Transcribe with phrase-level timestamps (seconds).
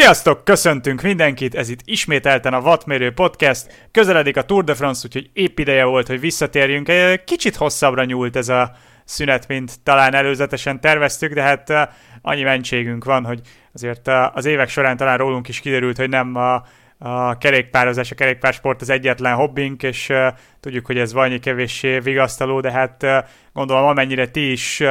[0.00, 5.30] Sziasztok, köszöntünk mindenkit, ez itt ismételten a Wattmérő Podcast, közeledik a Tour de France, úgyhogy
[5.32, 6.90] épp ideje volt, hogy visszatérjünk.
[7.24, 8.72] Kicsit hosszabbra nyúlt ez a
[9.04, 11.80] szünet, mint talán előzetesen terveztük, de hát uh,
[12.22, 13.40] annyi mentségünk van, hogy
[13.74, 16.62] azért uh, az évek során talán rólunk is kiderült, hogy nem a,
[16.98, 20.26] a kerékpározás, a kerékpársport az egyetlen hobbink, és uh,
[20.60, 23.06] tudjuk, hogy ez valami kevéssé vigasztaló, de hát
[23.52, 24.82] gondolom amennyire ti is,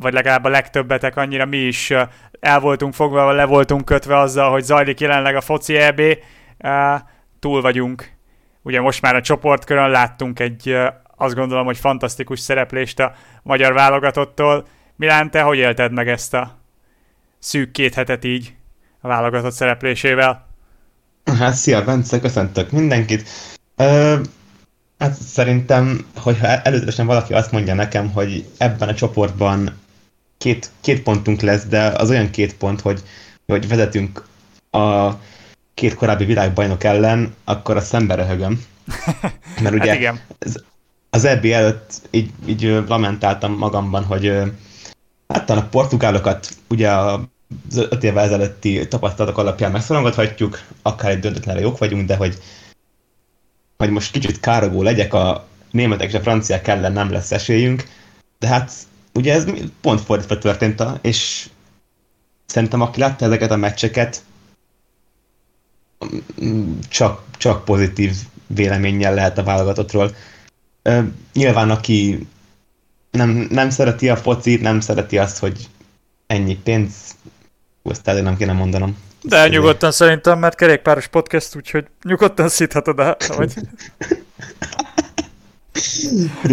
[0.00, 1.92] vagy legalább a legtöbbetek annyira mi is
[2.40, 6.02] el voltunk fogva, le voltunk kötve azzal, hogy zajlik jelenleg a foci EB,
[7.38, 8.10] túl vagyunk.
[8.62, 10.76] Ugye most már a csoportkörön láttunk egy,
[11.16, 14.66] azt gondolom, hogy fantasztikus szereplést a magyar válogatottól.
[14.96, 16.58] Milán, te hogy élted meg ezt a
[17.38, 18.54] szűk két hetet így
[19.00, 20.46] a válogatott szereplésével?
[21.38, 23.28] Hát szia, Bence, köszöntök mindenkit.
[23.76, 24.16] Ö,
[24.98, 29.78] hát szerintem, hogyha előzetesen valaki azt mondja nekem, hogy ebben a csoportban
[30.40, 33.02] két, két pontunk lesz, de az olyan két pont, hogy,
[33.46, 34.26] hogy vezetünk
[34.70, 35.10] a
[35.74, 38.64] két korábbi világbajnok ellen, akkor a szembe röhögöm.
[39.62, 40.20] Mert ugye hát igen.
[41.10, 44.32] Az, EB előtt így, így lamentáltam magamban, hogy
[45.28, 47.28] hát a portugálokat ugye a
[47.70, 52.38] az öt évvel ezelőtti tapasztalatok alapján megszorongathatjuk, akár egy döntetlenre jók vagyunk, de hogy,
[53.76, 57.88] hogy most kicsit károgó legyek, a németek és a franciák ellen nem lesz esélyünk,
[58.38, 58.72] de hát
[59.14, 59.44] ugye ez
[59.80, 61.48] pont fordítva történt, és
[62.46, 64.22] szerintem aki látta ezeket a meccseket,
[66.88, 68.14] csak, csak pozitív
[68.46, 70.14] véleménnyel lehet a válogatottról.
[71.32, 72.26] Nyilván aki
[73.10, 75.68] nem, nem szereti a focit, nem szereti azt, hogy
[76.26, 76.92] ennyi pénz,
[77.82, 78.96] ezt elég nem kéne mondanom.
[79.22, 79.94] De Ezt nyugodtan azért.
[79.94, 83.16] szerintem, mert kerékpáros podcast, úgyhogy nyugodtan szíthatod el.
[83.36, 83.54] Vagy...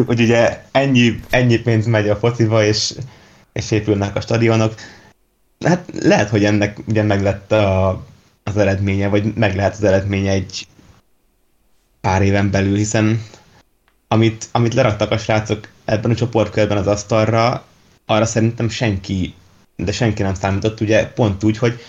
[0.06, 2.94] hogy ugye ennyi, ennyi pénz megy a fociba, és,
[3.54, 4.74] és épülnek a stadionok.
[5.66, 7.90] Hát lehet, hogy ennek ugye meg lett a,
[8.44, 10.68] az eredménye, vagy meg lehet az eredménye egy
[12.02, 13.24] pár éven belül, hiszen
[14.08, 17.66] amit, amit leraktak a srácok ebben a csoportkörben az asztalra,
[18.06, 19.34] arra szerintem senki,
[19.76, 21.80] de senki nem számított, ugye pont úgy, hogy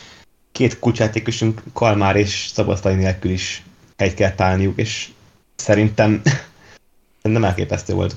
[0.52, 3.62] két kulcsjátékosunk Kalmár és Szabasztai nélkül is
[3.96, 5.08] egy kell találniuk, és
[5.56, 6.22] szerintem
[7.30, 8.16] nem elképesztő volt.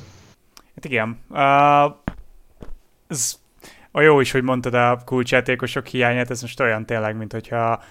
[0.76, 1.20] Hát igen.
[1.30, 1.96] Uh,
[3.08, 3.40] ez
[3.92, 7.84] a jó is, hogy mondtad a kulcsjátékosok hiányát, ez most olyan tényleg, mint hogyha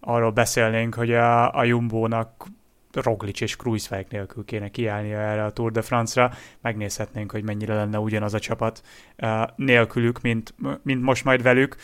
[0.00, 2.46] arról beszélnénk, hogy a, a Jumbo-nak
[2.92, 7.98] Roglic és Kruiswijk nélkül kéne kiállnia erre a Tour de France-ra, megnézhetnénk, hogy mennyire lenne
[7.98, 8.82] ugyanaz a csapat
[9.18, 11.76] uh, nélkülük, mint, mint most majd velük.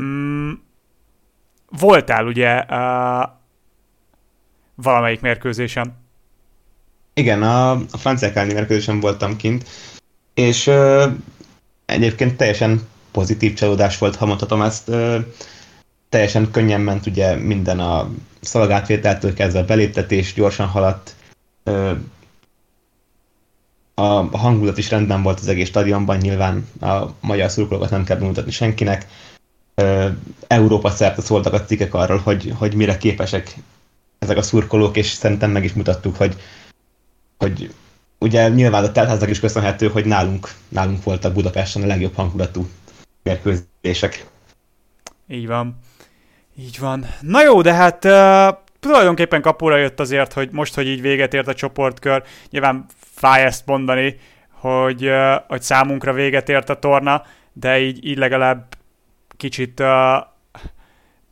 [0.00, 0.52] Mm,
[1.70, 3.28] voltál ugye uh,
[4.74, 6.07] valamelyik mérkőzésen?
[7.18, 9.68] Igen, a, a franciák elleni voltam kint,
[10.34, 11.04] és uh,
[11.86, 14.88] egyébként teljesen pozitív csalódás volt, ha mondhatom ezt.
[14.88, 15.16] Uh,
[16.08, 21.14] teljesen könnyen ment ugye minden a szolgáltvételtől kezdve a beléptetés, gyorsan haladt.
[21.64, 21.90] Uh,
[23.94, 28.50] a hangulat is rendben volt az egész stadionban, nyilván a magyar szurkolókat nem kell bemutatni
[28.50, 29.06] senkinek.
[30.46, 33.56] Európa szerte szóltak a cikkek arról, hogy, hogy mire képesek
[34.18, 36.36] ezek a szurkolók, és szerintem meg is mutattuk, hogy
[37.38, 37.74] hogy
[38.18, 42.68] ugye nyilván a teltháznak is köszönhető, hogy nálunk, nálunk voltak Budapesten a legjobb hangulatú
[43.22, 44.26] mérkőzések.
[45.28, 45.78] Így van.
[46.58, 47.06] Így van.
[47.20, 51.48] Na jó, de hát uh, tulajdonképpen kapóra jött azért, hogy most, hogy így véget ért
[51.48, 54.18] a csoportkör, nyilván fáj ezt mondani,
[54.50, 57.22] hogy, uh, hogy számunkra véget ért a torna,
[57.52, 58.76] de így, így legalább
[59.36, 59.86] kicsit uh,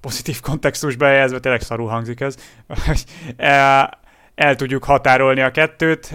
[0.00, 2.36] pozitív kontextusba helyezve, tényleg szarul hangzik ez,
[4.36, 6.10] el tudjuk határolni a kettőt,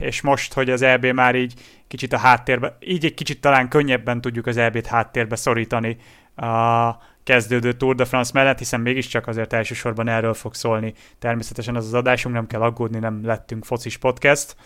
[0.00, 1.54] és most, hogy az EB már így
[1.88, 5.96] kicsit a háttérbe, így egy kicsit talán könnyebben tudjuk az EB-t háttérbe szorítani
[6.36, 10.94] a kezdődő Tour de France mellett, hiszen mégiscsak azért elsősorban erről fog szólni.
[11.18, 14.56] Természetesen az az adásunk, nem kell aggódni, nem lettünk focis podcast,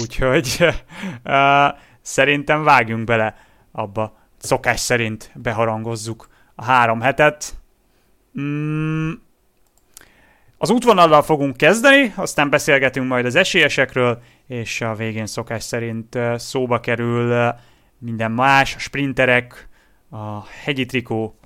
[0.00, 0.56] úgyhogy
[1.24, 1.66] uh,
[2.00, 3.36] szerintem vágjunk bele
[3.72, 4.16] abba.
[4.38, 7.54] Szokás szerint beharangozzuk a három hetet.
[8.40, 9.12] Mm,
[10.58, 16.80] az útvonallal fogunk kezdeni, aztán beszélgetünk majd az esélyesekről, és a végén szokás szerint szóba
[16.80, 17.54] kerül
[17.98, 19.68] minden más, a sprinterek,
[20.10, 21.38] a hegyi trikó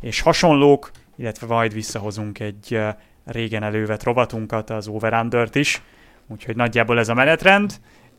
[0.00, 2.80] és hasonlók, illetve majd visszahozunk egy
[3.24, 5.82] régen elővet rovatunkat, az over is,
[6.28, 7.72] úgyhogy nagyjából ez a menetrend,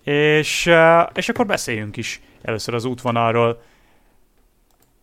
[0.03, 0.71] és,
[1.13, 3.61] és akkor beszéljünk is először az útvonalról.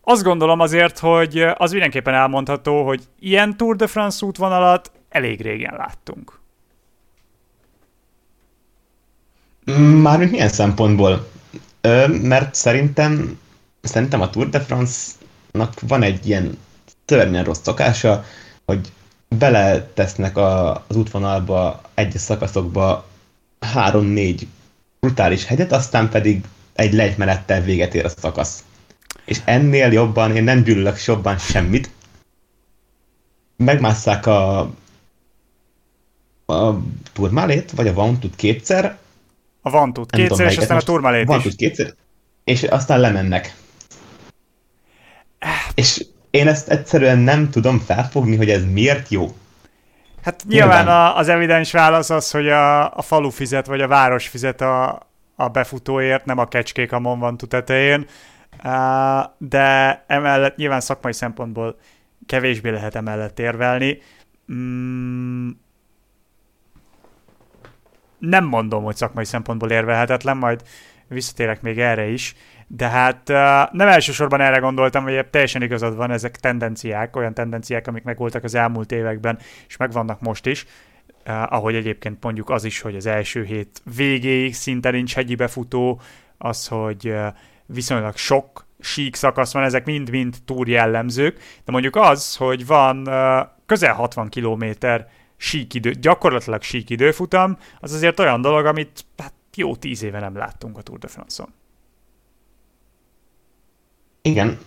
[0.01, 5.75] Azt gondolom azért, hogy az mindenképpen elmondható, hogy ilyen Tour de France útvonalat elég régen
[5.77, 6.39] láttunk.
[10.01, 11.29] Mármint milyen szempontból?
[11.81, 13.39] Ö, mert szerintem,
[13.81, 16.57] szerintem a Tour de France-nak van egy ilyen
[17.05, 18.23] törnyen rossz szokása,
[18.65, 18.91] hogy
[19.27, 23.07] beletesznek a, az útvonalba egyes szakaszokba
[23.59, 24.47] három-négy
[24.99, 28.63] brutális hegyet, aztán pedig egy lejtmenettel véget ér a szakasz.
[29.25, 31.89] És ennél jobban én nem gyűlölök jobban semmit.
[33.57, 34.71] Megmásszák a,
[36.49, 36.79] a
[37.13, 38.97] turmálét, vagy a vantut kétszer.
[39.61, 41.93] A vantut kétszer, tudom, és aztán a turmálét vantut kétszer,
[42.43, 43.55] és aztán lemennek.
[45.75, 49.35] És én ezt egyszerűen nem tudom felfogni, hogy ez miért jó.
[50.23, 50.87] Hát nyilván, nyilván.
[50.87, 55.07] A, az evidens válasz az, hogy a, a falu fizet, vagy a város fizet a,
[55.35, 58.05] a befutóért, nem a kecskék a Monvantu tetején,
[59.37, 61.77] de emellett nyilván szakmai szempontból
[62.25, 64.01] kevésbé lehet emellett érvelni.
[64.53, 65.49] Mm,
[68.19, 70.63] nem mondom, hogy szakmai szempontból érvelhetetlen, majd
[71.07, 72.35] visszatérek még erre is,
[72.67, 73.27] de hát
[73.71, 78.55] nem elsősorban erre gondoltam, hogy teljesen igazad van, ezek tendenciák, olyan tendenciák, amik megvoltak az
[78.55, 80.65] elmúlt években, és megvannak most is,
[81.25, 86.01] ahogy egyébként mondjuk az is, hogy az első hét végéig szinte nincs hegyi befutó,
[86.37, 87.15] az, hogy
[87.65, 93.09] viszonylag sok sík szakasz van, ezek mind-mind túr jellemzők, de mondjuk az, hogy van
[93.65, 95.07] közel 60 kilométer
[95.41, 100.81] síkidő, gyakorlatilag síkidőfutam, az azért olyan dolog, amit hát jó tíz éve nem láttunk a
[100.81, 101.53] Tour de France-on.
[104.21, 104.59] Igen,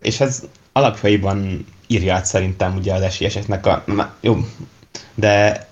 [0.00, 3.84] és ez alapjaiban írja át szerintem ugye az esélyeseknek a...
[4.20, 4.36] Jó,
[5.14, 5.66] de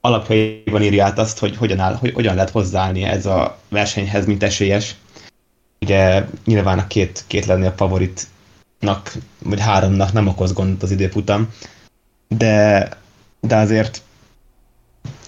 [0.00, 4.42] alapjaiban írja át azt, hogy hogyan, áll, hogy hogyan lehet hozzáállni ez a versenyhez, mint
[4.42, 4.94] esélyes.
[5.80, 11.52] Ugye nyilván a két, két a favoritnak, vagy háromnak nem okoz gondot az időfutam,
[12.28, 12.88] de,
[13.40, 14.02] de azért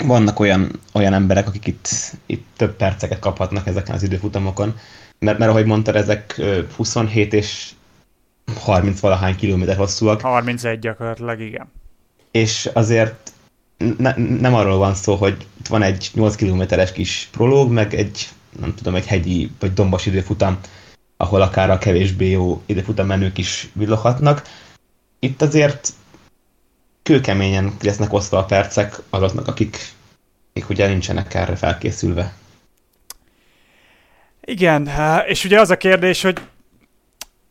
[0.04, 1.88] vannak olyan, olyan emberek, akik itt,
[2.26, 4.76] itt több perceket kaphatnak ezeken az időfutamokon,
[5.18, 6.40] mert, mert ahogy mondtad, ezek
[6.76, 7.70] 27 és
[8.56, 10.20] 30 valahány kilométer hosszúak.
[10.20, 11.70] 31 gyakorlatilag, igen.
[12.30, 13.32] És azért
[13.96, 18.28] ne, nem arról van szó, hogy van egy 8 kilométeres kis prológ, meg egy,
[18.60, 20.58] nem tudom, egy hegyi vagy dombos időfutam,
[21.16, 24.42] ahol akár a kevésbé jó időfutam menők is villoghatnak.
[25.18, 25.92] Itt azért
[27.08, 29.76] kőkeményen lesznek osztva a percek azoknak, akik,
[30.50, 32.32] akik ugye nincsenek erre felkészülve.
[34.40, 34.90] Igen,
[35.26, 36.40] és ugye az a kérdés, hogy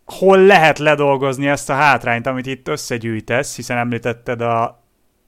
[0.05, 4.83] hol lehet ledolgozni ezt a hátrányt, amit itt összegyűjtesz, hiszen említetted a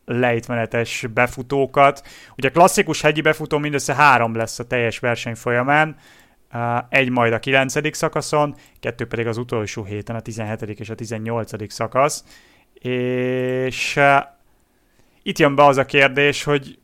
[0.05, 2.07] lejtmenetes befutókat.
[2.37, 5.95] Ugye klasszikus hegyi befutó mindössze három lesz a teljes verseny folyamán,
[6.89, 7.95] egy majd a 9.
[7.95, 10.79] szakaszon, kettő pedig az utolsó héten, a 17.
[10.79, 11.73] és a 18.
[11.73, 12.23] szakasz.
[12.79, 13.99] És
[15.21, 16.79] itt jön be az a kérdés, hogy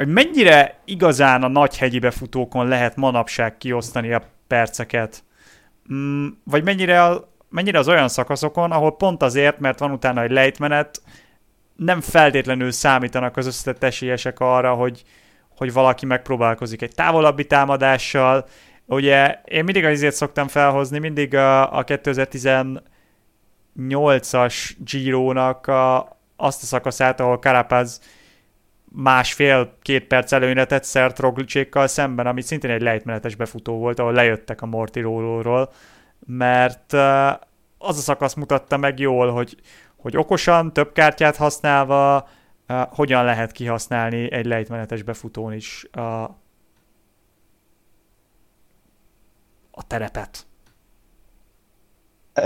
[0.00, 5.24] hogy mennyire igazán a nagy hegyi befutókon lehet manapság kiosztani a perceket,
[5.92, 10.30] mm, vagy mennyire, a, mennyire az olyan szakaszokon, ahol pont azért, mert van utána egy
[10.30, 11.02] lejtmenet,
[11.76, 15.02] nem feltétlenül számítanak az összetett esélyesek arra, hogy,
[15.56, 18.46] hogy valaki megpróbálkozik egy távolabbi támadással.
[18.86, 21.84] Ugye én mindig azért szoktam felhozni, mindig a, a
[23.88, 28.00] 2018-as Giro-nak a, azt a szakaszát, ahol Carapaz
[28.92, 34.62] másfél-két perc előnyre tett szert Roglicsékkal szemben, ami szintén egy lejtmenetes befutó volt, ahol lejöttek
[34.62, 35.72] a Mortirolóról,
[36.26, 36.92] mert
[37.78, 39.56] az a szakasz mutatta meg jól, hogy,
[39.96, 42.28] hogy okosan, több kártyát használva,
[42.90, 46.22] hogyan lehet kihasználni egy lejtmenetes befutón is a,
[49.70, 50.49] a terepet.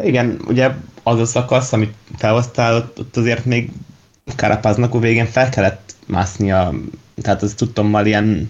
[0.03, 0.71] Igen, ugye
[1.03, 3.71] az a szakasz, amit felhoztál, ott azért még
[4.37, 6.73] Karapáznak a végén fel kellett másznia,
[7.23, 8.49] tehát az tudtommal ilyen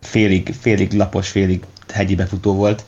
[0.00, 2.84] félig, félig lapos, félig hegyi befutó volt.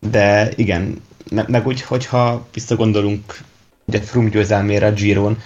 [0.00, 3.38] De igen, meg, meg úgy, hogyha visszagondolunk
[3.84, 5.38] ugye Frum győzelmére a Giron,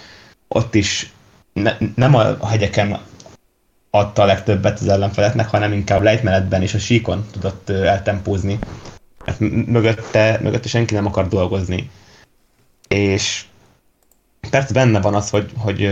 [0.48, 1.12] ott is
[1.52, 2.98] ne, nem a hegyeken
[3.90, 8.58] adta a legtöbbet az ellenfeletnek, hanem inkább lejtmenetben és a síkon tudott eltempózni.
[9.26, 11.90] Mert mögötte, mögötte senki nem akar dolgozni.
[12.88, 13.44] És
[14.50, 15.84] persze benne van az, hogy, hogy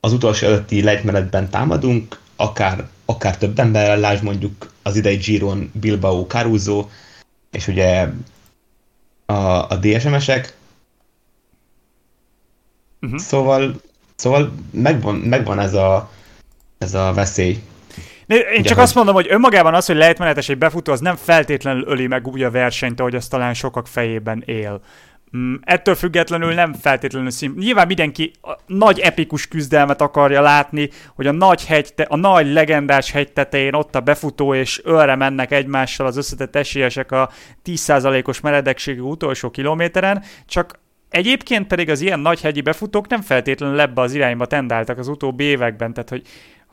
[0.00, 6.26] az utolsó előtti lejtmenetben támadunk, akár, akár több emberrel, lásd mondjuk az idei Giron, Bilbao,
[6.26, 6.88] Caruso,
[7.50, 8.08] és ugye
[9.26, 10.56] a, a DSMS-ek.
[13.00, 13.18] Uh-huh.
[13.18, 13.80] Szóval,
[14.16, 16.10] szóval megvan, megvan ez, a,
[16.78, 17.62] ez a veszély.
[18.26, 18.84] Én ugye, csak hogy...
[18.84, 22.42] azt mondom, hogy önmagában az, hogy lejtmenetes egy befutó, az nem feltétlenül öli meg úgy
[22.42, 24.80] a versenyt, ahogy az talán sokak fejében él.
[25.36, 27.54] Mm, ettől függetlenül nem feltétlenül szín.
[27.56, 33.10] Nyilván mindenki a nagy epikus küzdelmet akarja látni, hogy a nagy, hegy, a nagy legendás
[33.10, 37.30] hegy tetején ott a befutó és ölre mennek egymással az összetett esélyesek a
[37.64, 44.00] 10%-os meredekségű utolsó kilométeren, csak Egyébként pedig az ilyen nagy hegyi befutók nem feltétlenül ebbe
[44.00, 46.22] az irányba tendáltak az utóbbi években, tehát hogy,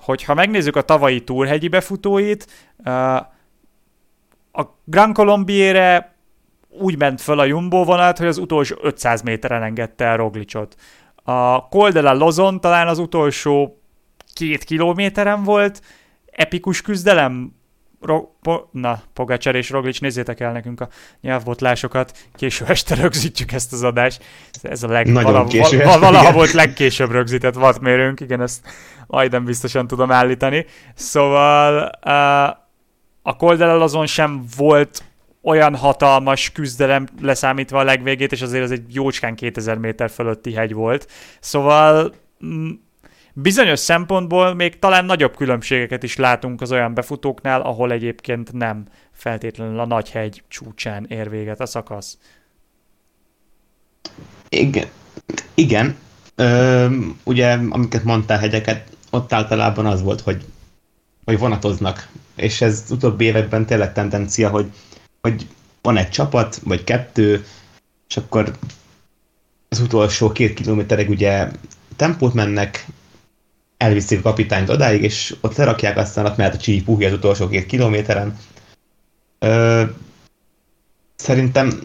[0.01, 2.47] hogyha megnézzük a tavalyi túrhegyi befutóit,
[4.51, 6.15] a Grand Colombiere
[6.69, 10.75] úgy ment föl a Jumbo vonat, hogy az utolsó 500 méteren engedte el Roglicot.
[11.23, 13.81] A Col de la Lozon talán az utolsó
[14.33, 15.81] két kilométeren volt,
[16.25, 17.59] epikus küzdelem,
[18.01, 20.87] Ro- po- na, Pogacsar és Roglic, nézzétek el nekünk a
[21.21, 24.23] nyelvbotlásokat, késő este rögzítjük ezt az adást.
[24.61, 28.67] Ez a leg, Nagyon vala, késő vala, valaha volt legkésőbb rögzített wattmérőnk, igen, ezt
[29.11, 30.65] majdnem biztosan tudom állítani.
[30.95, 32.57] Szóval uh,
[33.21, 35.03] a Coldel azon sem volt
[35.41, 40.73] olyan hatalmas küzdelem leszámítva a legvégét, és azért ez egy jócskán 2000 méter fölötti hegy
[40.73, 41.07] volt.
[41.39, 42.13] Szóval
[42.45, 42.69] mm,
[43.33, 49.79] bizonyos szempontból még talán nagyobb különbségeket is látunk az olyan befutóknál, ahol egyébként nem feltétlenül
[49.79, 52.17] a nagy hegy csúcsán ér véget a szakasz.
[54.49, 54.87] Igen.
[55.53, 55.95] Igen.
[56.35, 56.87] Ö,
[57.23, 60.45] ugye, amiket mondtál hegyeket, ott általában az volt, hogy,
[61.25, 62.07] hogy vonatoznak.
[62.35, 64.71] És ez utóbbi években tényleg tendencia, hogy,
[65.21, 65.47] hogy
[65.81, 67.45] van egy csapat, vagy kettő,
[68.09, 68.57] és akkor
[69.69, 71.51] az utolsó két kilométerig ugye
[71.95, 72.85] tempót mennek,
[73.77, 77.65] elviszik a kapitányt odáig, és ott lerakják, aztán ott mehet a csípuhi az utolsó két
[77.65, 78.37] kilométeren.
[79.39, 79.83] Ö,
[81.15, 81.81] szerintem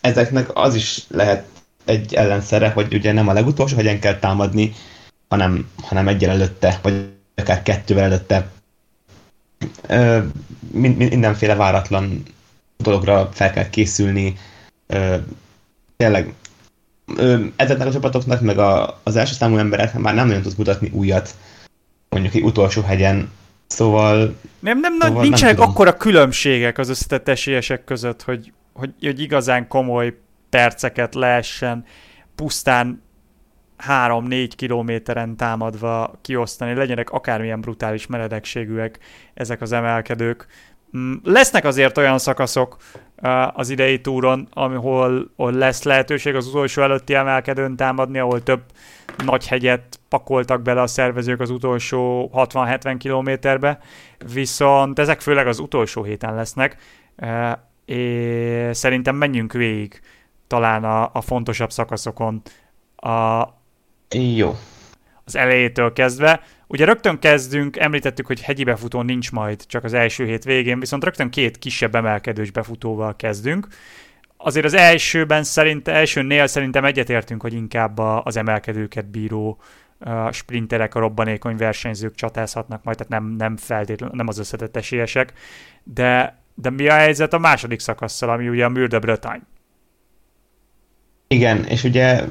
[0.00, 1.46] ezeknek az is lehet
[1.84, 4.72] egy ellenszere, hogy ugye nem a legutolsó hegyen kell támadni,
[5.30, 8.50] hanem, hanem egyel előtte, vagy akár kettővel előtte.
[9.86, 10.18] Ö,
[10.72, 12.22] mindenféle váratlan
[12.76, 14.36] dologra fel kell készülni.
[14.86, 15.16] Ö,
[15.96, 16.34] tényleg
[17.56, 21.34] ezeknek a csapatoknak, meg a, az első számú emberek már nem nagyon tud mutatni újat,
[22.08, 23.30] mondjuk egy utolsó hegyen,
[23.70, 24.36] Szóval...
[24.58, 29.68] Nem, nem, szóval nincsenek nem akkora különbségek az összetett esélyesek között, hogy, hogy, hogy igazán
[29.68, 30.16] komoly
[30.48, 31.84] perceket lehessen
[32.34, 33.02] pusztán
[33.88, 38.98] 3-4 kilométeren támadva kiosztani, legyenek akármilyen brutális meredekségűek
[39.34, 40.46] ezek az emelkedők.
[40.96, 42.76] Mm, lesznek azért olyan szakaszok
[43.52, 48.62] az idei túron, ahol, lesz lehetőség az utolsó előtti emelkedőn támadni, ahol több
[49.24, 53.78] nagy hegyet pakoltak bele a szervezők az utolsó 60-70 kilométerbe,
[54.32, 56.76] viszont ezek főleg az utolsó héten lesznek,
[57.84, 60.00] és szerintem menjünk végig
[60.46, 62.42] talán a, a fontosabb szakaszokon
[62.96, 63.42] a,
[64.14, 64.56] Jó.
[65.24, 66.42] az elejétől kezdve.
[66.66, 71.04] Ugye rögtön kezdünk, említettük, hogy hegyi befutó nincs majd csak az első hét végén, viszont
[71.04, 73.66] rögtön két kisebb emelkedős befutóval kezdünk.
[74.36, 79.58] Azért az elsőben szerint, elsőnél szerintem egyetértünk, hogy inkább az emelkedőket bíró
[80.30, 85.32] sprinterek, a robbanékony versenyzők csatázhatnak majd, tehát nem, nem feltétlenül, nem az összetett esélyesek,
[85.82, 89.42] de, de mi a helyzet a második szakasszal, ami ugye a de Bretagne?
[91.28, 92.24] Igen, és ugye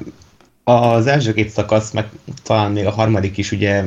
[0.70, 2.08] az első két szakasz, meg
[2.42, 3.84] talán még a harmadik is ugye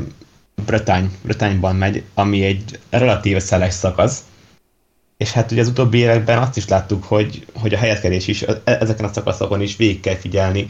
[0.65, 4.23] Bretagne, Bretagne-ban megy, ami egy relatíve szeles szakasz,
[5.17, 8.61] és hát ugye az utóbbi években azt is láttuk, hogy, hogy a helyezkedés is e,
[8.63, 10.67] ezeken a szakaszokon is végig kell figyelni,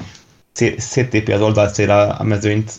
[0.78, 2.72] széttépi az oldalcélra a mezőnyt,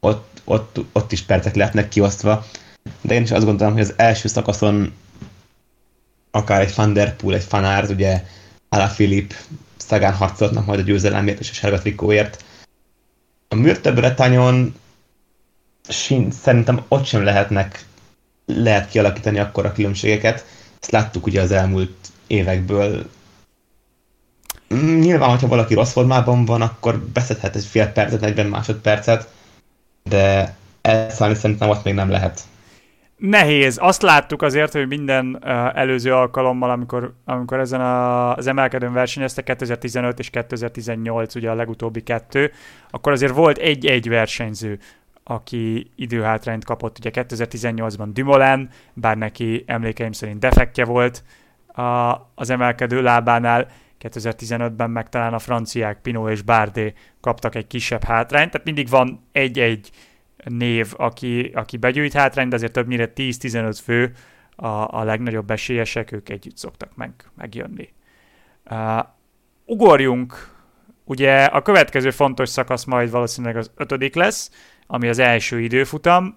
[0.00, 2.46] ott, ott, ott is percek lehetnek kiosztva,
[3.00, 4.92] de én is azt gondolom, hogy az első szakaszon
[6.30, 8.24] akár egy Van egy Fanart, ugye
[8.68, 9.34] Alaphilippe,
[9.76, 12.44] Szagán harcolnak majd a győzelemért és a sárga trikóért.
[13.52, 14.74] A Mürte Bretanyon
[16.30, 17.84] szerintem ott sem lehetnek
[18.44, 20.44] lehet kialakítani akkor a különbségeket.
[20.80, 23.10] Ezt láttuk ugye az elmúlt évekből.
[24.98, 29.28] Nyilván, hogyha valaki rossz formában van, akkor beszedhet egy fél percet, 40 másodpercet,
[30.02, 32.40] de elszállni szerintem ott még nem lehet.
[33.22, 33.78] Nehéz.
[33.80, 39.44] Azt láttuk azért, hogy minden uh, előző alkalommal, amikor, amikor ezen a, az emelkedőn versenyeztek,
[39.44, 42.52] 2015 és 2018 ugye a legutóbbi kettő,
[42.90, 44.78] akkor azért volt egy-egy versenyző,
[45.24, 46.98] aki időhátrányt kapott.
[46.98, 51.24] Ugye 2018-ban Dumoulin, bár neki emlékeim szerint defektje volt
[51.66, 53.66] a, az emelkedő lábánál,
[54.00, 59.26] 2015-ben meg talán a franciák Pinot és Bardé kaptak egy kisebb hátrányt, tehát mindig van
[59.32, 59.90] egy-egy
[60.44, 64.12] név, aki, aki begyűjt hátrányt, de azért többnyire 10-15 fő
[64.56, 64.66] a,
[64.98, 67.92] a legnagyobb esélyesek, ők együtt szoktak meg, megjönni.
[68.70, 69.04] Uh,
[69.64, 70.54] ugorjunk,
[71.04, 74.50] ugye a következő fontos szakasz majd valószínűleg az ötödik lesz,
[74.86, 76.36] ami az első időfutam.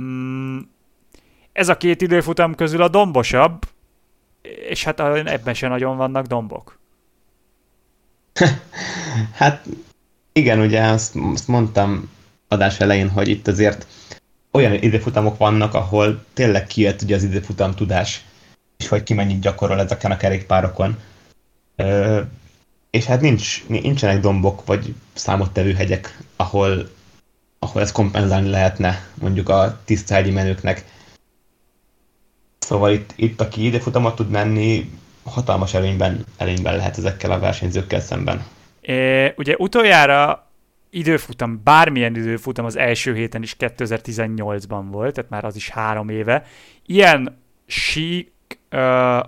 [0.00, 0.58] Mm,
[1.52, 3.64] ez a két időfutam közül a dombosabb,
[4.42, 6.78] és hát ebben sem nagyon vannak dombok.
[9.40, 9.66] hát
[10.32, 12.10] igen, ugye azt, azt mondtam
[12.50, 13.86] adás elején, hogy itt azért
[14.50, 18.24] olyan időfutamok vannak, ahol tényleg kijött ugye az időfutam tudás,
[18.78, 20.98] és hogy ki mennyit gyakorol ezeken a kerékpárokon.
[22.90, 26.90] és hát nincs, nincsenek dombok vagy számottevő hegyek, ahol,
[27.58, 30.84] ahol ezt kompenzálni lehetne mondjuk a tiszta hegyi menőknek.
[32.58, 34.90] Szóval itt, itt aki idefutamot tud menni,
[35.22, 38.44] hatalmas előnyben, előnyben lehet ezekkel a versenyzőkkel szemben.
[38.80, 40.49] É, ugye utoljára
[40.90, 46.44] időfutam, bármilyen időfutam az első héten is 2018-ban volt, tehát már az is három éve.
[46.86, 48.32] Ilyen sík,
[48.72, 49.20] uh,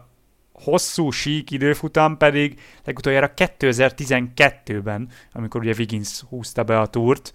[0.52, 7.34] hosszú sík időfutam pedig legutoljára 2012-ben, amikor ugye Wiggins húzta be a túrt.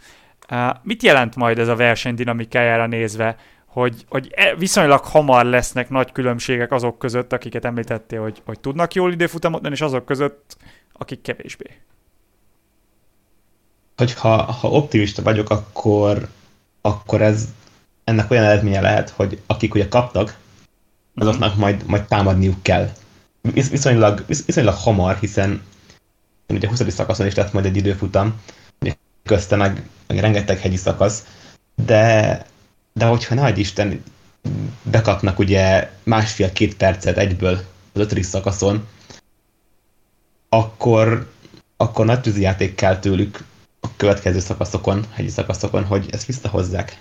[0.52, 5.90] Uh, mit jelent majd ez a verseny dinamikájára nézve, hogy, hogy e, viszonylag hamar lesznek
[5.90, 10.58] nagy különbségek azok között, akiket említettél, hogy, hogy tudnak jól időfutamot és azok között,
[10.94, 11.66] akik kevésbé?
[13.98, 16.30] Hogyha ha optimista vagyok, akkor,
[16.82, 17.48] akkor ez
[18.04, 20.38] ennek olyan eredménye lehet, hogy akik ugye kaptak,
[21.16, 22.92] azoknak majd, majd támadniuk kell.
[23.42, 25.62] Viszonylag, viszonylag hamar, hiszen
[26.48, 26.94] ugye a 20.
[26.94, 28.42] szakaszon is lett majd egy időfutam,
[29.24, 31.26] közte meg, meg rengeteg hegyi szakasz,
[31.86, 32.46] de,
[32.94, 34.04] de hogyha nagy Isten
[34.84, 37.60] bekapnak ugye másfél-két percet egyből
[37.94, 38.88] az ötödik szakaszon,
[40.50, 41.32] akkor,
[41.78, 43.44] akkor nagy tűzijáték kell tőlük
[43.80, 47.00] a következő szakaszokon, hegyi szakaszokon, hogy ezt visszahozzák.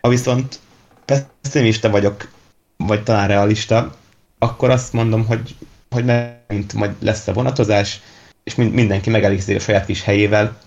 [0.00, 0.60] Ha viszont
[1.04, 2.28] pessimista vagyok,
[2.76, 3.96] vagy talán realista,
[4.38, 5.54] akkor azt mondom, hogy,
[5.90, 8.00] hogy megint majd lesz a vonatozás,
[8.44, 10.58] és mindenki megelégszik a saját kis helyével,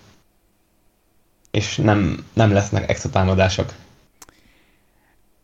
[1.52, 3.74] és nem, nem lesznek extra támadások.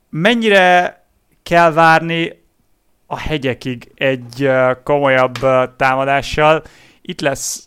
[0.09, 1.05] Mennyire
[1.43, 2.43] kell várni
[3.05, 4.49] a hegyekig egy
[4.83, 5.37] komolyabb
[5.75, 6.63] támadással?
[7.01, 7.66] Itt lesz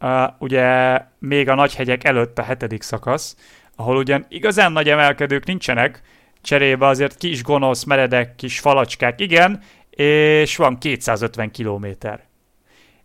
[0.00, 3.36] uh, ugye még a nagy hegyek előtt a hetedik szakasz,
[3.76, 6.02] ahol ugyan igazán nagy emelkedők nincsenek,
[6.42, 12.26] cserébe azért kis gonosz, meredek kis falacskák, igen, és van 250 kilométer.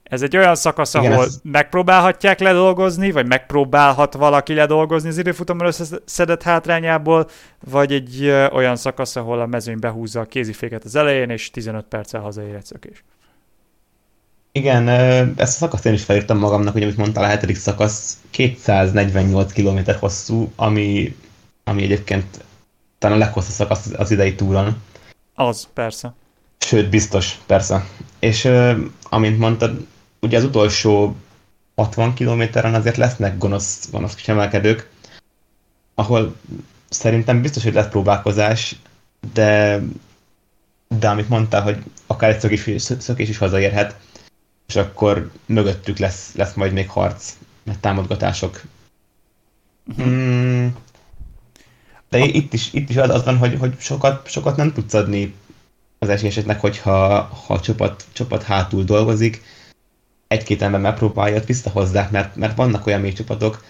[0.03, 1.39] Ez egy olyan szakasz, Igen, ahol ez...
[1.43, 7.29] megpróbálhatják ledolgozni, vagy megpróbálhat valaki ledolgozni az időfutamon összeszedett hátrányából,
[7.71, 12.21] vagy egy olyan szakasz, ahol a mezőny behúzza a kéziféket az elején, és 15 perccel
[12.21, 13.03] hazaér egy szökés.
[14.55, 14.87] Igen,
[15.37, 19.79] ezt a szakaszt én is felírtam magamnak, hogy amit mondtál, a hetedik szakasz 248 km
[19.99, 21.15] hosszú, ami,
[21.63, 22.43] ami egyébként
[22.97, 24.81] talán a leghosszabb szakasz az idei túron.
[25.35, 26.13] Az, persze.
[26.59, 27.85] Sőt, biztos, persze.
[28.19, 28.49] És
[29.03, 29.87] amint mondtad,
[30.21, 31.15] ugye az utolsó
[31.75, 34.89] 60 kilométeren azért lesznek gonosz, gonosz kisemelkedők,
[35.95, 36.35] ahol
[36.89, 38.75] szerintem biztos, hogy lesz próbálkozás,
[39.33, 39.81] de,
[40.99, 43.95] de amit mondtál, hogy akár egy szökés, szökés is hazaérhet,
[44.67, 48.61] és akkor mögöttük lesz, lesz majd még harc, meg támogatások.
[49.87, 50.05] Uh-huh.
[50.05, 50.67] Mm,
[52.09, 52.25] de a...
[52.25, 55.33] itt is, itt is az van, hogy, hogy sokat, sokat nem tudsz adni
[55.99, 59.41] az esélyeseknek, hogyha ha a csapat, csapat hátul dolgozik,
[60.27, 63.63] egy-két ember megpróbálja, ott visszahozzák, mert, mert vannak olyan mély csapatok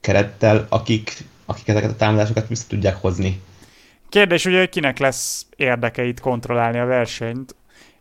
[0.00, 3.40] kerettel, akik, akik ezeket a támadásokat vissza tudják hozni.
[4.08, 7.54] Kérdés ugye, hogy kinek lesz érdekeit kontrollálni a versenyt,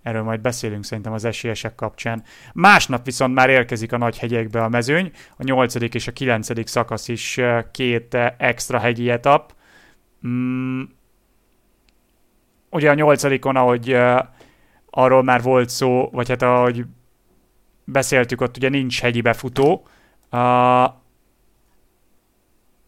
[0.05, 2.23] erről majd beszélünk szerintem az esélyesek kapcsán.
[2.53, 7.07] Másnap viszont már érkezik a nagy hegyekbe a mezőny, a nyolcadik és a kilencedik szakasz
[7.07, 7.39] is
[7.71, 9.53] két extra hegyi etap.
[10.27, 10.81] Mm,
[12.69, 13.97] ugye a nyolcadikon, ahogy
[14.89, 16.85] arról már volt szó, vagy hát ahogy
[17.83, 19.87] beszéltük, ott ugye nincs hegyi befutó,
[20.31, 20.39] uh,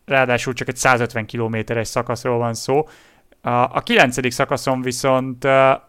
[0.05, 2.77] ráadásul csak egy 150 kilométeres szakaszról van szó.
[2.77, 5.85] Uh, a kilencedik szakaszon viszont uh,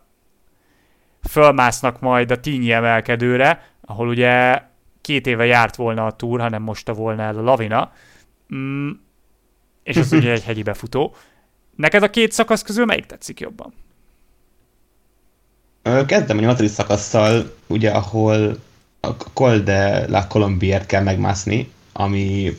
[1.29, 4.63] fölmásznak majd a tínyi emelkedőre, ahol ugye
[5.01, 7.93] két éve járt volna a túr, hanem most a volna el a lavina.
[8.55, 8.91] Mm,
[9.83, 11.15] és az ugye egy hegyi befutó.
[11.77, 13.73] Neked a két szakasz közül melyik tetszik jobban?
[16.07, 18.57] Kezdem a nyolcadik szakasszal, ugye, ahol
[19.01, 22.57] a Col de la Colombiert kell megmászni, ami,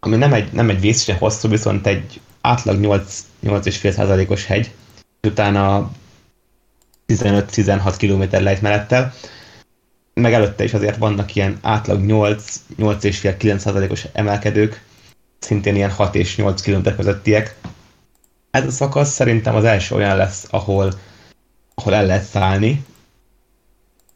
[0.00, 4.74] ami nem egy, nem egy vészesen hosszú, viszont egy átlag 8, 8,5%-os hegy,
[5.22, 5.90] utána
[7.08, 9.14] 15-16 km lejtmenettel,
[10.14, 14.82] meg előtte is azért vannak ilyen átlag 8, 8,5-9%-os emelkedők,
[15.38, 17.54] szintén ilyen 6 és 8 km közöttiek.
[18.50, 20.92] Ez a szakasz szerintem az első olyan lesz, ahol,
[21.74, 22.84] ahol el lehet szállni,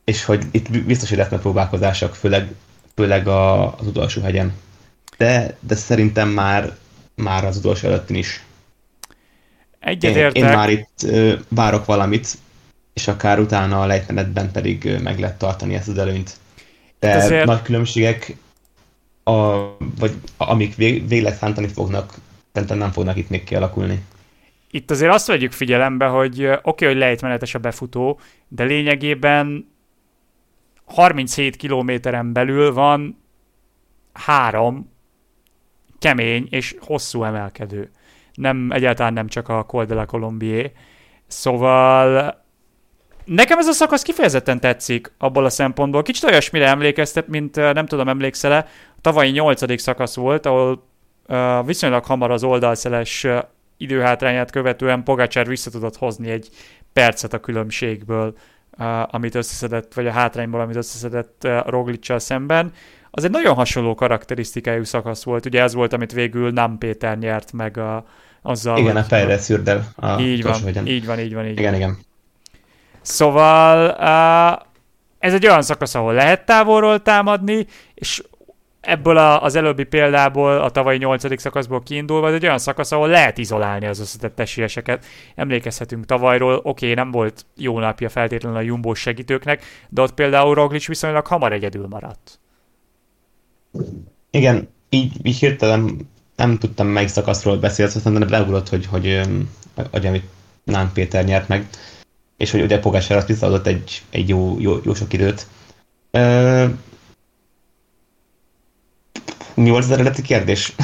[0.05, 2.53] és hogy itt biztos, hogy lesznek próbálkozások, főleg,
[2.95, 4.53] főleg a, az utolsó hegyen.
[5.17, 6.77] De, de szerintem már,
[7.15, 8.45] már az utolsó előttin is.
[9.81, 10.37] Egyetértek.
[10.37, 12.39] Én, én már itt ö, várok valamit,
[12.93, 16.37] és akár utána a lejtmenetben pedig meg lehet tartani ezt az előnyt.
[16.99, 17.47] De azért...
[17.47, 18.37] nagy különbségek,
[19.25, 19.33] a,
[19.99, 22.15] vagy amik vég, végleg szántani fognak,
[22.53, 24.05] szerintem nem fognak itt még kialakulni.
[24.71, 29.71] Itt azért azt vegyük figyelembe, hogy oké, okay, hogy lejtmenetes a befutó, de lényegében
[30.85, 33.23] 37 kilométeren belül van
[34.13, 34.91] három
[35.99, 37.91] kemény és hosszú emelkedő.
[38.35, 40.71] Nem, egyáltalán nem csak a Col de la Colombier.
[41.27, 42.42] Szóval
[43.25, 46.03] nekem ez a szakasz kifejezetten tetszik abból a szempontból.
[46.03, 48.67] Kicsit olyasmire emlékeztet, mint nem tudom, emlékszel-e,
[49.01, 50.83] tavalyi nyolcadik szakasz volt, ahol
[51.29, 53.39] uh, viszonylag hamar az oldalszeles uh,
[53.77, 56.49] időhátrányát követően Pogacsár vissza tudott hozni egy
[56.93, 58.35] percet a különbségből,
[58.79, 62.73] uh, amit összeszedett, vagy a hátrányból, amit összeszedett uh, Roglicsal szemben.
[63.11, 67.53] Az egy nagyon hasonló karakterisztikájú szakasz volt, ugye ez volt, amit végül Nem Péter nyert
[67.53, 68.05] meg a,
[68.43, 68.79] azzal.
[68.79, 69.93] Igen, a fejre szürdel.
[69.97, 71.47] A így van, így van, így van, így van.
[71.47, 71.99] Igen, igen.
[73.03, 74.67] Szóval uh,
[75.19, 78.23] ez egy olyan szakasz, ahol lehet távolról támadni, és
[78.83, 83.09] ebből a, az előbbi példából, a tavalyi nyolcadik szakaszból kiindulva, ez egy olyan szakasz, ahol
[83.09, 85.05] lehet izolálni az összetett esélyeseket.
[85.35, 90.55] Emlékezhetünk tavalyról, oké, okay, nem volt jó napja feltétlenül a Jumbo segítőknek, de ott például
[90.55, 92.41] Roglic viszonylag hamar egyedül maradt.
[94.31, 99.21] Igen, így, így hirtelen nem tudtam melyik szakaszról beszélni, aztán leugrott, hogy, hogy,
[99.75, 100.25] hogy, hogy amit
[100.65, 101.67] Nán Péter nyert meg,
[102.43, 105.47] és hogy ugye Pogásár azt visszaadott egy, egy jó, jó, jó sok időt.
[109.55, 110.75] mi volt az eredeti kérdés?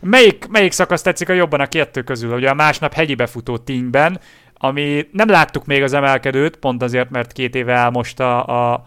[0.00, 2.34] Melyik, melyik szakasz tetszik a jobban a kettő közül?
[2.34, 4.20] Ugye a másnap hegyi befutó tíngben,
[4.54, 8.86] ami nem láttuk még az emelkedőt, pont azért, mert két éve elmosta a,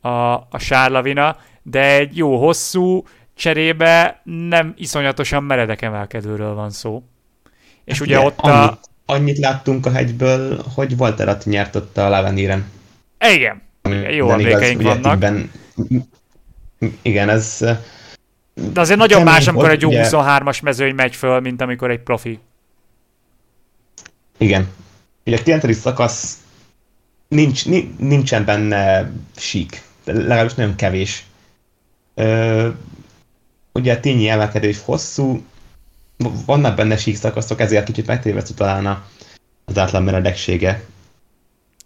[0.00, 7.02] a, a sárlavina, de egy jó hosszú cserébe nem iszonyatosan meredek emelkedőről van szó.
[7.84, 8.78] És ugye, ugye ott a...
[9.10, 12.70] Annyit láttunk a hegyből, hogy Walter Atti nyert ott a Laveníren.
[13.32, 13.62] Igen.
[13.82, 15.18] Igen jó emlékeink vannak.
[15.18, 15.50] Tímben,
[17.02, 17.64] igen, ez
[18.72, 20.08] de azért nagyon más, amikor egy ugye...
[20.10, 22.38] 23-as mezőny megy föl, mint amikor egy profi.
[24.38, 24.68] Igen.
[25.26, 25.76] Ugye a 9.
[25.76, 26.38] szakasz
[27.28, 27.66] nincs,
[27.98, 31.24] nincsen benne sík, legalábbis nagyon kevés.
[32.14, 32.68] Ö,
[33.72, 35.42] ugye a tényi emelkedés hosszú,
[36.46, 39.04] vannak benne sík szakaszok, ezért kicsit megtévesztő talán
[39.64, 40.84] az átlan meredeksége.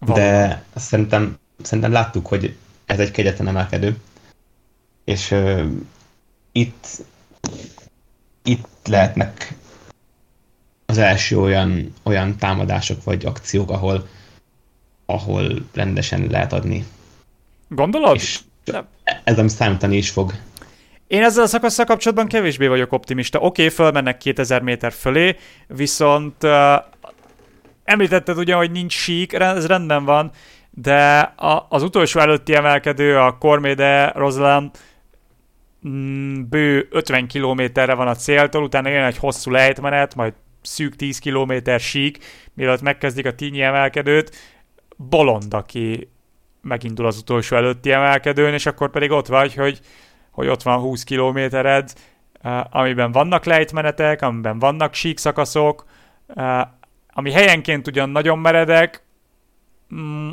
[0.00, 3.96] De szerintem, szerintem láttuk, hogy ez egy kegyetlen emelkedő.
[5.04, 5.34] És
[6.52, 6.86] itt,
[8.42, 9.54] itt lehetnek
[10.86, 14.08] az első olyan, olyan támadások vagy akciók, ahol,
[15.06, 16.86] ahol rendesen lehet adni.
[17.68, 18.14] Gondolod?
[18.14, 18.40] És
[19.24, 20.32] ez ami számítani is fog.
[21.12, 23.38] Én ezzel a szakaszsal kapcsolatban kevésbé vagyok optimista.
[23.38, 26.74] Oké, okay, fölmennek 2000 méter fölé, viszont uh,
[27.84, 30.30] említetted ugye, hogy nincs sík, ez rendben van,
[30.70, 34.70] de a, az utolsó előtti emelkedő, a Cormede Rosaland,
[35.88, 41.18] Mm, bő 50 kilométerre van a céltól, utána jön egy hosszú lejtmenet, majd szűk 10
[41.18, 42.18] kilométer sík,
[42.54, 44.36] mielőtt megkezdik a tínyi emelkedőt,
[44.96, 46.08] bolond, aki
[46.60, 49.80] megindul az utolsó előtti emelkedőn, és akkor pedig ott vagy, hogy,
[50.32, 51.92] hogy ott van 20 kilométered,
[52.44, 55.84] uh, amiben vannak lejtmenetek, amiben vannak sík szakaszok,
[56.26, 56.60] uh,
[57.12, 59.02] ami helyenként ugyan nagyon meredek,
[59.94, 60.30] mm,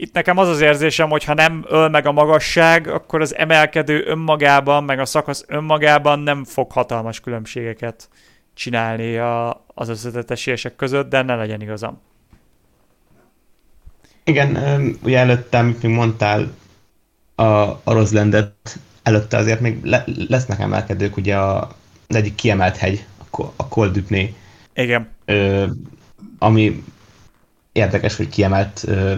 [0.00, 4.04] itt nekem az az érzésem, hogy ha nem öl meg a magasság, akkor az emelkedő
[4.06, 8.08] önmagában, meg a szakasz önmagában nem fog hatalmas különbségeket
[8.54, 12.00] csinálni a, az összetett között, de ne legyen igazam.
[14.24, 14.58] Igen,
[15.02, 16.54] ugye előtte, amit még mondtál,
[17.34, 21.68] a, a Roslandet, előtte azért még le, lesznek emelkedők, ugye a,
[22.06, 23.06] egyik kiemelt hegy,
[23.56, 24.34] a, Coldupné.
[24.74, 25.08] Igen.
[25.24, 25.66] Ö,
[26.38, 26.84] ami
[27.72, 29.14] érdekes, hogy kiemelt ö,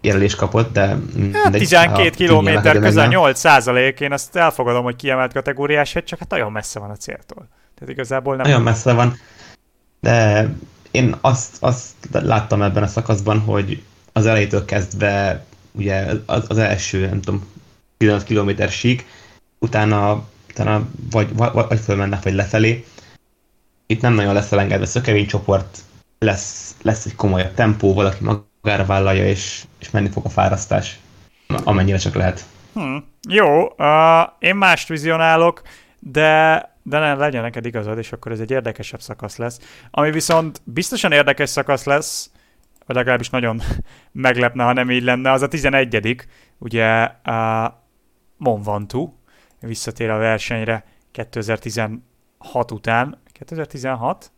[0.00, 0.98] jelölés kapott, de...
[1.32, 6.30] Hát 12 kilométer, közel 8 százalék, én azt elfogadom, hogy kiemelt kategóriás hegy, csak hát
[6.30, 7.48] nagyon messze van a céltól.
[7.74, 8.46] Tehát igazából nem...
[8.46, 9.16] Nagyon messze van,
[10.00, 10.48] de
[10.90, 17.06] én azt, azt láttam ebben a szakaszban, hogy az elejétől kezdve ugye az, az első,
[17.06, 17.51] nem tudom,
[18.02, 19.06] 15 kilométer sík,
[19.58, 22.84] utána, utána vagy, vagy, vagy fölmennek, vagy lefelé.
[23.86, 25.78] Itt nem nagyon lesz elengedve szökevény csoport,
[26.18, 30.98] lesz, lesz egy komolyabb tempó, valaki magára vállalja, és, és menni fog a fárasztás,
[31.64, 32.44] amennyire csak lehet.
[32.72, 33.04] Hmm.
[33.28, 35.62] Jó, uh, én mást vizionálok,
[35.98, 39.58] de, de nem legyen neked igazad, és akkor ez egy érdekesebb szakasz lesz.
[39.90, 42.30] Ami viszont biztosan érdekes szakasz lesz,
[42.86, 43.62] vagy legalábbis nagyon
[44.12, 46.26] meglepne, ha nem így lenne, az a 11
[46.58, 47.80] ugye uh,
[48.42, 49.12] Mon Ventoux
[49.60, 52.00] visszatér a versenyre 2016
[52.70, 53.18] után.
[53.32, 54.32] 2016?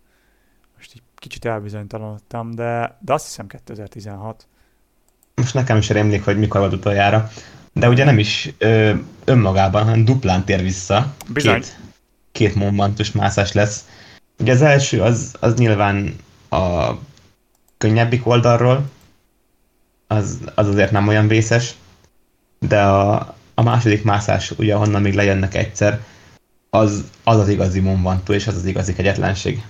[0.76, 4.46] Most így kicsit elbizonytalanodtam, de, de azt hiszem 2016.
[5.34, 7.30] Most nekem is rémlik, hogy mikor volt utoljára.
[7.72, 11.14] De ugye nem is ö, önmagában, hanem duplán tér vissza.
[11.28, 11.60] Bizony.
[11.60, 11.78] Két,
[12.32, 13.88] két momentus mászás lesz.
[14.38, 16.16] Ugye az első az, az nyilván
[16.50, 16.92] a
[17.78, 18.90] könnyebbik oldalról,
[20.06, 21.74] az, az azért nem olyan vészes.
[22.58, 26.00] de a, a második mászás, ugye ahonnan még lejönnek egyszer,
[26.70, 29.62] az az, az igazi monvantú, és az az igazi kegyetlenség.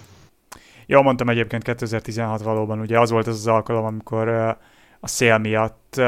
[0.87, 4.29] Jól mondtam egyébként 2016 valóban, ugye az volt az az alkalom, amikor
[5.01, 6.01] a szél miatt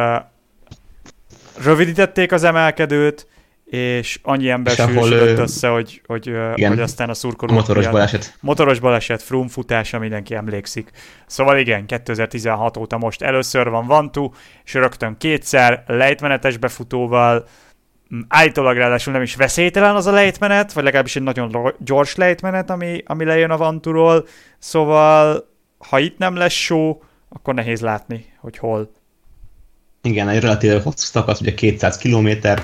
[1.63, 3.27] rövidítették az emelkedőt,
[3.65, 7.55] és annyi ember sűrűsödött össze, hogy, hogy, igen, hogy aztán a szurkoló...
[7.55, 8.37] Motoros miatt, baleset.
[8.41, 10.91] Motoros baleset, frum futása, mindenki emlékszik.
[11.27, 14.31] Szóval igen, 2016 óta most először van Vantu,
[14.65, 17.47] és rögtön kétszer lejtmenetes befutóval,
[18.29, 23.03] állítólag ráadásul nem is veszélytelen az a lejtmenet, vagy legalábbis egy nagyon gyors lejtmenet, ami,
[23.07, 24.27] ami lejön a Vanturól,
[24.59, 28.91] szóval ha itt nem lesz show, akkor nehéz látni, hogy hol.
[30.03, 32.63] Igen, egy relatív hosszú szakasz, ugye 200 kilométer,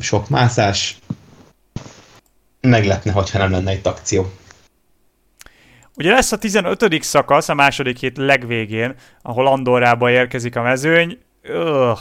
[0.00, 0.98] sok mászás,
[2.60, 4.32] meglepne, hogyha nem lenne egy akció.
[5.94, 7.02] Ugye lesz a 15.
[7.02, 11.18] szakasz, a második hét legvégén, ahol Andorrába érkezik a mezőny.
[11.42, 11.98] Öh.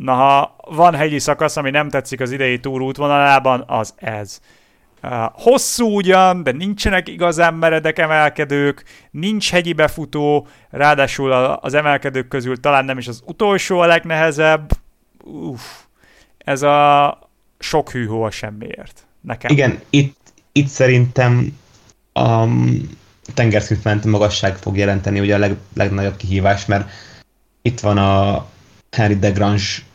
[0.00, 4.40] Na, ha van hegyi szakasz, ami nem tetszik az idei túr útvonalában, az ez.
[5.32, 12.84] Hosszú ugyan, de nincsenek igazán meredek emelkedők, nincs hegyi befutó, ráadásul az emelkedők közül talán
[12.84, 14.70] nem is az utolsó a legnehezebb.
[15.24, 15.62] Uff
[16.38, 17.18] ez a
[17.58, 19.06] sok hűhó a semmiért.
[19.20, 19.50] Nekem.
[19.50, 20.18] Igen, itt,
[20.52, 21.58] itt szerintem
[22.12, 22.44] a
[23.34, 26.90] tengerszint magasság fog jelenteni ugye a leg, legnagyobb kihívás, mert
[27.62, 28.46] itt van a
[28.90, 29.88] Henry de Grange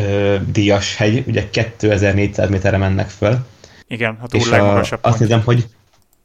[0.00, 3.46] ö, díjas hegy, ugye 2400 méterre mennek föl.
[3.86, 5.66] Igen, a túl legmagasabb Azt hiszem, hogy,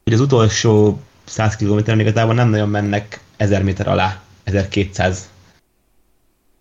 [0.04, 5.28] hogy az utolsó 100 km igazából nem nagyon mennek 1000 méter alá, 1200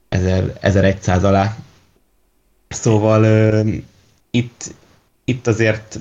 [0.09, 1.55] 1000, 1100 alá.
[2.67, 3.73] Szóval uh,
[4.31, 4.73] itt,
[5.23, 5.99] itt azért,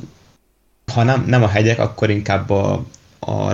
[0.92, 2.84] ha nem, nem a hegyek, akkor inkább a,
[3.20, 3.52] a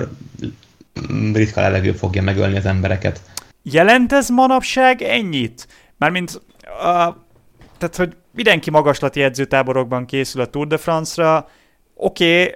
[1.32, 3.20] ritka levegő fogja megölni az embereket.
[3.62, 5.68] Jelent ez manapság ennyit?
[5.96, 6.40] Mármint,
[6.82, 7.14] uh,
[7.80, 11.48] tehát, hogy mindenki magaslati edzőtáborokban készül a Tour de France-ra,
[11.94, 12.54] oké, okay,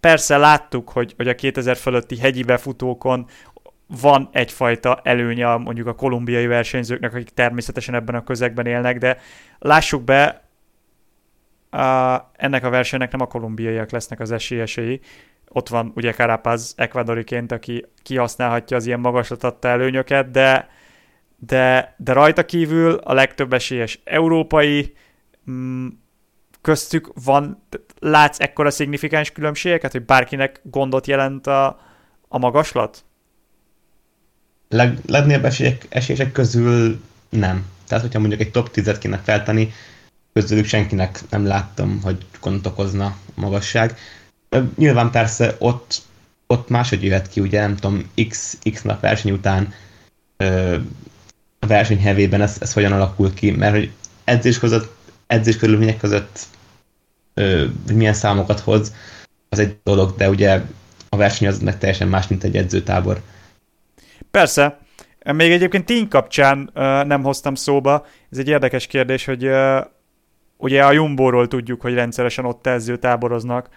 [0.00, 3.26] persze láttuk, hogy, hogy a 2000 fölötti hegyi befutókon
[4.00, 9.18] van egyfajta előnye mondjuk a kolumbiai versenyzőknek, akik természetesen ebben a közegben élnek, de
[9.58, 10.42] lássuk be,
[11.70, 15.00] a, ennek a versenynek nem a kolumbiaiak lesznek az esélyesei.
[15.48, 20.68] Ott van ugye Carapaz ekvadoriként, aki kihasználhatja az ilyen magaslatatta előnyöket, de,
[21.46, 24.94] de, de rajta kívül a legtöbb esélyes európai,
[25.50, 25.86] mm,
[26.60, 27.62] köztük van,
[27.98, 31.80] látsz ekkora szignifikáns különbségeket, hogy bárkinek gondot jelent a,
[32.28, 33.04] a magaslat?
[34.72, 37.66] leg, legnagyobb esélyek, esélyek közül nem.
[37.86, 39.72] Tehát, hogyha mondjuk egy top 10-et kéne feltenni,
[40.32, 43.98] közülük senkinek nem láttam, hogy gondot okozna a magasság.
[44.76, 46.02] Nyilván persze ott,
[46.46, 49.72] ott máshogy jöhet ki, ugye nem tudom, x, x nap verseny után
[51.62, 53.90] a verseny hevében ez, ez hogyan alakul ki, mert hogy
[54.24, 54.94] edzés között,
[55.26, 56.38] edzés körülmények között
[57.34, 58.94] ö, milyen számokat hoz,
[59.48, 60.60] az egy dolog, de ugye
[61.08, 63.20] a verseny az meg teljesen más, mint egy edzőtábor.
[64.30, 64.78] Persze.
[65.32, 68.06] Még egyébként tény kapcsán uh, nem hoztam szóba.
[68.30, 69.78] Ez egy érdekes kérdés, hogy uh,
[70.56, 73.68] ugye a Jumbo-ról tudjuk, hogy rendszeresen ott edző táboroznak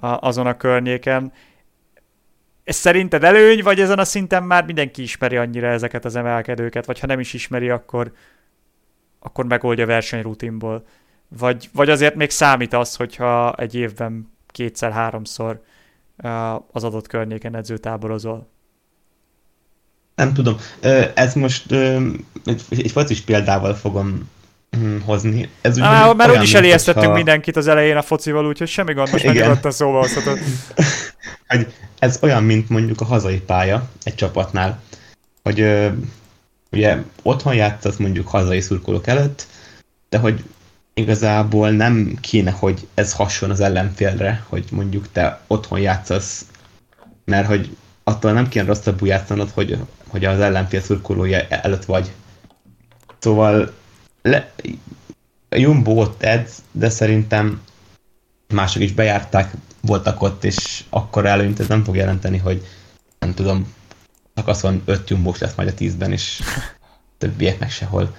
[0.00, 1.32] uh, azon a környéken.
[2.64, 7.00] Ez szerinted előny, vagy ezen a szinten már mindenki ismeri annyira ezeket az emelkedőket, vagy
[7.00, 8.12] ha nem is ismeri, akkor,
[9.18, 10.86] akkor megoldja versenyrutinból?
[11.28, 15.62] Vagy, vagy azért még számít az, hogyha egy évben kétszer-háromszor
[16.72, 18.48] az adott környéken edzőtáborozol?
[20.14, 20.56] Nem tudom.
[21.14, 21.72] Ez most
[22.44, 24.30] egy, focis példával fogom
[25.04, 25.48] hozni.
[25.60, 27.16] Ez Á, mert úgyis elijesztettünk hogyha...
[27.16, 30.38] mindenkit az elején a focival, úgyhogy semmi gond, most megnyugodtan szóba hozhatod.
[31.46, 34.80] hogy ez olyan, mint mondjuk a hazai pálya egy csapatnál,
[35.42, 35.88] hogy
[36.70, 39.46] ugye otthon játszasz mondjuk hazai szurkolók előtt,
[40.08, 40.44] de hogy
[40.94, 46.46] igazából nem kéne, hogy ez hasson az ellenfélre, hogy mondjuk te otthon játszasz,
[47.24, 52.12] mert hogy attól nem kéne rosszabbul játszanod, hogy, hogy az ellenfél szurkolója előtt vagy.
[53.18, 53.72] Szóval
[54.28, 54.52] le,
[55.50, 57.62] Jumbo ott edz, de szerintem
[58.54, 62.66] mások is bejárták, voltak ott, és akkor előnyt ez nem fog jelenteni, hogy
[63.18, 63.74] nem tudom,
[64.34, 66.40] szakaszon öt jumbós lesz majd a tízben, és
[67.18, 68.16] többiek meg sehol.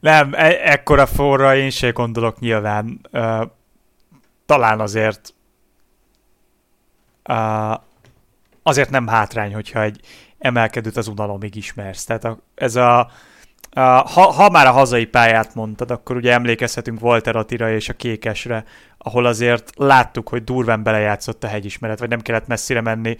[0.00, 3.00] Nem, e- ekkora forra én se gondolok nyilván.
[3.12, 3.50] Uh,
[4.46, 5.34] talán azért
[7.28, 7.80] uh,
[8.62, 10.00] azért nem hátrány, hogyha egy
[10.38, 12.04] emelkedőt az unalomig ismersz.
[12.04, 13.10] Tehát a, ez a
[13.74, 18.64] ha, ha már a hazai pályát mondtad, akkor ugye emlékezhetünk Walter Attira és a Kékesre,
[18.98, 23.16] ahol azért láttuk, hogy durván belejátszott a hegyismeret, vagy nem kellett messzire menni.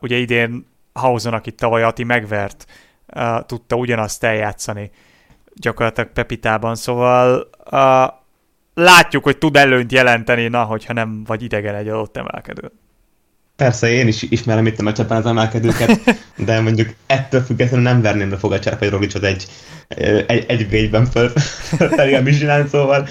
[0.00, 2.66] Ugye idén Hausen, akit tavaly Ati megvert,
[3.46, 4.90] tudta ugyanazt eljátszani.
[5.54, 7.50] gyakorlatilag Pepitában, szóval
[8.74, 12.72] látjuk, hogy tud előnyt jelenteni, na, hogyha nem vagy idegen egy adott emelkedő.
[13.56, 16.00] Persze, én is ismerem itt a meccsepen az emelkedőket,
[16.46, 19.46] de mondjuk ettől függetlenül nem verném be Fogacsár vagy Roglicsot egy,
[20.26, 21.28] egy, egy végyben föl,
[21.96, 23.08] felé a Michelin, szóval...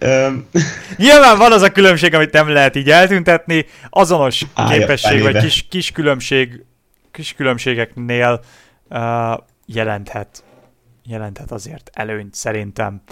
[0.00, 0.48] Um...
[0.96, 5.66] Nyilván van az a különbség, amit nem lehet így eltüntetni, azonos Állja, képesség, vagy kis,
[5.68, 6.64] kis, különbség,
[7.10, 8.40] kis különbségeknél
[8.90, 8.98] uh,
[9.66, 10.44] jelenthet,
[11.04, 13.02] jelenthet azért előnyt szerintem.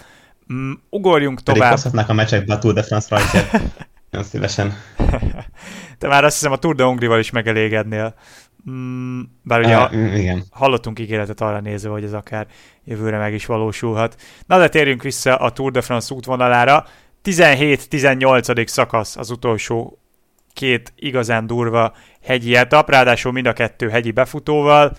[0.52, 1.78] Mm, ugorjunk tovább.
[1.82, 3.60] Pedig a meccsekbe a Tour de France rajtját.
[4.10, 4.76] Nem szívesen.
[6.00, 8.14] Te már azt hiszem a Tour de Hongrival is megelégednél.
[8.70, 10.44] Mm, bár ugye uh, igen.
[10.50, 12.46] hallottunk ígéretet arra nézve, hogy ez akár
[12.84, 14.16] jövőre meg is valósulhat.
[14.46, 16.86] Na de térjünk vissza a Tour de France útvonalára.
[17.24, 18.66] 17-18.
[18.66, 19.98] szakasz az utolsó
[20.52, 24.96] két igazán durva hegyi etap, ráadásul mind a kettő hegyi befutóval.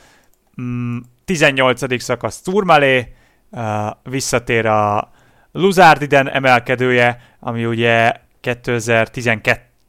[0.61, 2.01] Mm, 18.
[2.01, 3.13] szakasz Tourmalé,
[3.49, 3.61] uh,
[4.03, 5.11] visszatér a
[5.51, 8.13] Luzardiden emelkedője, ami ugye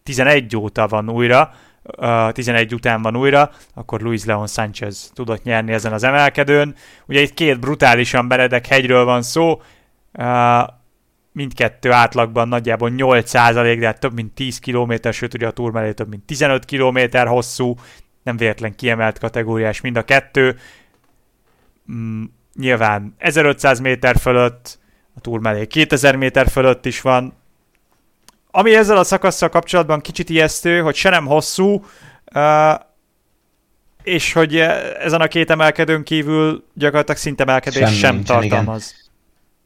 [0.02, 1.54] 2011 óta van újra,
[1.98, 6.74] uh, 11 után van újra, akkor Luis Leon Sanchez tudott nyerni ezen az emelkedőn.
[7.06, 9.60] Ugye itt két brutálisan meredek hegyről van szó,
[11.32, 15.92] mindkettő átlagban nagyjából 8% de hát több mint 10 km, sőt ugye a túr mellé
[15.92, 17.74] több mint 15 km hosszú,
[18.22, 20.56] nem véletlen kiemelt kategóriás mind a kettő.
[21.92, 24.78] Mm, nyilván 1500 méter fölött,
[25.14, 27.41] a túr mellé 2000 méter fölött is van,
[28.54, 31.84] ami ezzel a szakasszal kapcsolatban kicsit ijesztő, hogy se nem hosszú,
[32.34, 32.80] uh,
[34.02, 34.56] és hogy
[35.00, 38.84] ezen a két emelkedőn kívül gyakorlatilag szinte emelkedés Semmi sem nincsen, tartalmaz.
[38.88, 39.00] Igen.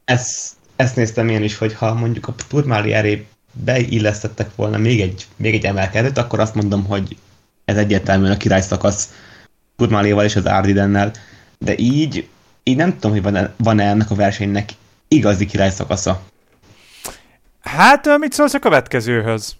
[0.05, 5.27] Ezt, ezt néztem én is, hogy ha mondjuk a Turmáli eré beillesztettek volna még egy,
[5.35, 7.17] még egy emelkedőt, akkor azt mondom, hogy
[7.65, 9.13] ez egyértelműen a király szakasz
[9.75, 11.11] Turmáléval és az Ardidennel,
[11.57, 12.27] de így,
[12.63, 14.69] így nem tudom, hogy van-e, van-e ennek a versenynek
[15.07, 16.21] igazi király szakasza.
[17.67, 19.55] Hát, mit szólsz a következőhöz?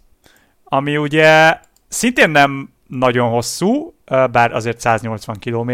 [0.63, 3.93] Ami ugye szintén nem nagyon hosszú,
[4.32, 5.72] bár azért 180 km.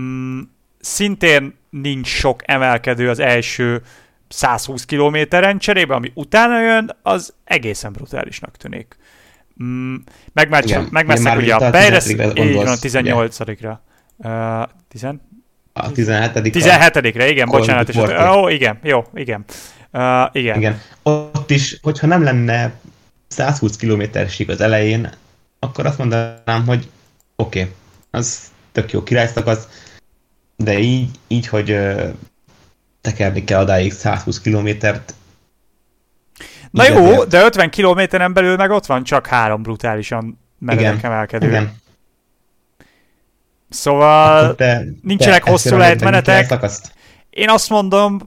[0.00, 0.40] Mm,
[0.80, 3.82] szintén nincs sok emelkedő az első
[4.28, 8.96] 120 kilométeren cserébe, ami utána jön, az egészen brutálisnak tűnik.
[9.62, 9.94] Mm,
[10.90, 13.76] megmesznek ugye a Beiresz, így van, a 18-ra.
[14.16, 15.06] Uh, 10?
[15.72, 17.88] A 17 17-re, igen, bocsánat.
[17.88, 17.96] És,
[18.34, 19.44] ó, igen, jó, igen.
[19.92, 20.56] Uh, igen.
[20.56, 20.80] igen.
[21.02, 22.74] Ott is, hogyha nem lenne
[23.28, 24.02] 120 km
[24.46, 25.10] az elején,
[25.58, 26.88] akkor azt mondanám, hogy
[27.36, 27.74] oké, okay,
[28.10, 28.40] az
[28.72, 29.68] tök jó királyszakasz,
[30.56, 32.14] de így, így hogy uh,
[33.00, 35.14] tekerni kell odáig 120 kilométert.
[36.70, 41.46] Na jó, de 50 kilométeren belül meg ott van csak három brutálisan meredek emelkedő.
[41.46, 41.76] Igen.
[43.68, 46.58] Szóval de, nincsenek de hosszú lejtmenetek.
[47.30, 48.18] Én azt mondom,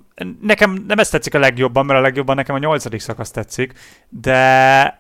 [0.42, 3.74] nekem nem ez tetszik a legjobban, mert a legjobban nekem a nyolcadik szakasz tetszik,
[4.10, 5.00] de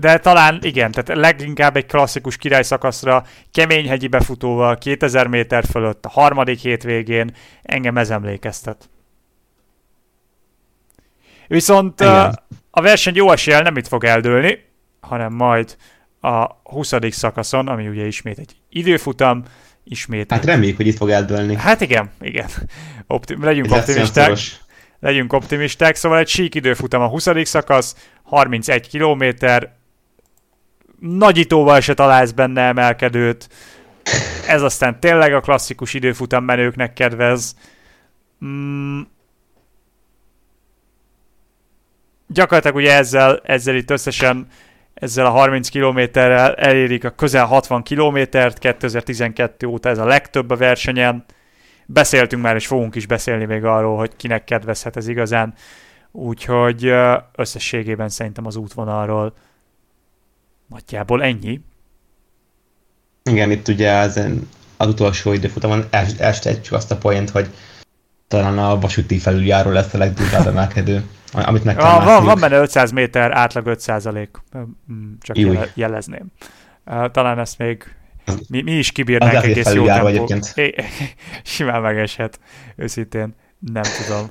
[0.00, 6.04] de talán igen, tehát leginkább egy klasszikus király szakaszra, kemény hegyi befutóval, 2000 méter fölött,
[6.04, 8.88] a harmadik hétvégén engem ez emlékeztet.
[11.46, 12.40] Viszont igen.
[12.70, 14.64] a verseny jó eséllyel nem itt fog eldőlni,
[15.00, 15.76] hanem majd
[16.20, 16.94] a 20.
[17.10, 19.44] szakaszon, ami ugye ismét egy időfutam,
[19.88, 20.32] ismét.
[20.32, 21.56] Hát reméljük, hogy itt fog eldőlni.
[21.56, 22.46] Hát igen, igen.
[23.06, 24.38] Optim- legyünk Ez optimisták.
[25.00, 27.28] Legyünk optimisták, szóval egy sík időfutam a 20.
[27.42, 29.72] szakasz, 31 kilométer,
[31.00, 33.48] nagyítóval se találsz benne emelkedőt,
[34.46, 37.56] ez aztán tényleg a klasszikus időfutam menőknek kedvez.
[38.44, 39.00] Mm.
[42.26, 44.46] Gyakorlatilag ugye ezzel, ezzel itt összesen
[45.00, 50.56] ezzel a 30 kilométerrel elérik a közel 60 kilométert, 2012 óta ez a legtöbb a
[50.56, 51.24] versenyen.
[51.86, 55.54] Beszéltünk már, és fogunk is beszélni még arról, hogy kinek kedvezhet ez igazán.
[56.12, 56.92] Úgyhogy
[57.36, 59.34] összességében szerintem az útvonalról
[60.66, 61.60] nagyjából ennyi.
[63.22, 64.20] Igen, itt ugye az,
[64.76, 65.84] az utolsó időfutamon
[66.18, 67.48] elstetjük azt a poént, hogy
[68.28, 71.04] talán a vasúti felüljáró lesz a legdurvább emelkedő.
[71.32, 74.30] Amit meg kell van, van benne 500 méter, átlag 5 százalék,
[75.20, 75.58] csak Júj.
[75.74, 76.26] jelezném.
[77.12, 77.96] Talán ezt még
[78.48, 80.26] mi, mi is kibírnánk egész jó tempó.
[81.42, 82.40] Simán megeshet,
[82.76, 83.34] őszintén
[83.72, 84.28] nem tudom.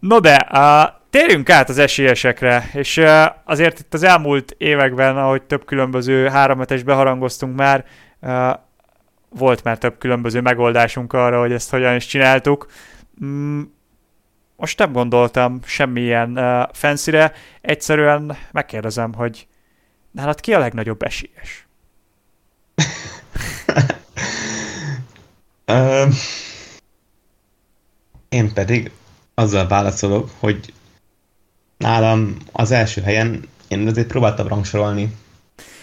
[0.00, 5.42] No de, uh, térjünk át az esélyesekre, és uh, azért itt az elmúlt években, ahogy
[5.42, 7.84] több különböző hárometes beharangoztunk már,
[8.20, 8.50] uh,
[9.28, 12.66] volt már több különböző megoldásunk arra, hogy ezt hogyan is csináltuk.
[14.56, 19.46] Most nem gondoltam semmilyen uh, fancyre, egyszerűen megkérdezem, hogy
[20.10, 21.66] nálad ki a legnagyobb esélyes?
[25.72, 26.10] um,
[28.28, 28.90] én pedig
[29.34, 30.72] azzal válaszolok, hogy
[31.76, 35.16] nálam az első helyen én azért próbáltam rangsorolni.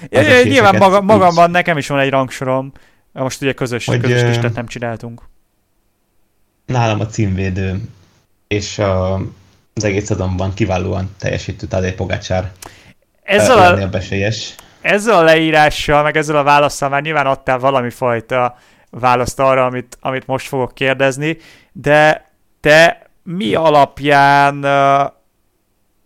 [0.10, 2.72] Ja, ja, nyilván maga, magamban nekem is van egy rangsorom,
[3.12, 5.22] most ugye közös, hogy, közös listát nem csináltunk.
[6.66, 7.82] Nálam a címvédő
[8.54, 9.14] és a,
[9.74, 12.52] az egész szezonban kiválóan teljesítő Tadej Pogácsár.
[13.24, 14.00] Ezzel a, a
[14.82, 18.58] ezzel a leírással, meg ezzel a válaszsal már nyilván adtál valami fajta
[18.90, 21.38] választ arra, amit, amit most fogok kérdezni,
[21.72, 24.56] de te mi alapján,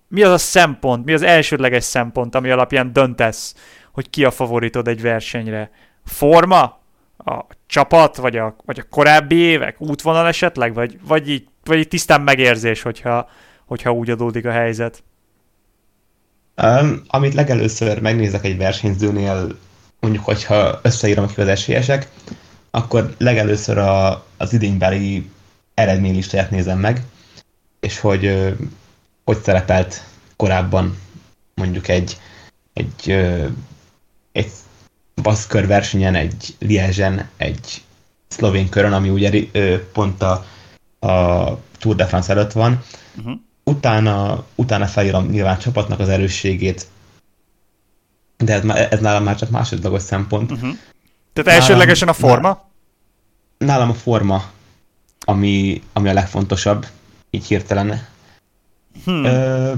[0.08, 3.56] mi az a szempont, mi az elsődleges szempont, ami alapján döntesz,
[3.92, 5.72] hogy ki a favoritod egy versenyre?
[6.06, 6.80] Forma?
[7.18, 8.16] A csapat?
[8.16, 9.82] Vagy a, vagy a korábbi évek?
[9.82, 10.74] Útvonal esetleg?
[10.74, 13.30] Vagy, vagy, így, vagy így tisztán megérzés, hogyha,
[13.66, 15.04] hogyha úgy adódik a helyzet?
[16.62, 19.58] Um, amit legelőször megnézek egy versenyzőnél,
[20.00, 22.10] mondjuk, hogyha összeírom ki az esélyesek,
[22.72, 25.30] akkor legelőször a, az idénybeli
[25.74, 27.02] eredménylistáját nézem meg,
[27.80, 28.56] és hogy
[29.28, 30.04] hogy szerepelt
[30.36, 30.98] korábban
[31.54, 32.18] mondjuk egy,
[32.74, 33.12] egy,
[34.32, 34.52] egy
[35.22, 37.82] baszkör versenyen, egy Liezsen, egy
[38.28, 39.32] szlovén körön, ami ugye
[39.94, 40.46] pont a,
[41.00, 41.46] a
[41.80, 42.84] Tour de France előtt van.
[43.18, 43.34] Uh-huh.
[43.64, 46.88] Utána, utána felírom nyilván csapatnak az erősségét,
[48.38, 50.52] de ez, ez nálam már csak másodlagos szempont.
[50.52, 50.70] Uh-huh.
[51.34, 52.70] Tehát elsődlegesen a forma?
[53.58, 54.44] Nálam a forma,
[55.26, 56.86] ami, ami a legfontosabb,
[57.30, 58.08] így hirtelen.
[59.04, 59.24] Hmm.
[59.24, 59.74] Ö,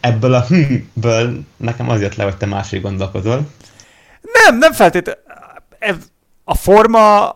[0.00, 0.46] ebből a
[0.92, 3.50] ből nekem az jött le, hogy te másik gondolkozol.
[4.32, 5.22] Nem, nem feltétlenül.
[6.44, 7.26] A forma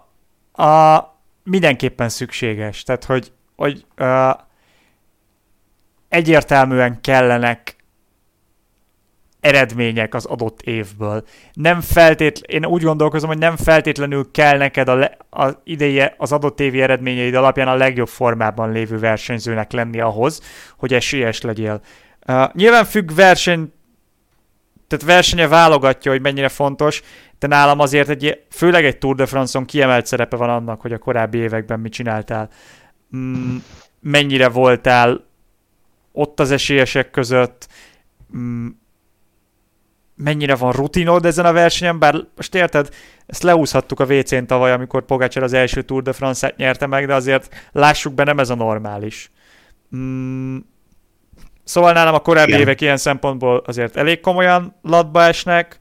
[0.52, 1.11] a
[1.44, 2.82] mindenképpen szükséges.
[2.82, 4.30] Tehát, hogy, hogy uh,
[6.08, 7.76] egyértelműen kellenek
[9.40, 11.24] eredmények az adott évből.
[11.52, 16.32] Nem feltétlen, én úgy gondolkozom, hogy nem feltétlenül kell neked a, le, a ideje, az
[16.32, 20.40] adott évi eredményeid alapján a legjobb formában lévő versenyzőnek lenni ahhoz,
[20.76, 21.80] hogy esélyes legyél.
[22.26, 23.72] Uh, nyilván függ verseny,
[24.92, 27.02] tehát versenye válogatja, hogy mennyire fontos,
[27.38, 30.98] de nálam azért egy, főleg egy Tour de France-on kiemelt szerepe van annak, hogy a
[30.98, 32.48] korábbi években mit csináltál.
[33.16, 33.56] Mm,
[34.00, 35.24] mennyire voltál
[36.12, 37.68] ott az esélyesek között,
[38.36, 38.66] mm,
[40.14, 42.88] mennyire van rutinod ezen a versenyen, bár most érted,
[43.26, 47.14] ezt leúszhattuk a WC-n tavaly, amikor Pogácsar az első Tour de France-et nyerte meg, de
[47.14, 49.30] azért lássuk be, nem ez a normális.
[49.96, 50.56] Mm,
[51.72, 52.60] szóval nálam a korábbi Igen.
[52.60, 55.78] évek ilyen szempontból azért elég komolyan latba esnek.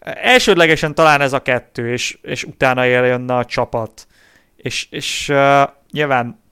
[0.00, 4.06] Elsődlegesen talán ez a kettő, és, és utána jönne a csapat.
[4.56, 6.42] És, és uh, nyilván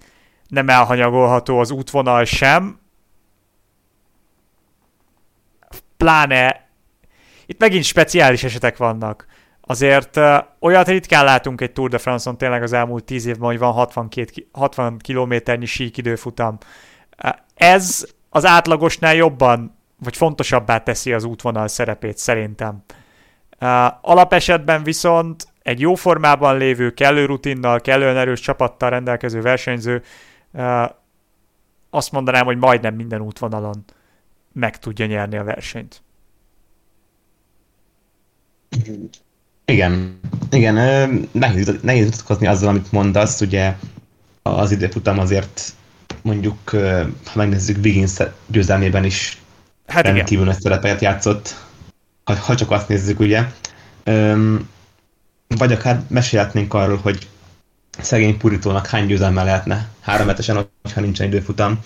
[0.49, 2.81] nem elhanyagolható az útvonal sem,
[5.97, 6.69] pláne
[7.47, 9.27] itt megint speciális esetek vannak.
[9.61, 13.59] Azért uh, olyat ritkán látunk egy Tour de France-on tényleg az elmúlt 10 évben, hogy
[13.59, 16.59] van 62, 60 kilométernyi sík időfutam.
[17.25, 22.83] Uh, ez az átlagosnál jobban, vagy fontosabbá teszi az útvonal szerepét szerintem.
[24.01, 30.03] Alapesetben viszont egy jó formában lévő, kellő rutinnal, kellően erős csapattal rendelkező versenyző
[31.91, 33.85] azt mondanám, hogy majdnem minden útvonalon
[34.53, 36.03] meg tudja nyerni a versenyt.
[39.65, 40.21] Igen,
[40.51, 40.75] igen,
[41.33, 43.77] nehéz, nehéz vitatkozni azzal, amit mondasz, ugye
[44.43, 45.73] az időfutam azért
[46.29, 46.71] mondjuk,
[47.25, 48.13] ha megnézzük Wiggins
[48.47, 49.39] győzelmében is
[49.87, 51.55] hát rendkívül nagy szerepet játszott,
[52.25, 53.45] ha, ha csak azt nézzük, ugye.
[55.49, 57.29] Vagy akár mesélhetnénk arról, hogy
[58.01, 61.79] szegény Puritónak hány győzelme lehetne három hetesen, ha nincsen időfutam.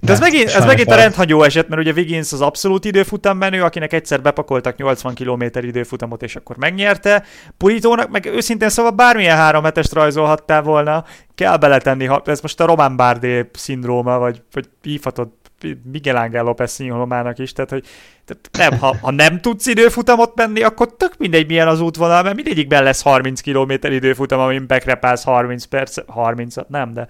[0.00, 3.62] De ez megint, ez megint a rendhagyó eset, mert ugye Wiggins az abszolút időfutam menő,
[3.62, 7.24] akinek egyszer bepakoltak 80 km időfutamot, és akkor megnyerte.
[7.56, 12.66] Puritónak meg őszintén szóval bármilyen három hetest rajzolhattál volna, kell beletenni, ha ez most a
[12.66, 15.28] Roman Bardé szindróma, vagy, vagy hívhatod
[15.82, 17.86] Miguel Ángel López színholomának is, tehát hogy
[18.24, 22.34] tehát nem, ha, ha, nem tudsz időfutamot menni, akkor tök mindegy milyen az útvonal, mert
[22.34, 27.08] mindegyikben lesz 30 km időfutam, amin bekrepálsz 30 perc, 30 nem, de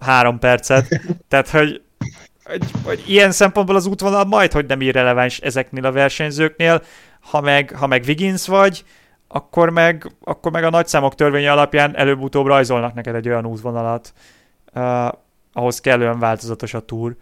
[0.00, 1.00] 3 percet.
[1.28, 1.80] Tehát, hogy
[2.44, 6.82] hogy, hogy ilyen szempontból az útvonal majd, hogy nem irreleváns ezeknél a versenyzőknél,
[7.20, 8.84] ha meg, ha meg Wiggins vagy,
[9.28, 14.12] akkor meg, akkor meg a nagyszámok törvénye alapján előbb-utóbb rajzolnak neked egy olyan útvonalat,
[14.74, 15.08] uh,
[15.52, 17.16] ahhoz kellően változatos a túr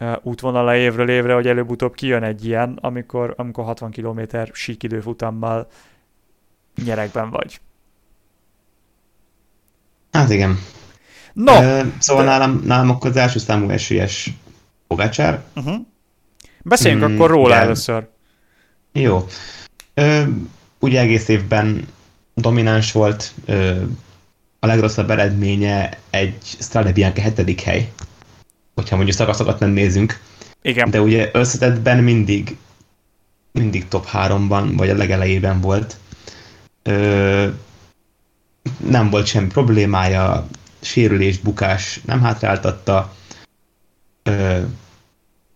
[0.00, 4.20] uh, útvonala évről évre, hogy előbb-utóbb kijön egy ilyen, amikor, amikor 60 km
[4.52, 5.66] sík időfutammal
[6.84, 7.60] nyerekben vagy.
[10.12, 10.58] Hát igen.
[11.32, 11.52] No,
[11.98, 12.30] szóval de...
[12.30, 14.30] nálam, nálam akkor az első számú esélyes
[14.86, 15.42] Pogácsár.
[15.54, 15.74] Uh-huh.
[16.62, 17.62] Beszéljünk mm, akkor róla igen.
[17.62, 18.08] először.
[18.92, 19.26] Jó.
[19.94, 20.22] Ö,
[20.78, 21.86] ugye egész évben
[22.34, 23.82] domináns volt, ö,
[24.58, 27.92] a legrosszabb eredménye egy Strade Bianca hetedik hely,
[28.74, 30.20] hogyha mondjuk szakaszokat nem nézünk.
[30.62, 30.90] Igen.
[30.90, 32.56] De ugye összetettben mindig
[33.52, 35.96] mindig top 3-ban, vagy a legelejében volt.
[36.82, 37.46] Ö,
[38.86, 40.46] nem volt semmi problémája,
[40.82, 43.12] sérülés, bukás nem hátráltatta.
[44.22, 44.60] Ö,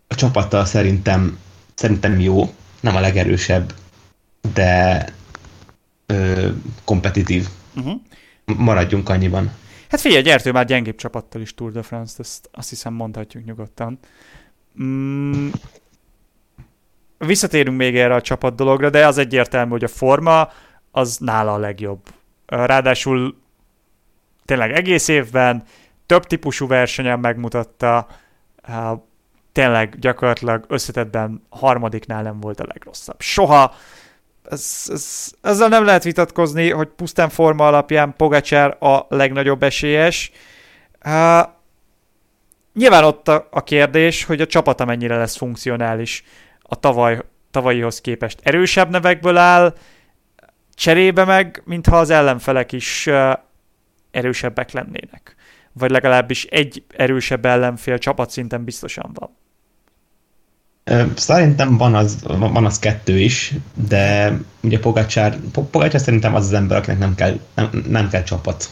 [0.07, 1.39] a csapata szerintem,
[1.75, 3.75] szerintem jó, nem a legerősebb,
[4.55, 5.05] de
[6.07, 6.49] ö,
[6.85, 7.49] kompetitív.
[7.77, 8.01] Uh-huh.
[8.45, 9.51] Maradjunk annyiban.
[9.89, 13.99] Hát figyelj, gyertő már gyengébb csapattal is Tour de France-t, azt, azt hiszem mondhatjuk nyugodtan.
[14.83, 15.49] Mm,
[17.19, 20.49] visszatérünk még erre a csapat dologra, de az egyértelmű, hogy a forma
[20.91, 22.01] az nála a legjobb.
[22.47, 23.37] Ráadásul
[24.47, 25.63] tényleg egész évben
[26.07, 28.07] több típusú versenyen megmutatta,
[29.53, 33.21] tényleg gyakorlatilag összetettben harmadiknál nem volt a legrosszabb.
[33.21, 33.75] Soha
[34.51, 40.31] ez, ez, ezzel nem lehet vitatkozni, hogy pusztán forma alapján Pogacsár a legnagyobb esélyes.
[41.05, 41.41] Uh,
[42.75, 46.25] nyilván ott a, a kérdés, hogy a csapata mennyire lesz funkcionális
[46.63, 47.19] a tavaly,
[47.51, 48.41] tavalyihoz képest.
[48.43, 49.75] Erősebb nevekből áll,
[50.75, 53.11] cserébe meg, mintha az ellenfelek is
[54.17, 55.35] erősebbek lennének.
[55.73, 59.37] Vagy legalábbis egy erősebb ellenfél csapatszinten biztosan van.
[61.15, 63.55] Szerintem van az, van az kettő is,
[63.89, 65.39] de ugye Pogacsár,
[65.71, 68.71] Pogacsár szerintem az az ember, akinek nem kell, nem, nem kell csapat.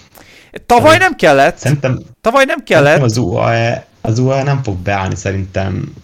[0.67, 1.57] Tavaly nem kellett.
[1.57, 3.01] Szerintem, Tavaly nem kellett.
[3.01, 5.95] Szerintem az UAE, az UAE nem fog beállni szerintem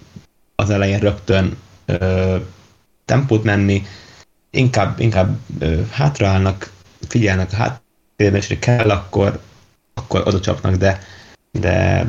[0.54, 2.36] az elején rögtön ö,
[3.04, 3.82] tempót menni,
[4.50, 6.70] inkább, inkább ö, hátraállnak,
[7.08, 7.88] figyelnek a háttérben,
[8.20, 9.40] és kell, akkor,
[9.94, 11.00] akkor oda csapnak, de,
[11.50, 12.06] de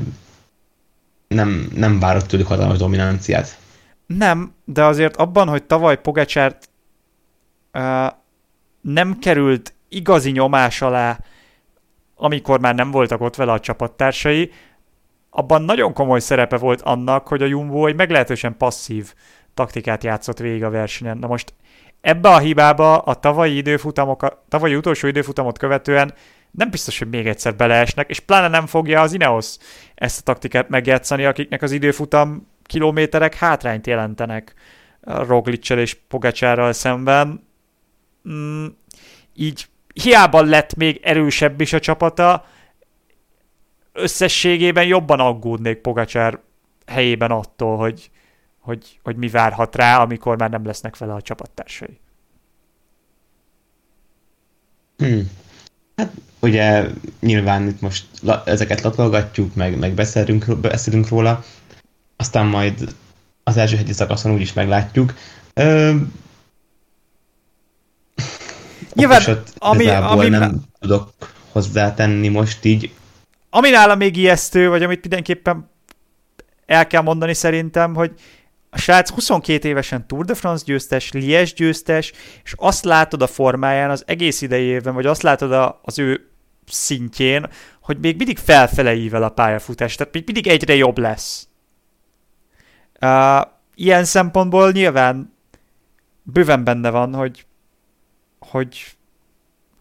[1.27, 3.57] nem, nem várok tőlük hatalmas dominanciát.
[4.05, 6.69] Nem, de azért abban, hogy tavaly Pogacsárt
[7.73, 8.07] uh,
[8.81, 11.19] nem került igazi nyomás alá,
[12.15, 14.51] amikor már nem voltak ott vele a csapattársai,
[15.29, 19.13] abban nagyon komoly szerepe volt annak, hogy a Jumbo egy meglehetősen passzív
[19.53, 21.17] taktikát játszott végig a versenyen.
[21.17, 21.53] Na most
[22.01, 26.13] ebbe a hibába a tavalyi időfutamok, tavalyi utolsó időfutamot követően
[26.51, 29.55] nem biztos, hogy még egyszer beleesnek, és pláne nem fogja az Ineos
[29.95, 34.53] ezt a taktikát megjátszani, akiknek az időfutam kilométerek hátrányt jelentenek
[35.01, 37.47] Roglicsel és Pogacsárral szemben.
[38.29, 38.65] Mm,
[39.35, 42.45] így hiába lett még erősebb is a csapata,
[43.93, 46.39] összességében jobban aggódnék Pogacsár
[46.85, 48.09] helyében attól, hogy,
[48.61, 51.99] hogy, hogy mi várhat rá, amikor már nem lesznek vele a csapattársai.
[54.97, 55.31] Hmm.
[55.95, 56.87] Hát ugye
[57.19, 61.43] nyilván itt most la, ezeket latolgatjuk, meg, meg beszélünk, beszélünk róla,
[62.15, 62.95] aztán majd
[63.43, 65.13] az első hegyi szakaszon úgyis meglátjuk.
[65.53, 65.95] Ö,
[68.93, 71.13] Nyilván, ami, ami, nem tudok
[71.51, 72.93] hozzátenni most így.
[73.49, 75.69] Ami nála még ijesztő, vagy amit mindenképpen
[76.65, 78.11] el kell mondani szerintem, hogy
[78.73, 82.11] a srác 22 évesen Tour de France győztes, Lies győztes,
[82.43, 86.29] és azt látod a formáján az egész idejében, vagy azt látod a, az ő
[86.65, 87.47] szintjén,
[87.81, 91.47] hogy még mindig felfele ível a pályafutás, tehát még mindig egyre jobb lesz.
[93.01, 93.41] Uh,
[93.75, 95.33] ilyen szempontból nyilván
[96.23, 97.45] bőven benne van, hogy,
[98.39, 98.95] hogy,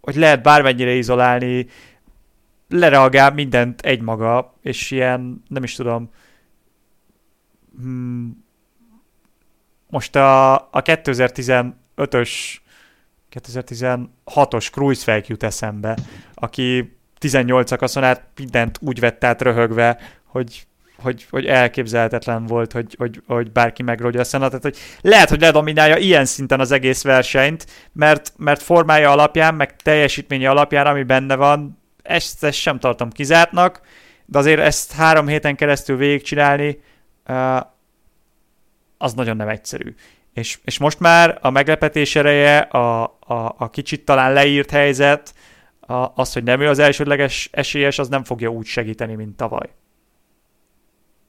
[0.00, 1.66] hogy lehet bármennyire izolálni,
[2.68, 6.10] lereagál mindent egymaga, és ilyen, nem is tudom,
[7.78, 8.44] hmm,
[9.90, 12.30] most a, a 2015-ös
[13.32, 15.96] 2016-os Cruise jut eszembe,
[16.34, 20.68] aki 18 szakaszon át mindent úgy vett át röhögve, hogy
[21.02, 24.48] hogy, hogy elképzelhetetlen volt, hogy, hogy, hogy bárki megrogja a szenat.
[24.48, 29.76] Tehát, hogy lehet, hogy ledominálja ilyen szinten az egész versenyt, mert, mert formája alapján, meg
[29.76, 33.80] teljesítménye alapján, ami benne van, ezt, ezt sem tartom kizártnak,
[34.26, 36.80] de azért ezt három héten keresztül végigcsinálni,
[39.02, 39.94] az nagyon nem egyszerű.
[40.34, 45.34] És, és most már a meglepetés ereje, a, a, a kicsit talán leírt helyzet,
[45.80, 49.68] a, az, hogy nem ő az elsődleges esélyes, az nem fogja úgy segíteni, mint tavaly.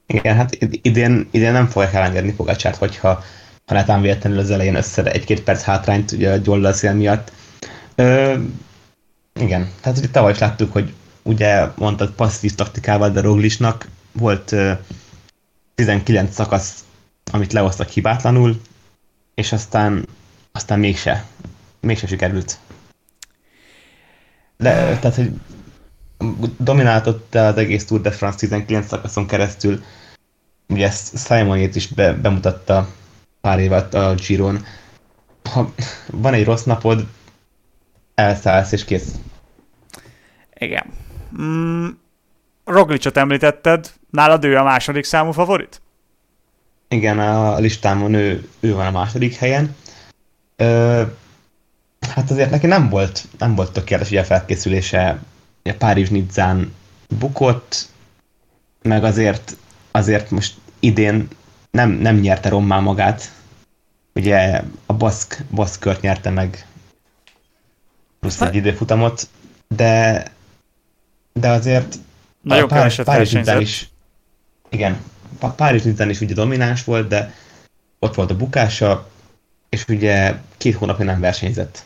[0.06, 3.24] Igen, hát idén, idén nem fogják elengedni Pogacsát, hogyha
[3.66, 7.32] ha netán véletlenül az elején össze egy-két perc hátrányt ugye a gyollaszél miatt.
[7.96, 8.36] Ö,
[9.40, 14.72] igen, tehát ugye tavaly is láttuk, hogy ugye mondtad passzív taktikával, de Roglisnak volt ö,
[15.76, 16.84] 19 szakasz,
[17.32, 18.62] amit lehoztak hibátlanul,
[19.34, 20.08] és aztán,
[20.52, 21.26] aztán mégse,
[21.80, 22.58] mégse sikerült.
[24.58, 25.32] Le, tehát, hogy
[26.58, 29.84] domináltott az egész Tour de France 19 szakaszon keresztül,
[30.68, 32.88] ugye ezt Simonét is be, bemutatta
[33.42, 34.66] pár évet a Giron.
[35.52, 35.74] Ha
[36.12, 37.08] van egy rossz napod,
[38.16, 39.16] elszállsz és kész.
[40.54, 40.86] Igen.
[41.42, 41.88] Mm,
[42.66, 45.82] Roglicot említetted, nálad ő a második számú favorit?
[46.92, 49.76] Igen, a listámon ő, ő van a második helyen.
[50.56, 51.04] Ö,
[52.10, 55.20] hát azért neki nem volt, nem volt tökéletes ugye a felkészülése.
[55.64, 56.74] A Párizs Nizzán
[57.20, 57.90] bukott,
[58.82, 59.58] meg azért,
[59.92, 61.28] azért most idén
[61.72, 63.32] nem, nem nyerte rommá magát.
[64.14, 66.68] Ugye a baszk, baszkört nyerte meg
[68.20, 69.28] plusz egy időfutamot,
[69.68, 70.24] de
[71.34, 71.96] de azért
[72.42, 73.90] nagyon Pár, keveset Párizs is,
[74.70, 74.98] igen,
[75.50, 77.34] Párizs Nizzán is ugye domináns volt, de
[78.00, 79.10] ott volt a bukása,
[79.70, 81.84] és ugye két hónapja nem versenyzett.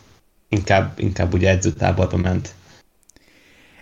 [0.49, 2.53] Inkább, inkább ugye edzőtáborba ment.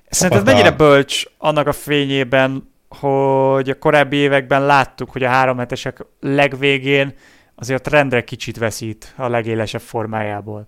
[0.09, 6.05] Szerinted mennyire bölcs annak a fényében, hogy a korábbi években láttuk, hogy a három hetesek
[6.19, 7.13] legvégén
[7.55, 10.67] azért rendre kicsit veszít a legélesebb formájából.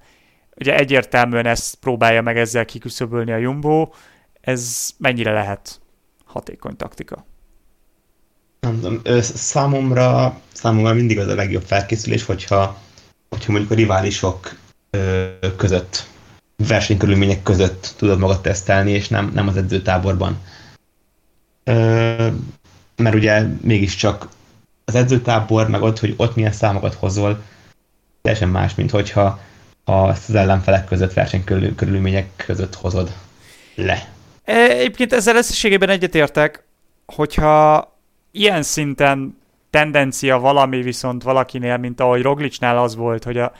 [0.55, 3.89] Ugye egyértelműen ezt próbálja meg ezzel kiküszöbölni a Jumbo,
[4.41, 5.81] ez mennyire lehet
[6.25, 7.25] hatékony taktika?
[8.66, 12.78] Nem tudom, számomra, számomra mindig az a legjobb felkészülés, hogyha,
[13.30, 14.55] hogyha mondjuk a riválisok
[15.57, 16.07] között,
[16.68, 20.38] versenykörülmények között tudod magad tesztelni, és nem, nem az edzőtáborban.
[22.95, 24.28] Mert ugye mégiscsak
[24.86, 27.41] az edzőtábor, meg ott, hogy ott milyen számokat hozol,
[28.22, 29.39] teljesen más, mint hogyha
[29.84, 33.16] az ellenfelek között versenykörülmények között hozod
[33.76, 34.07] le.
[34.43, 36.63] E, egyébként ezzel összességében egyetértek,
[37.05, 37.93] hogyha
[38.36, 39.38] ilyen szinten
[39.69, 43.51] tendencia valami viszont valakinél, mint ahogy Roglicsnál az volt, hogy a,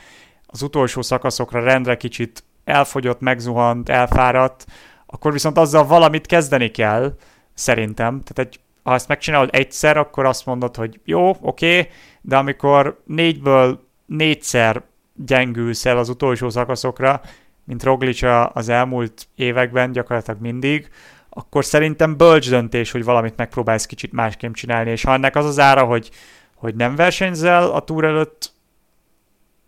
[0.46, 4.66] az utolsó szakaszokra rendre kicsit elfogyott, megzuhant, elfáradt,
[5.06, 7.14] akkor viszont azzal valamit kezdeni kell,
[7.54, 8.22] szerintem.
[8.22, 11.40] Tehát egy, ha ezt megcsinálod egyszer, akkor azt mondod, hogy jó, oké,
[11.80, 14.84] okay, de amikor négyből négyszer
[15.26, 17.22] gyengülsz el az utolsó szakaszokra,
[17.64, 18.22] mint Roglic
[18.54, 20.90] az elmúlt években gyakorlatilag mindig,
[21.38, 25.60] akkor szerintem bölcs döntés, hogy valamit megpróbálsz kicsit másképp csinálni, és ha ennek az az
[25.60, 26.10] ára, hogy,
[26.56, 28.54] hogy nem versenyzel a túr előtt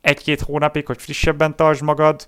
[0.02, 2.28] egy-két hónapig, hogy frissebben tartsd magad,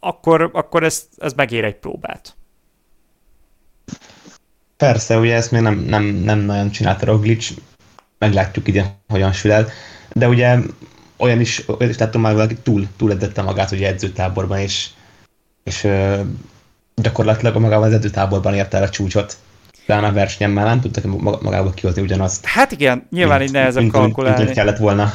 [0.00, 2.36] akkor, akkor ez, ez megér egy próbát.
[4.76, 7.50] Persze, ugye ezt még nem, nem, nem nagyon csinálta Roglic,
[8.18, 9.68] meglátjuk ide, hogyan sül el,
[10.12, 10.58] de ugye
[11.16, 14.90] olyan is, olyan is láttam már, valaki túl, túl magát ugye edzőtáborban, és,
[15.62, 15.88] és
[16.94, 19.36] gyakorlatilag magával az edzőtáborban érte el a csúcsot.
[19.86, 21.04] Talán a versenyen már nem tudtak
[21.42, 22.44] magából kihozni ugyanazt.
[22.44, 24.36] Hát igen, nyilván mint, így nehezebb mint, kalkulálni.
[24.36, 25.12] Mint, mint, kellett volna.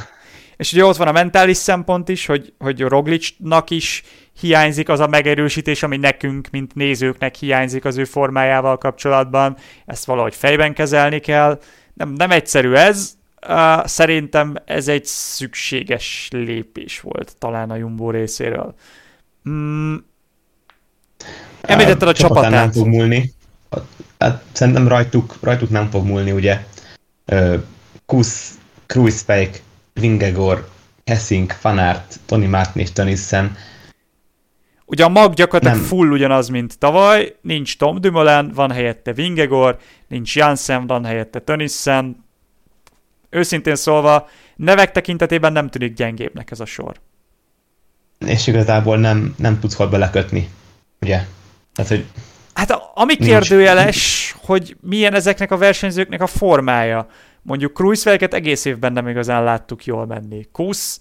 [0.57, 4.03] És ugye ott van a mentális szempont is, hogy, hogy Roglicnak is
[4.39, 9.57] hiányzik az a megerősítés, ami nekünk, mint nézőknek hiányzik az ő formájával kapcsolatban.
[9.85, 11.59] Ezt valahogy fejben kezelni kell.
[11.93, 13.17] Nem, nem egyszerű ez,
[13.47, 18.73] Uh, szerintem ez egy szükséges lépés volt talán a Jumbo részéről.
[19.49, 19.95] Mm.
[21.61, 22.51] Említetted a, a csapatát.
[22.51, 23.33] Nem fog múlni.
[24.19, 26.65] Hát, szerintem rajtuk, rajtuk nem fog múlni, ugye.
[28.05, 29.57] Kusz, Kruisfake,
[29.93, 30.69] Vingegor,
[31.05, 33.55] Hessing, Fanart, Tony Martin és Tonissen.
[34.85, 35.85] Ugye a mag gyakorlatilag nem.
[35.85, 37.35] full ugyanaz, mint tavaly.
[37.41, 42.25] Nincs Tom Dumoulin, van helyette Vingegor, nincs Janssen, van helyette Tonissen,
[43.29, 46.99] őszintén szólva nevek tekintetében nem tűnik gyengébbnek ez a sor.
[48.25, 50.49] És igazából nem, nem tudsz hol belekötni,
[51.01, 51.25] ugye?
[51.73, 52.05] Tehát, hogy
[52.59, 53.31] Hát ami nincs.
[53.31, 57.07] kérdőjeles, hogy milyen ezeknek a versenyzőknek a formája.
[57.41, 60.47] Mondjuk Cruisewelket egész évben nem igazán láttuk jól menni.
[60.51, 60.99] Kusz,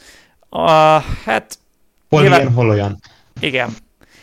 [0.51, 0.69] uh,
[1.25, 1.59] hát...
[2.09, 3.01] Hol nyilván, ilyen, hol olyan.
[3.41, 3.71] Igen.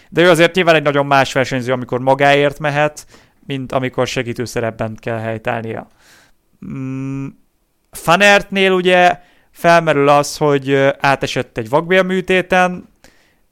[0.09, 3.05] De ő azért nyilván egy nagyon más versenyző, amikor magáért mehet,
[3.45, 5.87] mint amikor segítőszerepben kell helytállnia.
[6.65, 7.27] Mm,
[7.91, 9.19] Fanertnél ugye
[9.51, 12.89] felmerül az, hogy átesett egy vakbélműtéten,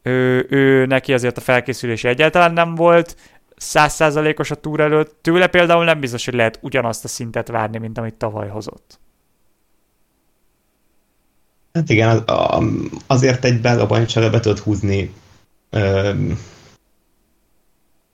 [0.03, 3.15] ő, ő neki azért a felkészülése egyáltalán nem volt,
[3.55, 7.97] százszázalékos a túr előtt, tőle például nem biztos, hogy lehet ugyanazt a szintet várni, mint
[7.97, 8.99] amit tavaly hozott.
[11.73, 12.63] Hát igen, az,
[13.07, 15.13] azért egy belga bajnokságra be tudod húzni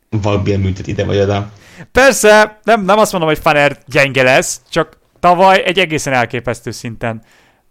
[0.10, 1.52] vakbélműtet ide vagy oda.
[1.92, 7.22] Persze, nem, nem azt mondom, hogy Faner gyenge lesz, csak tavaly egy egészen elképesztő szinten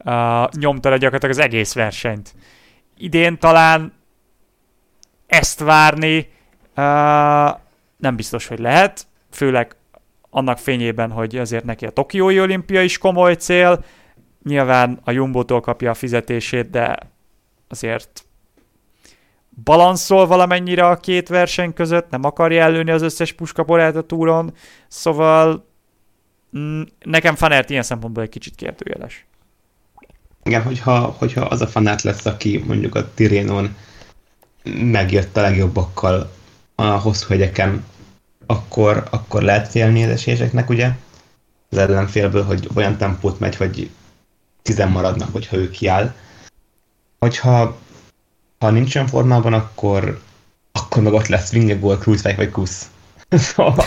[0.04, 2.34] uh, nyomta le gyakorlatilag az egész versenyt.
[2.96, 3.92] Idén talán
[5.28, 6.16] ezt várni
[6.76, 6.84] uh,
[7.96, 9.76] nem biztos, hogy lehet, főleg
[10.30, 13.84] annak fényében, hogy azért neki a Tokiói olimpia is komoly cél,
[14.44, 16.98] nyilván a Jumbo-tól kapja a fizetését, de
[17.68, 18.24] azért
[19.64, 24.52] balanszol valamennyire a két verseny között, nem akarja előni az összes puskaporát a túron,
[24.88, 25.66] szóval
[26.56, 29.26] Mm, nekem Fanert ilyen szempontból egy kicsit kérdőjeles.
[30.44, 33.76] Igen, hogyha, hogyha az a Fanert lesz, aki mondjuk a Tirénon
[34.64, 36.32] megjött a legjobbakkal
[36.74, 37.84] a hosszú hegyeken,
[38.46, 40.90] akkor, akkor lehet félni az esélyeknek, ugye?
[41.70, 43.90] Az ellenfélből, hogy olyan tempót megy, hogy
[44.62, 46.14] tizen maradnak, hogyha ő kiáll.
[47.18, 47.78] Hogyha
[48.58, 50.20] ha nincs olyan formában, akkor,
[50.72, 52.90] akkor meg ott lesz Vingegol, Kruzweig vagy Kusz.
[53.30, 53.84] szóval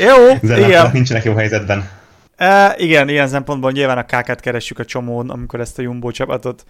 [0.00, 0.90] jó, igen.
[0.92, 1.90] nincsenek jó helyzetben.
[2.36, 6.64] E, igen, ilyen szempontból nyilván a kákát keressük a csomón, amikor ezt a Jumbo csapatot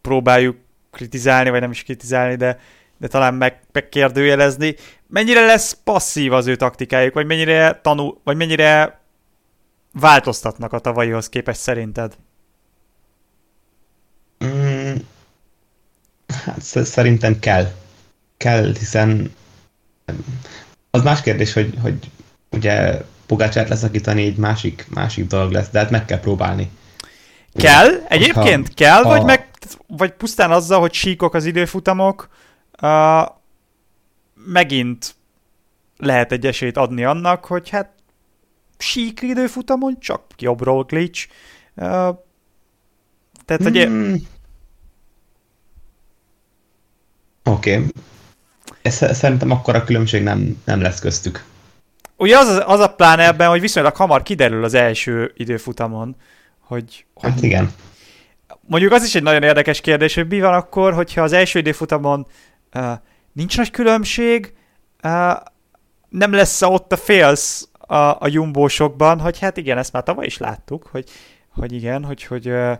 [0.00, 0.56] próbáljuk
[0.90, 2.58] kritizálni, vagy nem is kritizálni, de,
[2.98, 4.74] de talán meg, megkérdőjelezni.
[5.06, 9.00] Mennyire lesz passzív az ő taktikájuk, vagy mennyire tanul, vagy mennyire
[9.92, 12.16] változtatnak a tavalyihoz képest szerinted?
[14.44, 14.94] Mm,
[16.44, 17.72] hát szerintem kell.
[18.36, 19.34] Kell, hiszen
[20.90, 22.10] az más kérdés, hogy, hogy
[22.50, 26.70] ugye Pogácsát leszakítani egy másik, másik dolog lesz, de hát meg kell próbálni.
[27.54, 28.04] Kell?
[28.08, 29.08] Egyébként ha, kell, a...
[29.08, 29.48] vagy, meg,
[29.86, 32.28] vagy pusztán azzal, hogy síkok az időfutamok,
[32.82, 33.28] uh,
[34.34, 35.14] megint
[35.96, 37.90] lehet egy esélyt adni annak, hogy hát
[38.78, 41.28] sík időfutamon csak jobb glitch.
[41.74, 42.18] Uh,
[43.44, 43.82] tehát, hogy...
[43.82, 44.14] Hmm.
[47.44, 47.76] Oké.
[47.76, 49.12] Okay.
[49.12, 51.44] Szerintem akkor a különbség nem, nem lesz köztük.
[52.16, 56.16] Ugye az, az a plán ebben, hogy viszonylag hamar kiderül az első időfutamon,
[56.70, 57.06] hogy...
[57.20, 57.72] Hát hogy igen.
[58.60, 62.26] Mondjuk az is egy nagyon érdekes kérdés, hogy mi van akkor, hogyha az első időfutamon
[62.74, 62.92] uh,
[63.32, 64.52] nincs nagy különbség,
[65.02, 65.32] uh,
[66.08, 70.38] nem lesz ott a félsz a, a jumbósokban, hogy hát igen, ezt már tavaly is
[70.38, 71.08] láttuk, hogy,
[71.48, 72.72] hogy igen, hogy, hogy, uh,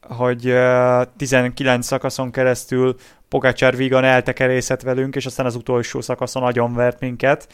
[0.00, 2.96] hogy uh, 19 szakaszon keresztül
[3.28, 7.52] Pogacsár vígan eltekerészett velünk, és aztán az utolsó szakaszon agyonvert minket.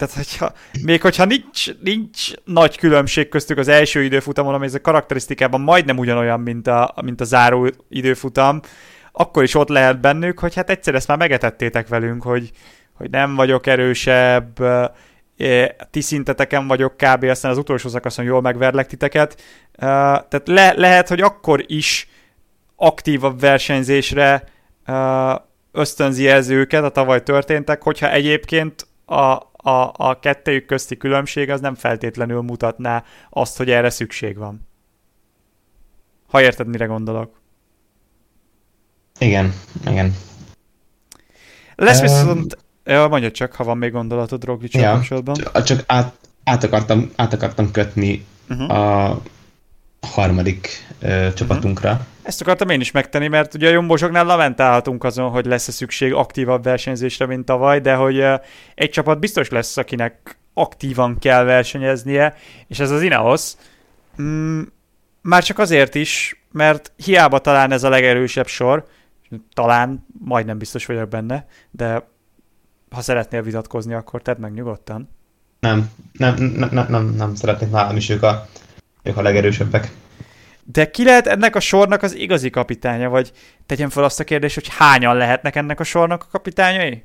[0.00, 4.80] Tehát, hogyha, még hogyha nincs, nincs nagy különbség köztük az első időfutamon, ami ez a
[4.80, 8.60] karakterisztikában majdnem ugyanolyan, mint a, mint a záró időfutam,
[9.12, 12.50] akkor is ott lehet bennük, hogy hát egyszer ezt már megetettétek velünk, hogy,
[12.94, 14.58] hogy nem vagyok erősebb,
[15.90, 17.24] ti szinteteken vagyok kb.
[17.24, 19.42] aztán az utolsó szakaszon jól megverlek titeket.
[19.72, 22.08] Tehát le, lehet, hogy akkor is
[22.76, 24.44] aktívabb versenyzésre
[25.72, 31.60] ösztönzi ez őket, a tavaly történtek, hogyha egyébként a, a, a kettőjük közti különbség az
[31.60, 34.68] nem feltétlenül mutatná azt, hogy erre szükség van.
[36.26, 37.40] Ha érted, mire gondolok.
[39.18, 39.52] Igen,
[39.86, 40.14] igen.
[41.74, 42.58] Lesz um, viszont...
[42.84, 45.62] Ja, mondja csak, ha van még gondolatod roglic ja, kapcsolatban.
[45.64, 48.70] Csak át, át, akartam, át akartam kötni uh-huh.
[48.70, 49.20] a
[50.00, 52.06] harmadik ö, csapatunkra.
[52.22, 56.62] Ezt akartam én is megtenni, mert ugye a jombosoknál lamentálhatunk azon, hogy lesz-e szükség aktívabb
[56.62, 58.24] versenyzésre, mint tavaly, de hogy
[58.74, 62.34] egy csapat biztos lesz, akinek aktívan kell versenyeznie,
[62.66, 63.52] és ez az Ineos.
[64.22, 64.62] Mm,
[65.20, 68.86] már csak azért is, mert hiába talán ez a legerősebb sor,
[69.54, 72.08] talán, majdnem biztos vagyok benne, de
[72.90, 75.08] ha szeretnél vitatkozni, akkor tedd meg nyugodtan.
[75.60, 78.46] Nem, nem, nem, nem, nem, nem szeretnék nálam is ők a,
[79.02, 79.90] ők a legerősebbek.
[80.72, 83.32] De ki lehet ennek a sornak az igazi kapitánya, vagy
[83.66, 87.04] tegyem fel azt a kérdést, hogy hányan lehetnek ennek a sornak a kapitányai?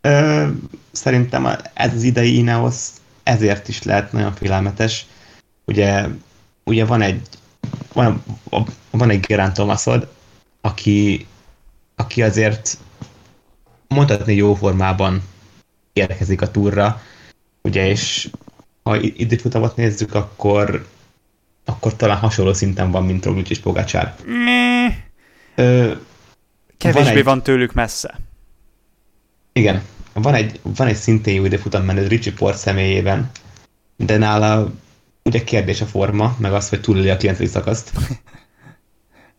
[0.00, 0.46] Ö,
[0.92, 2.88] szerintem ez az idei Ineos
[3.22, 5.06] ezért is lehet nagyon félelmetes.
[5.64, 6.06] Ugye,
[6.64, 7.20] ugye van egy
[7.92, 8.22] van,
[8.90, 10.08] van egy Gerán Thomasod,
[10.60, 11.26] aki,
[11.96, 12.78] aki azért
[13.88, 15.22] mondhatni jó formában
[15.92, 17.02] érkezik a túrra,
[17.62, 18.30] ugye, és
[18.82, 20.86] ha időfutamot nézzük, akkor
[21.64, 24.14] akkor talán hasonló szinten van, mint Roglic és Pogacsár.
[26.76, 27.24] Kevésbé van, egy...
[27.24, 28.18] van tőlük messze.
[29.52, 29.82] Igen.
[30.12, 33.30] Van egy, van egy szintén jó időfutam menő Ricci Port személyében,
[33.96, 34.72] de nála
[35.22, 37.50] ugye kérdés a forma, meg az, hogy túléli a 9.
[37.50, 37.92] szakaszt.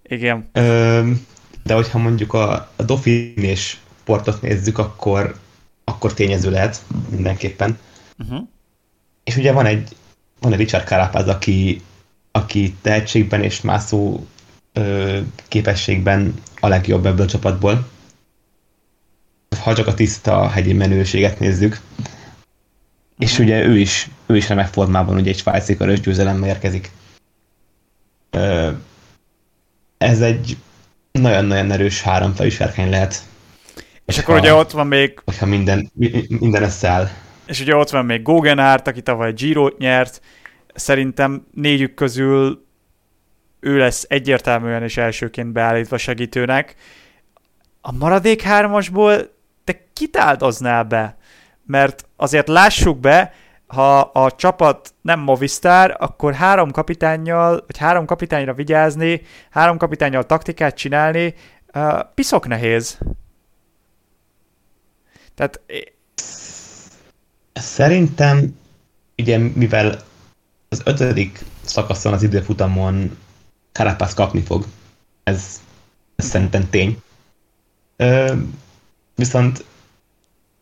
[0.04, 0.50] Igen.
[0.52, 1.12] Ö,
[1.64, 5.36] de hogyha mondjuk a, a Dauphin és Portot nézzük, akkor,
[5.84, 7.78] akkor tényező lehet mindenképpen.
[8.18, 8.48] Uh-huh.
[9.24, 9.96] És ugye van egy,
[10.40, 11.82] van egy Richard Carapaz, aki
[12.36, 14.26] aki tehetségben és mászó
[14.74, 17.88] ö, képességben a legjobb ebből a csapatból.
[19.60, 21.80] Ha csak a tiszta hegyi menőséget nézzük.
[23.18, 23.46] És uh-huh.
[23.46, 26.92] ugye ő is, ő is remek formában ugye egy svájci körös győzelemmel érkezik.
[28.30, 28.72] Ö,
[29.98, 30.58] ez egy
[31.12, 33.24] nagyon-nagyon erős háromfelű serkény lehet.
[34.06, 35.20] És akkor ugye ott van még...
[35.26, 35.92] Hogyha minden,
[36.28, 37.10] minden összeáll.
[37.46, 40.22] És ugye ott van még Gogenhárt, aki tavaly Giro-t nyert,
[40.76, 42.66] Szerintem négyük közül
[43.60, 46.76] ő lesz egyértelműen és elsőként beállítva segítőnek.
[47.82, 51.18] A maradék hármasból te kit áldoznál be?
[51.66, 53.34] Mert azért lássuk be,
[53.68, 60.76] ha a csapat nem Movistar, akkor három kapitányjal, vagy három kapitányra vigyázni, három kapitányjal taktikát
[60.76, 61.34] csinálni,
[61.74, 62.98] uh, piszok nehéz.
[65.36, 65.62] Tehát...
[67.54, 68.60] Szerintem,
[69.18, 70.00] ugye mivel
[70.76, 73.18] az ötödik szakaszon az időfutamon
[73.72, 74.66] Carapaz kapni fog,
[75.24, 75.62] ez,
[76.16, 77.02] ez szerintem tény.
[77.96, 78.34] Ö,
[79.16, 79.64] viszont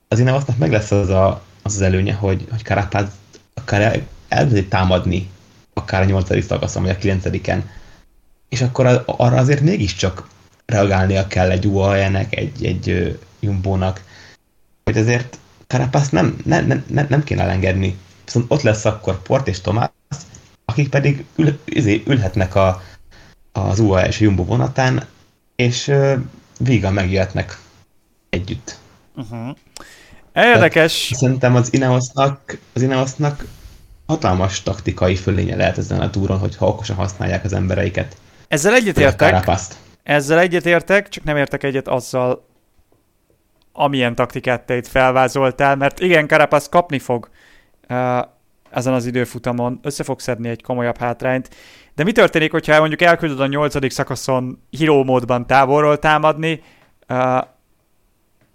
[0.07, 3.07] az Ineosnak meg lesz az, a, az az előnye, hogy, hogy Carapaz
[3.53, 5.30] akár elkezdi támadni
[5.74, 7.70] akár a nyolcadik szakaszon, vagy a kilencediken,
[8.49, 10.28] és akkor arra azért mégiscsak
[10.66, 14.03] reagálnia kell egy UAE-nek, egy, egy Jumbo-nak,
[14.84, 15.38] hogy azért
[15.68, 17.97] Carapaz nem, nem, nem, nem kéne elengedni.
[18.26, 19.89] Viszont ott lesz akkor Port és Tomás,
[20.74, 22.82] akik pedig ül, izé, ülhetnek a,
[23.51, 25.05] az UAE és Jumbo vonatán,
[25.55, 26.13] és uh,
[26.59, 27.57] vígan megjöhetnek
[28.30, 28.78] együtt.
[29.15, 29.55] Uh-huh.
[30.34, 31.07] Érdekes.
[31.07, 33.45] Tehát szerintem az Ineosnak, az Ineosnak
[34.05, 38.17] hatalmas taktikai fölénye lehet ezen a túron, hogyha okosan használják az embereiket.
[38.47, 39.49] Ezzel egyetértek.
[40.03, 42.45] Ezzel egyetértek, csak nem értek egyet azzal,
[43.71, 47.30] amilyen taktikát te itt felvázoltál, mert igen, Carapaz kapni fog
[47.89, 48.19] uh,
[48.74, 51.49] ezen az időfutamon, össze fog szedni egy komolyabb hátrányt,
[51.95, 56.61] de mi történik, hogyha mondjuk elküldöd a nyolcadik szakaszon híró módban távolról támadni,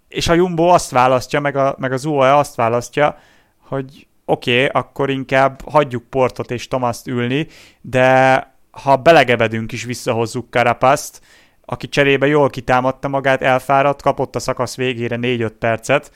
[0.07, 3.17] és a Jumbo azt választja, meg, a, meg az UAE azt választja,
[3.57, 7.47] hogy oké, okay, akkor inkább hagyjuk Portot és Tomaszt ülni,
[7.81, 11.21] de ha belegevedünk is visszahozzuk Karapaszt,
[11.65, 16.11] aki cserébe jól kitámadta magát, elfáradt, kapott a szakasz végére 4-5 percet,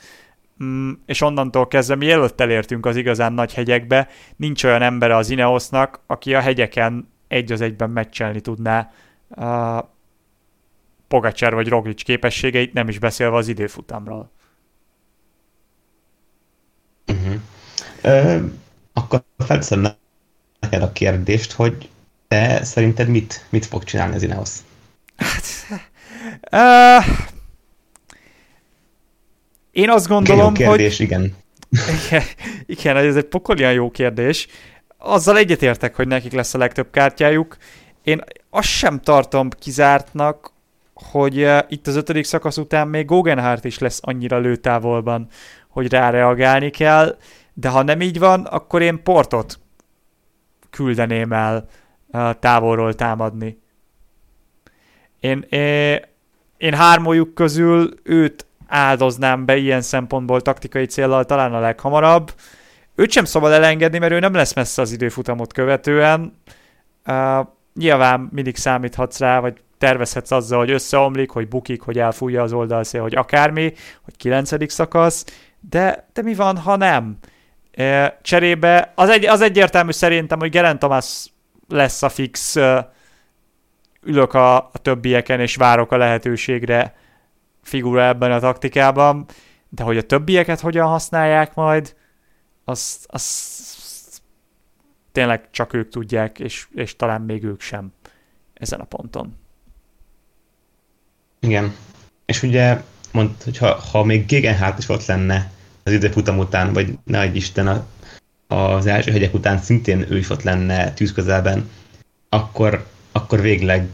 [0.64, 6.00] mm, és onnantól kezdve, mielőtt elértünk az igazán nagy hegyekbe, nincs olyan embere az Ineosnak,
[6.06, 8.90] aki a hegyeken egy az egyben meccselni tudná
[9.28, 9.80] a
[11.08, 14.30] Pogacsár vagy Roglic képességeit, nem is beszélve az időfutamról.
[17.06, 17.34] Uh-huh.
[18.02, 18.44] Ö,
[18.92, 19.86] akkor felteszem
[20.60, 21.88] neked a kérdést, hogy
[22.28, 24.50] te szerinted mit, mit fog csinálni az Ineos?
[25.16, 25.44] Hát,
[27.00, 27.33] uh,
[29.74, 31.06] én azt gondolom, jó kérdés, hogy...
[31.06, 31.34] igen.
[32.06, 32.22] igen.
[32.66, 34.46] Igen, ez egy pokolian jó kérdés.
[34.98, 37.56] Azzal egyetértek, hogy nekik lesz a legtöbb kártyájuk.
[38.02, 40.52] Én azt sem tartom kizártnak,
[40.94, 45.28] hogy uh, itt az ötödik szakasz után még Gogenhardt is lesz annyira lőtávolban,
[45.68, 47.18] hogy ráreagálni kell,
[47.54, 49.60] de ha nem így van, akkor én portot
[50.70, 51.68] küldeném el
[52.06, 53.58] uh, távolról támadni.
[55.20, 56.00] Én, én,
[56.56, 62.32] én hármójuk közül őt áldoznám be ilyen szempontból taktikai célral talán a leghamarabb.
[62.94, 66.32] Őt sem szabad elengedni, mert ő nem lesz messze az időfutamot követően.
[67.06, 72.52] Uh, nyilván mindig számíthatsz rá, vagy tervezhetsz azzal, hogy összeomlik, hogy bukik, hogy elfújja az
[72.52, 73.72] oldalszél, hogy akármi,
[74.04, 75.24] hogy kilencedik szakasz,
[75.60, 77.18] de, de mi van, ha nem?
[78.22, 81.26] Cserébe az, egy, az egyértelmű szerintem, hogy Geren Thomas
[81.68, 82.56] lesz a fix
[84.02, 86.94] ülök a, a többieken, és várok a lehetőségre
[87.64, 89.26] figura ebben a taktikában,
[89.68, 91.94] de hogy a többieket hogyan használják majd,
[92.64, 94.22] azt, azt
[95.12, 97.92] tényleg csak ők tudják, és, és talán még ők sem
[98.54, 99.34] ezen a ponton.
[101.40, 101.74] Igen.
[102.24, 105.50] És ugye mond, hogyha ha még Gegenhardt is ott lenne
[105.82, 107.86] az időfutam után, vagy ne egy Isten a,
[108.54, 111.70] az első hegyek után szintén ő is ott lenne tűzközelben,
[112.28, 113.88] akkor, akkor végleg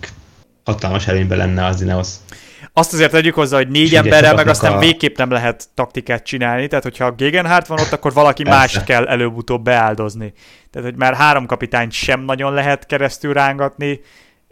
[0.65, 2.09] hatalmas előnyben lenne az Ineos.
[2.81, 4.79] Azt azért tegyük hozzá, hogy négy emberrel meg aztán a...
[4.79, 9.07] végképp nem lehet taktikát csinálni, tehát hogyha a Gegenhardt van ott, akkor valaki más kell
[9.07, 10.33] előbb-utóbb beáldozni.
[10.71, 14.01] Tehát, hogy már három kapitányt sem nagyon lehet keresztül rángatni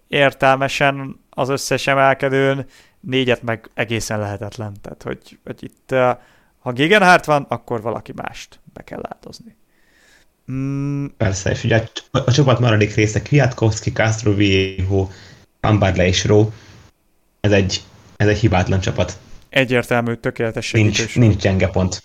[0.09, 2.67] értelmesen az összes emelkedőn,
[3.01, 4.77] négyet meg egészen lehetetlen.
[4.83, 5.95] Tehát, hogy, hogy itt
[6.59, 9.57] ha Gegenhardt van, akkor valaki mást be kell áldozni.
[10.53, 11.07] Mm.
[11.17, 15.09] Persze, és ugye a, a csapat maradék része Kwiatkowski, Castro Viejo,
[15.61, 16.53] Ambarle és Ró.
[17.41, 17.83] Ez egy,
[18.19, 19.19] ez egy hibátlan csapat.
[19.49, 20.99] Egyértelmű, tökéletes segítés.
[20.99, 22.03] Nincs, nincs gyenge pont.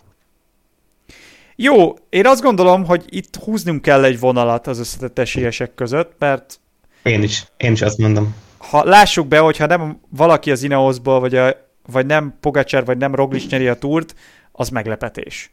[1.55, 6.59] Jó, én azt gondolom, hogy itt húznunk kell egy vonalat az összetett esélyesek között, mert...
[7.03, 8.35] Én is, én is azt mondom.
[8.57, 11.55] Ha lássuk be, hogyha nem valaki az Ineosból, vagy, a,
[11.91, 14.15] vagy nem Pogacar, vagy nem Roglic nyeri a túrt,
[14.51, 15.51] az meglepetés.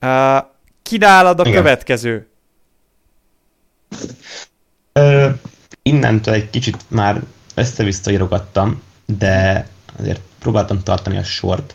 [0.00, 0.38] Uh,
[0.82, 1.62] kinálad a Igen.
[1.62, 2.28] következő?
[4.92, 5.28] Ö,
[5.82, 7.22] innentől egy kicsit már
[7.54, 8.82] össze-vissza írogattam,
[9.18, 9.68] de
[10.00, 11.74] azért próbáltam tartani a sort.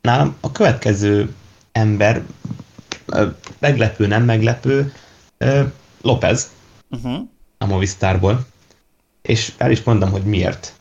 [0.00, 1.34] Nálam a következő
[1.72, 2.22] ember,
[3.58, 4.92] meglepő, nem meglepő,
[6.02, 6.50] López,
[6.90, 7.28] uh-huh.
[7.58, 8.46] a Movistarból.
[9.22, 10.72] És el is mondom, hogy miért.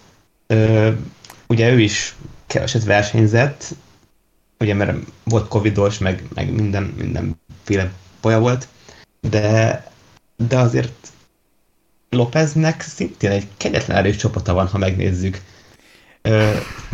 [1.48, 2.16] Ugye ő is
[2.48, 3.76] keveset versenyzett,
[4.60, 8.68] ugye mert volt covidos, meg, meg minden, mindenféle poja volt,
[9.20, 9.84] de,
[10.48, 11.12] de azért
[12.10, 15.42] Lópeznek szintén egy kegyetlen erős csapata van, ha megnézzük.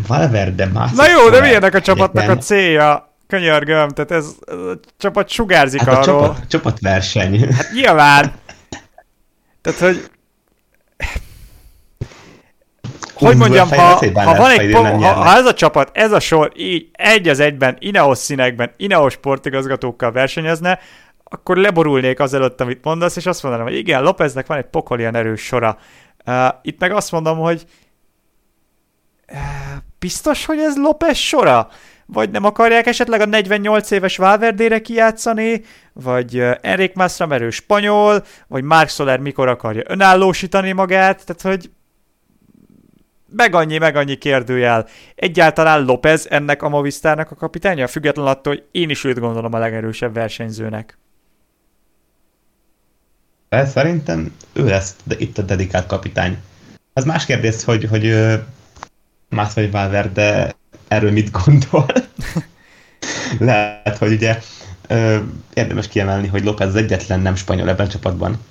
[0.06, 0.90] Valverde más.
[0.92, 3.12] Na jó, de milyenek a csapatnak a célja?
[3.26, 6.22] Könyörgöm, tehát ez, ez a csapat sugárzik hát arról.
[6.22, 7.52] A csapat, csapatverseny.
[7.52, 8.32] Hát nyilván.
[9.60, 10.10] Tehát, hogy
[13.14, 16.88] hogy mondjam, ha, ha, van egy, ha, ha ez a csapat, ez a sor így
[16.92, 20.78] egy az egyben, Ineos színekben, Ineos sportigazgatókkal versenyezne,
[21.24, 25.14] akkor leborulnék azelőtt, amit mondasz, és azt mondanám, hogy igen, Lopeznek van egy pokol ilyen
[25.14, 25.78] erős sora.
[26.26, 27.64] Uh, itt meg azt mondom, hogy
[29.98, 31.68] biztos, hogy ez Lopez sora?
[32.06, 38.62] Vagy nem akarják esetleg a 48 éves Valverdére kijátszani, vagy Enric Masra merő spanyol, vagy
[38.62, 41.70] Mark Soler mikor akarja önállósítani magát, tehát hogy
[43.36, 44.86] meg annyi, meg annyi kérdőjel.
[45.14, 49.58] Egyáltalán López ennek a Movistarnak a kapitánya, független attól, hogy én is őt gondolom a
[49.58, 50.98] legerősebb versenyzőnek.
[53.50, 56.38] Szerintem ő lesz de itt a dedikált kapitány.
[56.92, 58.04] Az más kérdés, hogy, hogy
[59.28, 60.54] Mász vagy Valverde
[60.88, 61.86] erről mit gondol.
[63.38, 64.38] Lehet, hogy ugye
[65.54, 68.44] érdemes kiemelni, hogy López az egyetlen nem spanyol ebben a csapatban.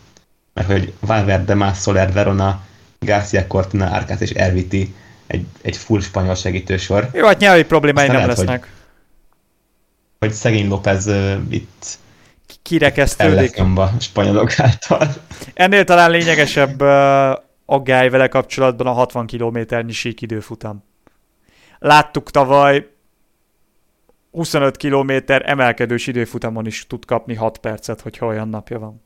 [0.53, 2.61] Mert hogy Valverde, Más Soler, Verona,
[2.99, 4.95] Garcia Cortina, Arcas és Erviti
[5.27, 7.09] egy, egy full spanyol segítősor.
[7.13, 8.59] Jó, hát nyelvi problémái nem lesznek.
[8.59, 8.69] Hogy,
[10.19, 11.97] hogy szegény López uh, itt
[12.61, 13.59] kirekesztődik.
[13.59, 15.13] a spanyolok által.
[15.53, 20.83] Ennél talán lényegesebb uh, aggály vele kapcsolatban a 60 kilométernyi sík időfutam.
[21.79, 22.87] Láttuk tavaly
[24.31, 29.01] 25 kilométer emelkedős időfutamon is tud kapni 6 percet, hogyha olyan napja van.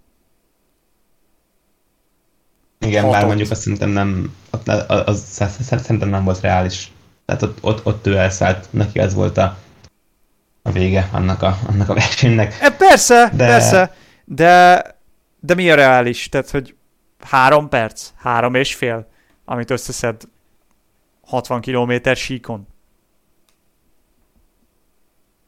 [2.80, 6.91] Igen, bár mondjuk azt szerintem nem, az, az, az, szerintem nem volt reális.
[7.26, 9.57] Tehát ott, ott, ott ő elszállt, neki ez volt a,
[10.62, 12.57] a vége annak a, annak a versenynek.
[12.62, 13.47] E, persze, de...
[13.47, 13.95] persze,
[14.26, 14.84] de,
[15.39, 16.30] de mi a reális?
[16.30, 16.76] Tehát, hogy
[17.24, 19.07] három perc, három és fél,
[19.45, 20.22] amit összeszed
[21.22, 22.67] 60 km síkon.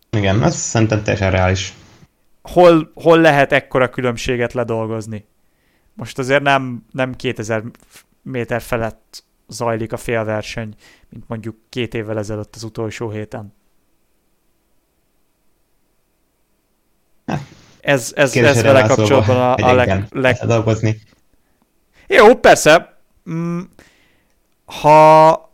[0.10, 1.74] Igen, az szerintem teljesen reális.
[2.42, 5.26] Hol, hol lehet ekkora különbséget ledolgozni?
[5.94, 7.64] Most azért nem, nem 2000
[8.22, 10.76] méter felett zajlik a félverseny,
[11.10, 13.54] mint mondjuk két évvel ezelőtt az utolsó héten.
[17.80, 20.36] Ez, ez, ez vele kapcsolatban a, a leg, leg...
[20.36, 21.02] dolgozni.
[22.08, 22.98] Jó, persze.
[23.30, 23.60] Mm,
[24.66, 25.52] ha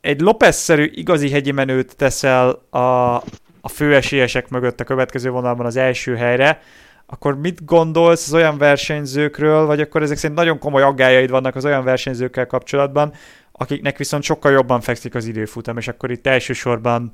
[0.00, 3.14] egy Lopez-szerű igazi hegyi menőt teszel a,
[3.60, 6.60] a főesélyesek mögött a következő vonalban az első helyre,
[7.06, 11.64] akkor mit gondolsz az olyan versenyzőkről, vagy akkor ezek szerint nagyon komoly aggájaid vannak az
[11.64, 13.12] olyan versenyzőkkel kapcsolatban,
[13.52, 17.12] akiknek viszont sokkal jobban fekszik az időfutam, és akkor itt elsősorban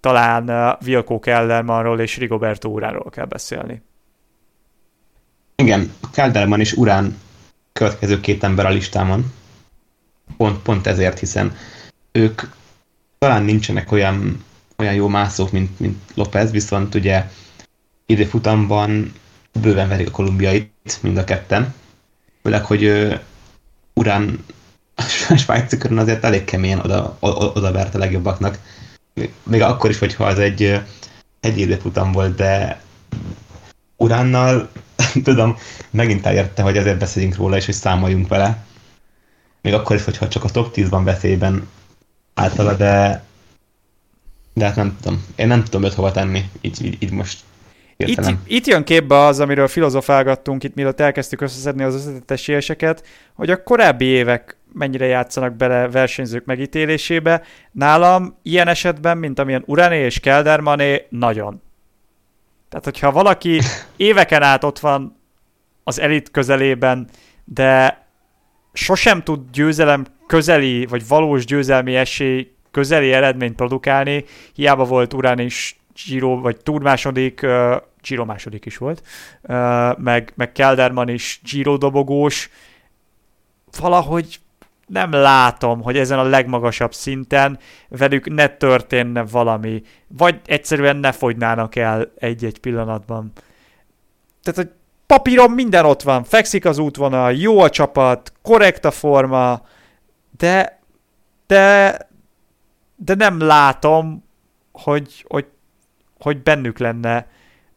[0.00, 3.82] talán uh, Vilkó Kellermanról és Rigoberto Uráról kell beszélni.
[5.60, 7.18] Igen, Kelderman és Urán
[7.72, 9.32] következő két ember a listámon.
[10.36, 11.56] Pont, pont ezért, hiszen
[12.12, 12.42] ők
[13.18, 14.44] talán nincsenek olyan,
[14.76, 17.30] olyan jó mászók, mint, mint López, viszont ugye
[18.06, 19.12] időfutamban
[19.60, 21.74] bőven verik a kolumbiait, mind a ketten.
[22.42, 23.20] Főleg, hogy uh,
[23.94, 24.44] Urán
[25.28, 27.16] a svájci körön azért elég keményen oda,
[27.54, 28.58] oda vert a legjobbaknak.
[29.42, 30.80] Még akkor is, hogyha az egy,
[31.40, 32.80] egy időfutam volt, de
[33.96, 34.70] Uránnal,
[35.22, 35.56] tudom,
[35.90, 38.64] megint elérte, hogy azért beszéljünk róla, és hogy számoljunk vele.
[39.62, 41.68] Még akkor is, hogyha csak a top 10-ban veszélyben
[42.34, 43.24] általa, de
[44.54, 45.24] de hát nem tudom.
[45.36, 47.38] Én nem tudom őt hova tenni, így, így, így most
[48.06, 53.50] itt, itt jön képbe az, amiről filozofálgattunk itt, mielőtt elkezdtük összeszedni az összetett esélyeseket, hogy
[53.50, 57.42] a korábbi évek mennyire játszanak bele versenyzők megítélésébe.
[57.72, 61.62] Nálam ilyen esetben, mint amilyen Urané és Keldermané, nagyon.
[62.70, 63.60] Tehát, hogyha valaki
[63.96, 65.16] éveken át ott van
[65.84, 67.08] az elit közelében,
[67.44, 68.06] de
[68.72, 75.80] sosem tud győzelem közeli, vagy valós győzelmi esély közeli eredményt produkálni, hiába volt Urán is
[76.06, 79.02] Giro, vagy Tour második, uh, Giro második is volt,
[79.42, 82.50] uh, meg, meg Kelderman is Giro dobogós,
[83.80, 84.40] valahogy
[84.90, 91.76] nem látom, hogy ezen a legmagasabb szinten velük ne történne valami, vagy egyszerűen ne fogynának
[91.76, 93.32] el egy-egy pillanatban.
[94.42, 94.70] Tehát, hogy
[95.06, 99.62] papíron minden ott van, fekszik az útvonal, jó a csapat, korrekt a forma,
[100.36, 100.80] de,
[101.46, 101.96] de,
[102.96, 104.24] de nem látom,
[104.72, 105.46] hogy, hogy
[106.20, 107.26] hogy bennük lenne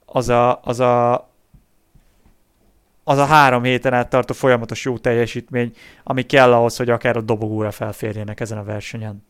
[0.05, 1.29] az a, az a,
[3.03, 5.73] az a három héten át tartó folyamatos jó teljesítmény,
[6.03, 9.23] ami kell ahhoz, hogy akár a dobogóra felférjenek ezen a versenyen.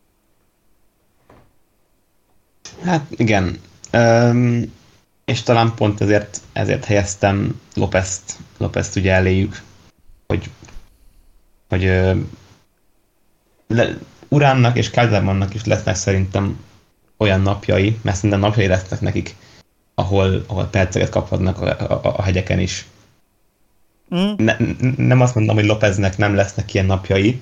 [2.83, 3.59] Hát igen.
[3.93, 4.73] Um,
[5.25, 9.61] és talán pont ezért, ezért helyeztem Lópezt, Lópezt ugye eléjük,
[10.27, 10.49] hogy,
[11.69, 12.17] hogy uh,
[13.67, 13.97] le,
[14.27, 16.63] Uránnak és Káldermannak is lesznek szerintem
[17.17, 19.35] olyan napjai, mert szerintem napjai lesznek nekik,
[19.93, 22.85] ahol, ahol perceket kaphatnak a, a, a hegyeken is.
[24.15, 24.33] Mm.
[24.37, 24.55] Ne,
[24.97, 27.41] nem azt mondom, hogy Lopeznek nem lesznek ilyen napjai,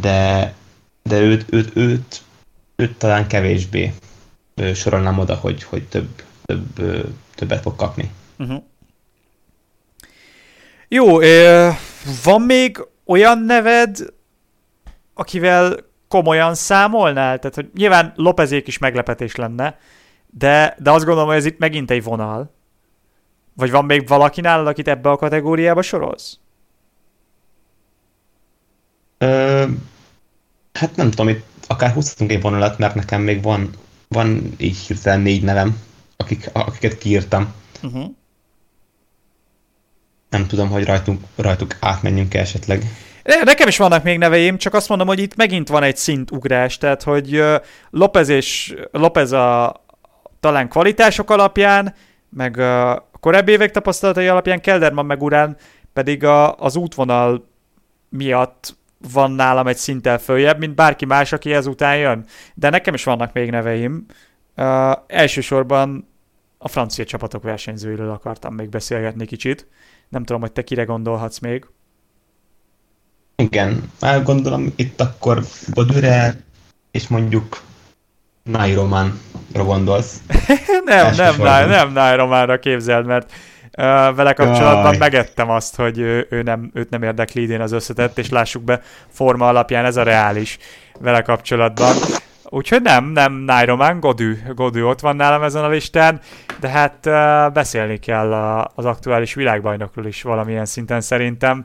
[0.00, 0.54] de,
[1.02, 2.22] de őt, őt, őt,
[2.76, 3.92] őt talán kevésbé
[4.74, 6.80] sorolnám oda, hogy, hogy több, több,
[7.34, 8.10] többet fog kapni.
[8.38, 8.62] Uh-huh.
[10.88, 11.18] Jó,
[12.24, 13.98] van még olyan neved,
[15.14, 15.76] akivel
[16.08, 17.38] komolyan számolnál?
[17.38, 19.78] Tehát, hogy nyilván Lopezék is meglepetés lenne,
[20.30, 22.50] de, de azt gondolom, hogy ez itt megint egy vonal.
[23.54, 26.38] Vagy van még valaki nálad, akit ebbe a kategóriába sorolsz?
[29.18, 29.64] Ö,
[30.72, 33.70] hát nem tudom, itt akár húzhatunk egy vonalat, mert nekem még van,
[34.08, 35.76] van így hirtelen négy nevem,
[36.16, 37.54] akik, akiket kiírtam.
[37.82, 38.04] Uh-huh.
[40.30, 42.84] Nem tudom, hogy rajtunk, rajtuk átmenjünk esetleg.
[43.44, 47.02] Nekem is vannak még neveim, csak azt mondom, hogy itt megint van egy szintugrás, tehát
[47.02, 47.42] hogy
[47.90, 49.80] Lopez és Lopez a
[50.40, 51.94] talán kvalitások alapján,
[52.28, 55.56] meg a korábbi évek tapasztalatai alapján, Kelderman meg Urán
[55.92, 57.48] pedig a, az útvonal
[58.08, 58.76] miatt
[59.12, 62.24] van nálam egy szinttel följebb, mint bárki más, aki ezután jön.
[62.54, 64.06] De nekem is vannak még neveim.
[64.56, 66.08] Uh, elsősorban
[66.58, 69.66] a francia csapatok versenyzőiről akartam még beszélgetni kicsit.
[70.08, 71.66] Nem tudom, hogy te kire gondolhatsz még.
[73.36, 75.42] Igen, már gondolom itt akkor
[75.74, 76.40] Bodüre
[76.90, 77.60] és mondjuk
[78.42, 80.16] Nairomanra gondolsz.
[80.84, 83.84] nem, nem, nem, nem Nairománra képzeld, mert uh,
[84.14, 84.96] vele kapcsolatban Jaj.
[84.98, 88.80] megettem azt, hogy ő, ő nem, őt nem érdekli idén az összetett, és lássuk be,
[89.08, 90.58] forma alapján ez a reális
[91.00, 91.96] vele kapcsolatban.
[92.44, 96.20] Úgyhogy nem, nem Nairoman, Godű, Godű ott van nálam ezen a listán,
[96.60, 101.62] de hát uh, beszélni kell a, az aktuális világbajnokról is valamilyen szinten szerintem,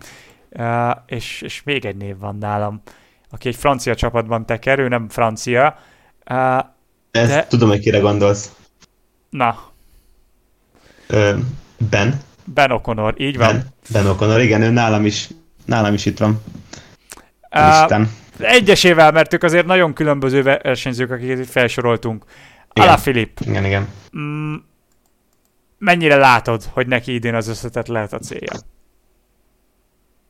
[0.49, 2.81] uh, és, és még egy név van nálam,
[3.29, 5.77] aki egy francia csapatban teker, ő nem francia.
[6.29, 6.65] Uh,
[7.11, 7.47] Ezt de...
[7.47, 8.51] tudom, hogy kire gondolsz.
[9.29, 9.71] Na.
[11.07, 11.37] Ö,
[11.89, 12.21] ben.
[12.43, 13.47] Ben O'Connor, így van.
[13.47, 15.29] Ben, ben O'Connor, igen, ő nálam is,
[15.65, 16.41] nálam is itt van.
[17.55, 18.07] Uh,
[18.39, 22.23] egyesével, mert ők azért nagyon különböző versenyzők, akiket felsoroltunk.
[22.73, 22.87] Igen.
[22.87, 23.39] Ala Filip.
[23.39, 23.87] Igen, igen.
[24.17, 24.55] Mm,
[25.77, 28.53] mennyire látod, hogy neki idén az összetett lehet a célja?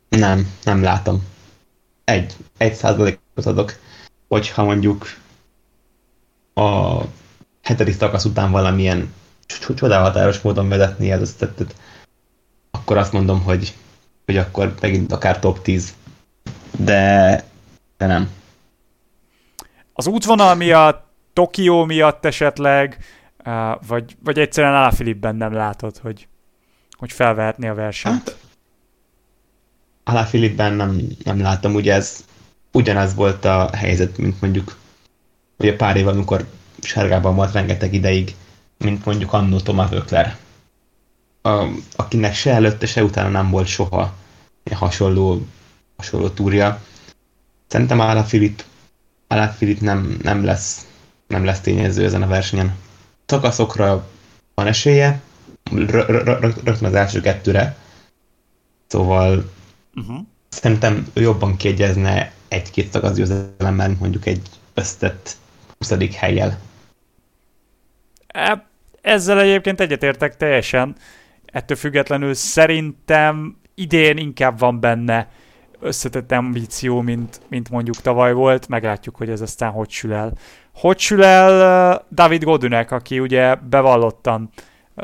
[0.09, 1.23] Nem, nem látom.
[2.03, 3.73] Egy, egy százalékot adok,
[4.27, 5.07] hogyha mondjuk
[6.58, 7.01] a
[7.64, 9.14] hetedik szakasz után valamilyen
[9.76, 11.76] csodálatos módon vezetni az összetettet,
[12.72, 13.74] akkor azt mondom, hogy,
[14.26, 15.95] hogy akkor megint akár top 10.
[16.78, 17.43] De
[17.97, 18.30] de nem.
[19.93, 22.97] Az útvonal miatt, Tokió miatt esetleg,
[23.88, 26.28] vagy, vagy egyszerűen Alaphilippben nem látod, hogy,
[26.91, 28.16] hogy felvehetné a versenyt?
[28.16, 28.38] Hát,
[30.03, 32.26] Alaphilippben nem, nem látom, ugye ez
[32.72, 34.78] ugyanaz volt a helyzet, mint mondjuk
[35.58, 36.45] ugye pár év, amikor
[36.82, 38.36] sárgában volt rengeteg ideig,
[38.78, 40.38] mint mondjuk annó Thomas Ökler,
[41.41, 44.14] a, akinek se előtte, se utána nem volt soha
[44.72, 45.45] hasonló,
[45.97, 46.82] hasonló túrja.
[47.68, 48.59] Szerintem Alaphilipp,
[49.28, 50.88] Alaphilipp nem, nem, lesz,
[51.28, 52.75] nem lesz tényező ezen a versenyen.
[53.25, 54.08] Szakaszokra
[54.54, 55.21] van esélye,
[55.71, 57.78] rögtön az első kettőre,
[58.88, 59.51] szóval
[59.96, 60.17] uh-huh.
[60.50, 64.42] szerintem jobban kiegyezne egy-két szakasz győzelemmel, mondjuk egy
[64.74, 65.36] összetett
[65.79, 66.16] 20.
[66.16, 66.59] helyjel.
[68.28, 68.67] E,
[69.01, 70.95] ezzel egyébként egyetértek teljesen.
[71.45, 75.29] Ettől függetlenül szerintem idén inkább van benne
[75.79, 80.33] összetett ambíció, mint, mint mondjuk tavaly volt, meglátjuk, hogy ez aztán hogy sül el.
[80.74, 84.49] Hogy sül el David Godünek, aki ugye bevallottan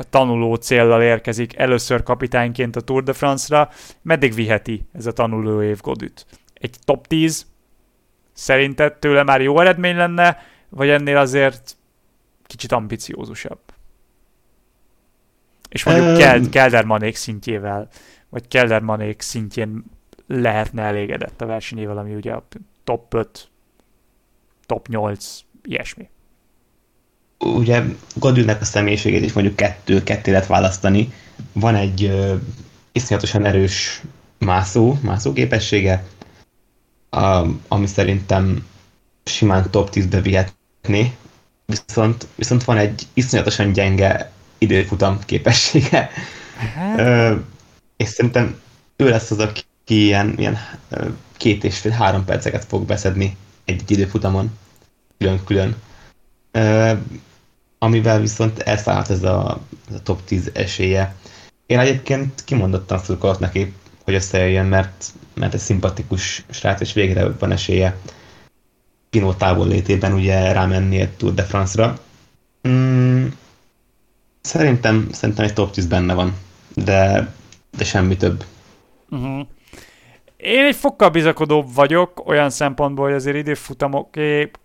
[0.10, 3.70] tanuló céllal érkezik először kapitányként a Tour de France-ra,
[4.02, 6.26] meddig viheti ez a tanuló év Godüt?
[6.54, 7.46] Egy top 10?
[8.34, 10.38] Szerinted tőle már jó eredmény lenne,
[10.76, 11.78] vagy ennél azért
[12.46, 13.60] kicsit ambiciózusabb?
[15.70, 16.50] És mondjuk um...
[16.50, 17.88] Keldermanék szintjével,
[18.30, 19.84] vagy Keldermanék szintjén
[20.28, 22.48] lehetne elégedett a versenyével, ami ugye a
[22.84, 23.50] top 5,
[24.66, 26.10] top 8, ilyesmi.
[27.40, 27.84] Ugye
[28.16, 31.14] Godülnek a személyiségét is mondjuk kettő, ketté lehet választani.
[31.52, 32.42] Van egy uh,
[32.92, 34.02] iszonyatosan erős
[34.38, 36.04] mászó, mászó képessége,
[37.12, 38.66] uh, ami szerintem
[39.24, 40.22] simán top 10-be
[40.88, 41.16] vihetné,
[41.66, 46.10] viszont, viszont van egy iszonyatosan gyenge időfutam képessége.
[46.76, 47.00] Hát.
[47.00, 47.40] Uh,
[47.98, 48.60] és szerintem
[48.96, 50.58] ő lesz az, aki ki ilyen, ilyen
[51.38, 54.58] két és fél, három perceket fog beszedni egy időfutamon,
[55.18, 55.76] külön-külön.
[57.78, 61.16] Amivel viszont elszállhat ez a, ez a top 10 esélye.
[61.66, 63.74] Én egyébként kimondottan szurkolok neki,
[64.04, 67.98] hogy összejöjjön, mert, mert egy szimpatikus srác, és végre van esélye
[69.14, 71.98] Pinot távol létében ugye rámenni egy Tour de France-ra.
[72.68, 73.26] Mm,
[74.42, 76.34] szerintem, szerintem egy top 10 benne van,
[76.76, 77.30] de,
[77.78, 78.44] de semmi több.
[79.10, 79.48] Uh-huh.
[80.38, 84.12] Én egy fokkal bizakodóbb vagyok, olyan szempontból, hogy azért időfutamok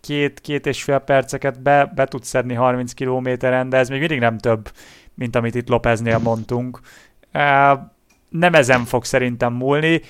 [0.01, 4.19] két, két és fél perceket be, be tud szedni 30 kilométeren, de ez még mindig
[4.19, 4.71] nem több,
[5.15, 6.81] mint amit itt Lopeznél mondtunk.
[8.29, 10.01] Nem ezen fog szerintem múlni.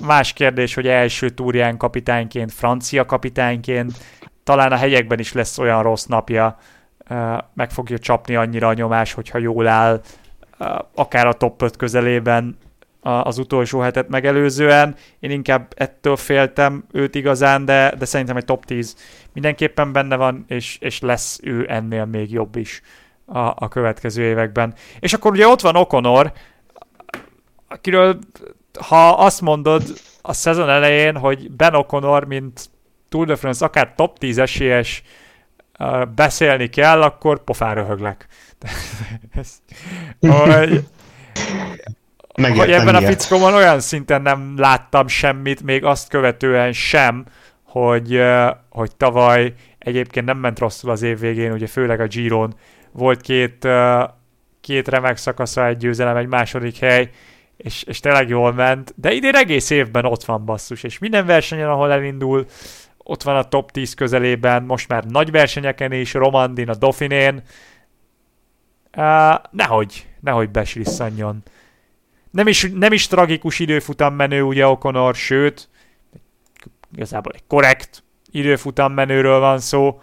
[0.00, 3.92] Más kérdés, hogy első túrján kapitányként, francia kapitányként,
[4.44, 6.58] talán a hegyekben is lesz olyan rossz napja,
[7.54, 10.00] meg fogja csapni annyira a nyomás, hogyha jól áll,
[10.94, 12.58] akár a top 5 közelében
[13.00, 14.94] az utolsó hetet megelőzően.
[15.20, 18.96] Én inkább ettől féltem őt igazán, de, de szerintem egy top 10
[19.32, 22.80] mindenképpen benne van, és, és lesz ő ennél még jobb is
[23.24, 24.74] a, a következő években.
[25.00, 26.32] És akkor ugye ott van Okonor,
[27.68, 28.18] akiről
[28.80, 29.82] ha azt mondod
[30.22, 32.70] a szezon elején, hogy Ben Okonor, mint
[33.08, 35.02] Tour de France akár top 10 esélyes
[35.78, 38.26] uh, beszélni kell, akkor pofára höglek.
[42.32, 47.24] hogy, hogy ebben a fickóban olyan szinten nem láttam semmit, még azt követően sem,
[47.62, 48.22] hogy,
[48.68, 52.54] hogy tavaly egyébként nem ment rosszul az év végén, ugye főleg a Giron.
[52.92, 53.68] Volt két,
[54.60, 57.10] két remek szakasza, egy győzelem, egy második hely,
[57.58, 61.68] és, és tényleg jól ment, de idén egész évben ott van basszus, és minden versenyen,
[61.68, 62.46] ahol elindul,
[62.96, 67.42] ott van a top 10 közelében, most már nagy versenyeken is, Romandin, a Dauphinén,
[68.96, 71.42] uh, nehogy, nehogy beslisszanjon.
[72.30, 75.68] Nem is, nem is tragikus időfutam menő ugye Okonor, sőt,
[76.94, 80.00] igazából egy korrekt időfutam menőről van szó.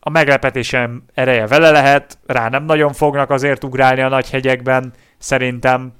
[0.00, 5.92] A meglepetésem ereje vele lehet, rá nem nagyon fognak azért ugrálni a nagy hegyekben, szerintem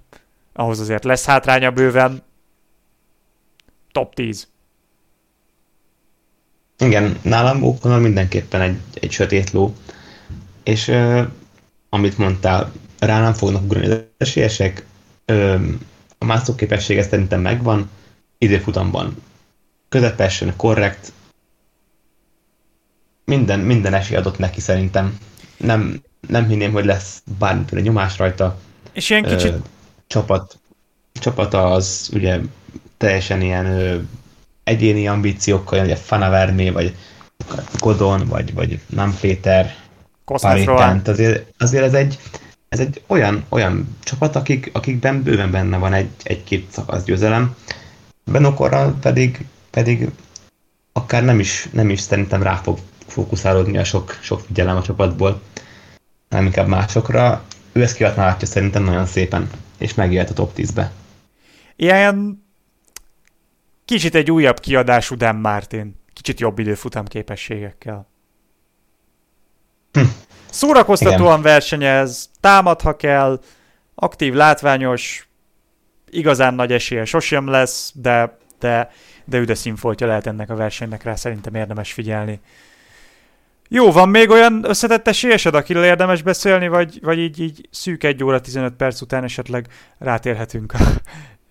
[0.53, 2.23] ahhoz azért lesz hátránya bőven.
[3.93, 4.49] Top 10.
[6.79, 9.75] Igen, nálam Okonor mindenképpen egy, egy sötét ló.
[10.62, 11.27] És uh,
[11.89, 14.85] amit mondtál, rá nem fognak ugrani az esélyesek.
[15.25, 15.55] Ö,
[16.19, 17.91] a mászó képessége szerintem megvan,
[18.39, 19.16] időfutamban
[19.89, 21.12] közepesen, korrekt,
[23.29, 25.19] minden, minden esély adott neki szerintem.
[25.57, 28.59] Nem, nem hinném, hogy lesz bármiféle nyomás rajta.
[28.93, 29.53] És ilyen kicsit...
[29.53, 29.57] Ö,
[30.07, 30.59] csapat,
[31.13, 32.39] csapata az ugye
[32.97, 33.99] teljesen ilyen ö,
[34.65, 36.97] egyéni ambíciókkal, ugye Fanavermé, vagy
[37.79, 39.75] Godon, vagy, vagy Nem Péter,
[40.25, 41.03] Paritán.
[41.05, 42.19] Azért, azért ez egy,
[42.69, 47.57] ez egy olyan, olyan csapat, akik, akikben bőven benne van egy, egy-két szakasz győzelem.
[48.25, 50.09] Benokorral pedig, pedig
[50.93, 52.79] akár nem is, nem is szerintem rá fog
[53.11, 55.41] fókuszálódni a sok, sok figyelem a csapatból,
[56.29, 57.43] nem inkább másokra.
[57.73, 60.93] Ő ezt kihasználhatja szerintem nagyon szépen, és megélt a top 10-be.
[61.77, 62.45] Ilyen
[63.85, 68.09] kicsit egy újabb kiadású Dan Martin, kicsit jobb időfutam képességekkel.
[69.93, 70.01] Hm.
[70.51, 71.43] Szórakoztatóan Igen.
[71.43, 73.41] versenyez, támad, ha kell,
[73.95, 75.29] aktív, látványos,
[76.11, 78.91] igazán nagy esélye sosem lesz, de, de,
[79.25, 82.41] de üde színfoltja lehet ennek a versenynek rá, szerintem érdemes figyelni.
[83.69, 88.24] Jó, van még olyan összetett esélyesed, akiről érdemes beszélni, vagy, vagy így, így szűk egy
[88.24, 89.66] óra 15 perc után esetleg
[89.99, 90.78] rátérhetünk a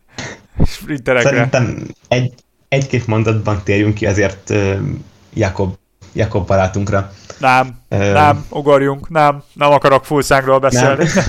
[0.73, 1.29] sprinterekre?
[1.29, 2.33] Szerintem egy,
[2.67, 4.77] egy-két mondatban térjünk ki azért uh,
[5.33, 5.75] Jakob,
[6.13, 7.11] Jakob barátunkra.
[7.39, 8.11] Nem, Ö...
[8.11, 11.05] nem, ugorjunk, nem, nem akarok fullszángról beszélni.
[11.13, 11.25] Nem.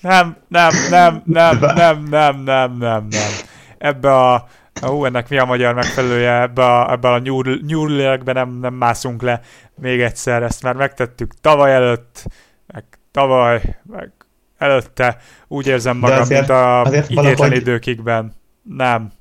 [0.00, 3.30] nem, nem, nem, nem, nem, nem, nem, nem, nem.
[3.78, 4.48] Ebbe a,
[4.80, 7.18] hú, ennek mi a magyar megfelelője, ebbe a, ebbe a
[7.66, 9.40] nyúrlélekbe nem, nem mászunk le
[9.74, 12.24] még egyszer, ezt már megtettük tavaly előtt,
[12.66, 14.12] meg tavaly, meg
[14.58, 15.18] előtte,
[15.48, 17.56] úgy érzem magam, azért, mint a idétlen valahogy...
[17.56, 18.34] időkikben.
[18.62, 19.12] Nem.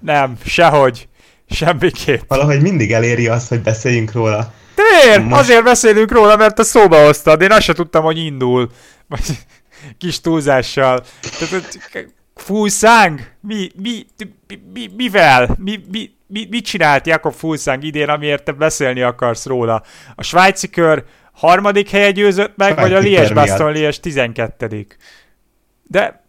[0.00, 1.08] Nem, sehogy.
[1.50, 2.20] Semmiképp.
[2.28, 4.52] Valahogy mindig eléri azt, hogy beszéljünk róla.
[4.74, 5.24] De miért?
[5.24, 5.40] Most...
[5.40, 7.42] Azért beszélünk róla, mert a szóba hoztad.
[7.42, 8.70] Én azt se tudtam, hogy indul.
[9.06, 9.38] Vagy
[9.98, 11.04] kis túlzással.
[11.38, 11.78] Tehát,
[12.40, 13.20] Fulszang?
[13.40, 14.06] Mi, mi,
[14.46, 15.56] mi, mi, mivel?
[15.58, 19.82] Mi, mi, mi, mit csinált Jakob Fulszang idén, amiért te beszélni akarsz róla?
[20.14, 24.86] A svájci kör harmadik helye győzött meg, Svájci vagy a Lies Baston Lies 12
[25.82, 26.26] De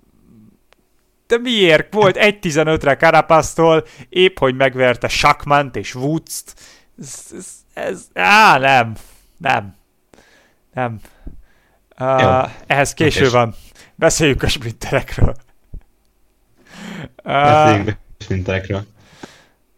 [1.29, 1.93] de miért?
[1.93, 6.53] Volt 1.15-re Carapasztól, épp hogy megverte Sakmant és Woods-t.
[6.99, 8.93] Ez, ez, ez, á, nem.
[9.37, 9.75] Nem.
[10.73, 10.99] Nem.
[11.99, 13.55] Uh, ehhez késő van.
[13.95, 15.35] Beszéljük a sprinterekről.
[17.33, 18.85] Beszéljünk sprinterekről.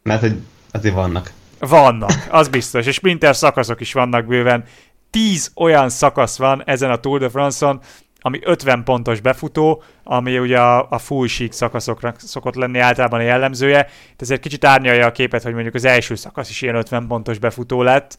[0.04, 0.36] Mert hogy
[0.72, 1.32] azért vannak.
[1.60, 2.86] Vannak, az biztos.
[2.86, 4.64] És sprinter szakaszok is vannak bőven.
[5.10, 7.82] Tíz olyan szakasz van ezen a Tour de France-on,
[8.20, 13.24] ami 50 pontos befutó, ami ugye a, a full sík szakaszokra szokott lenni általában a
[13.24, 13.80] jellemzője.
[13.80, 17.40] Ez ezért kicsit árnyalja a képet, hogy mondjuk az első szakasz is ilyen 50 pontos
[17.40, 18.18] befutó lett.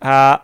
[0.00, 0.40] Uh,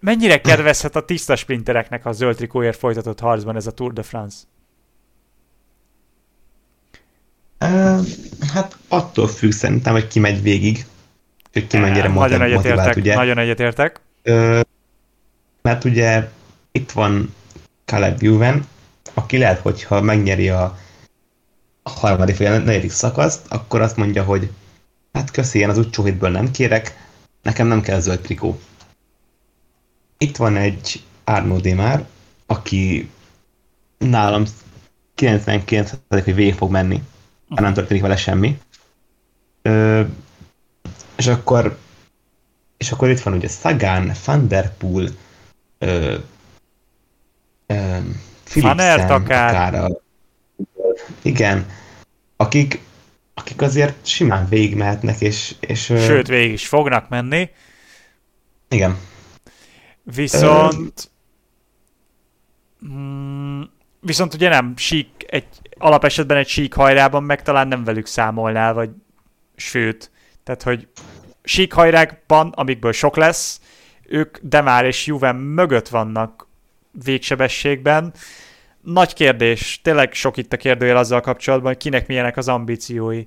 [0.00, 4.36] mennyire kedvezhet a tiszta sprintereknek a zöld trikóért folytatott harcban ez a Tour de France?
[6.92, 7.47] Uh,
[8.52, 10.86] hát attól függ szerintem, hogy ki megy végig,
[11.52, 13.14] hogy ki mennyire nagyon egyetértek, ugye.
[13.14, 14.00] Nagyon egyetértek.
[15.62, 16.30] Mert ugye
[16.72, 17.34] itt van
[17.84, 18.66] Caleb Juven,
[19.14, 20.78] aki lehet, hogyha megnyeri a
[21.82, 24.50] harmadik vagy a negyedik szakaszt, akkor azt mondja, hogy
[25.12, 27.06] hát köszi, én az utcsóhitből nem kérek,
[27.42, 28.60] nekem nem kell zöld trikó.
[30.18, 32.06] Itt van egy Arno Demár,
[32.46, 33.10] aki
[33.98, 34.44] nálam
[35.14, 37.02] 99 hogy végig fog menni,
[37.48, 38.58] ha nem történik vele semmi.
[39.62, 40.02] Ö,
[41.16, 41.78] és akkor
[42.78, 45.08] és akkor itt van ugye Sagan, Van Der Poel,
[45.78, 46.16] ö,
[47.66, 47.96] ö,
[48.44, 49.54] Philipsen, akár.
[49.54, 50.00] akár a,
[51.22, 51.66] igen,
[52.36, 52.80] akik,
[53.34, 55.84] akik azért simán végigmehetnek, és, és...
[55.84, 57.50] Sőt, végig is fognak menni.
[58.68, 58.98] Igen.
[60.02, 61.10] Viszont...
[62.88, 63.62] Mm,
[64.00, 65.46] viszont ugye nem sík, egy
[65.78, 68.90] alapesetben egy sík hajrában meg talán nem velük számolnál, vagy
[69.56, 70.10] sőt,
[70.44, 70.88] tehát hogy
[71.42, 73.60] sík hajrákban, amikből sok lesz,
[74.06, 76.46] ők Demár és Juven mögött vannak
[77.04, 78.12] végsebességben.
[78.80, 83.24] Nagy kérdés, tényleg sok itt a kérdőjel azzal kapcsolatban, hogy kinek milyenek az ambíciói.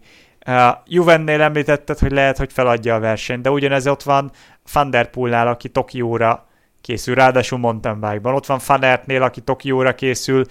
[0.47, 0.55] Uh,
[0.85, 4.31] Juvennél említetted, hogy lehet, hogy feladja a versenyt, de ugyanez ott van
[4.73, 5.09] Van Der
[5.47, 6.49] aki Tokióra
[6.81, 8.33] készül, ráadásul mountain bike-ban.
[8.33, 10.45] Ott van Fanertnél, aki Tokióra készül,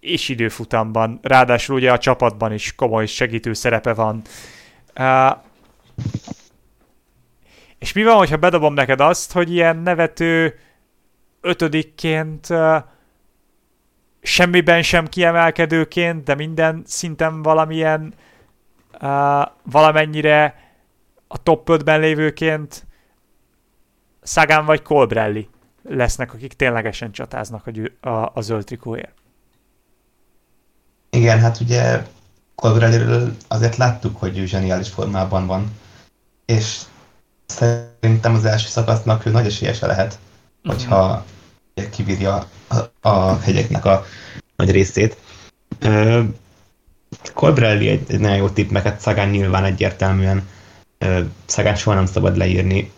[0.00, 1.18] és időfutamban.
[1.22, 4.22] Ráadásul ugye a csapatban is komoly segítő szerepe van.
[4.98, 5.36] Uh,
[7.78, 10.58] és mi van, hogyha bedobom neked azt, hogy ilyen nevető
[11.40, 12.76] ötödikként uh,
[14.22, 18.14] semmiben sem kiemelkedőként, de minden szinten valamilyen
[19.00, 20.68] uh, valamennyire
[21.28, 22.86] a top 5-ben lévőként
[24.22, 25.48] Szagán vagy Colbrelli
[25.82, 29.19] lesznek, akik ténylegesen csatáznak a, a, a zöld trikóért.
[31.10, 32.06] Igen, hát ugye
[32.54, 35.70] Colbrelliről azért láttuk, hogy ő zseniális formában van,
[36.46, 36.80] és
[37.46, 40.18] szerintem az első szakasznak ő nagy esélyese lehet,
[40.62, 40.80] uh-huh.
[40.80, 41.24] hogyha
[41.90, 44.04] kibírja a, a hegyeknek a
[44.56, 45.16] nagy részét.
[45.84, 46.24] Uh,
[47.34, 50.48] Colbrelli egy, egy nagyon jó tipp, meg hát Szagán nyilván egyértelműen
[51.00, 52.92] uh, Szagán soha nem szabad leírni.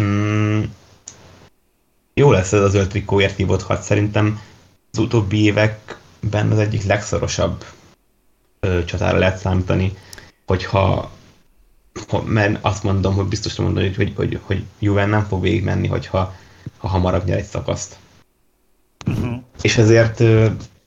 [0.00, 0.62] Mm,
[2.14, 3.84] jó lesz ez a zöld trikóért hívott harc.
[3.84, 4.40] Szerintem
[4.90, 5.42] az utóbbi
[6.20, 7.64] években az egyik legszorosabb
[8.62, 9.92] uh, csatára lehet számítani,
[10.46, 11.10] hogyha
[12.24, 16.34] mert azt mondom, hogy biztos mondom, hogy, hogy, hogy, hogy Juven nem fog végigmenni, hogyha
[16.78, 17.96] ha hamarabb nyer egy szakaszt.
[19.06, 19.42] Uh-huh.
[19.62, 20.22] És ezért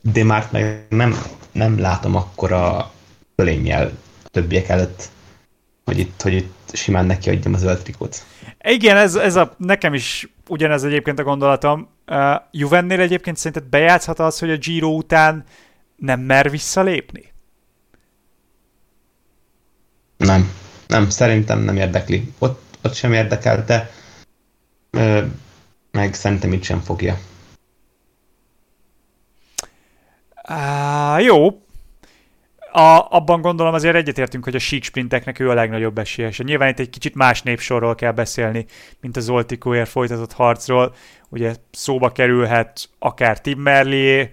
[0.02, 1.16] de már meg nem,
[1.52, 2.91] nem látom akkora
[3.36, 3.91] fölénnyel
[4.24, 5.10] a többiek előtt,
[5.86, 8.26] hogy itt, hogy itt simán neki adjam az zöld trikót.
[8.64, 11.90] Igen, ez, ez a, nekem is ugyanez egyébként a gondolatom.
[12.12, 15.44] Uh, Juvennél egyébként szerinted bejátszhat az, hogy a Giro után
[15.96, 17.34] nem mer visszalépni?
[20.18, 20.52] Nem.
[20.88, 22.34] Nem, szerintem nem érdekli.
[22.40, 23.92] Ott, ott sem érdekelte,
[25.92, 27.18] meg szerintem itt sem fogja.
[30.50, 31.48] Uh, jó.
[32.72, 36.38] A, abban gondolom azért egyetértünk, hogy a sík sprinteknek ő a legnagyobb esélyes.
[36.38, 38.66] Nyilván itt egy kicsit más népsorról kell beszélni,
[39.02, 40.96] mint az Zoltikóért folytatott harcról.
[41.32, 44.32] Ugye szóba kerülhet akár Tim Merlier,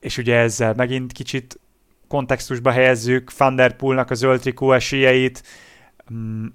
[0.00, 1.60] és ugye ezzel megint kicsit
[2.08, 5.42] kontextusba helyezzük Van Der Poelnak a zöld trikó esélyeit,
[6.12, 6.46] mm,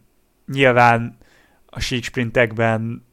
[0.52, 1.18] nyilván
[1.66, 3.06] a sík sprintekben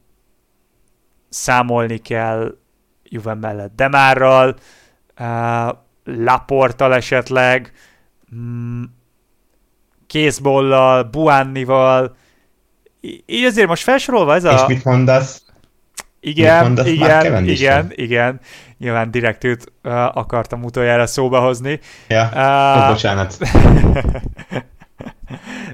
[1.29, 2.57] számolni kell
[3.03, 4.55] Juven mellett Demárral,
[6.03, 7.73] Laportal esetleg,
[8.35, 8.83] mm,
[10.07, 12.15] Kézbollal, Buánnival,
[13.25, 14.53] így azért most felsorolva ez a...
[14.53, 15.48] És mit mondasz?
[16.19, 18.39] Igen, igen, igen, igen.
[18.77, 21.79] Nyilván direkt őt uh, akartam utoljára szóba hozni.
[22.07, 23.37] Ja, uh, oh, bocsánat.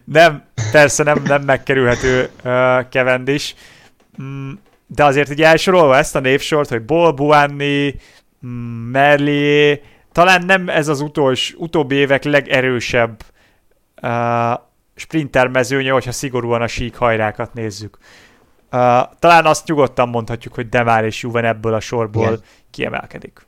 [0.03, 2.29] nem, persze nem, nem megkerülhető uh,
[2.89, 3.53] Cavendish,
[4.21, 4.51] mm,
[4.87, 7.95] de azért így elsorolva ezt a névsort, hogy Bol, Buanni,
[8.45, 9.79] mm, Merlier,
[10.11, 13.23] talán nem ez az utolsó, utóbbi évek legerősebb
[14.01, 14.53] uh,
[14.95, 17.97] sprinter mezőnye, hogyha szigorúan a sík hajrákat nézzük.
[18.71, 18.79] Uh,
[19.19, 22.41] talán azt nyugodtan mondhatjuk, hogy Demár és Juven ebből a sorból Igen.
[22.71, 23.45] kiemelkedik.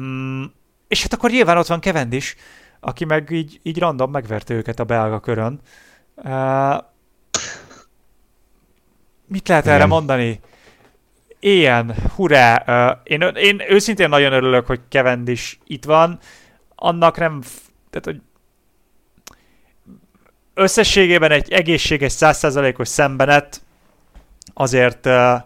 [0.00, 0.44] Mm,
[0.88, 2.36] és hát akkor nyilván ott van Cavendish,
[2.80, 5.60] aki meg így, így random megverte őket a belga körön.
[6.16, 6.78] Uh,
[9.26, 9.76] mit lehet Igen.
[9.76, 10.40] erre mondani?
[11.42, 12.64] ilyen, hurrá!
[12.66, 14.80] Uh, én, én őszintén nagyon örülök, hogy
[15.24, 16.18] is itt van.
[16.74, 17.40] Annak nem,
[17.90, 18.20] tehát, hogy
[20.54, 23.62] összességében egy egészséges, százszázalékos szembenet
[24.54, 25.40] azért uh,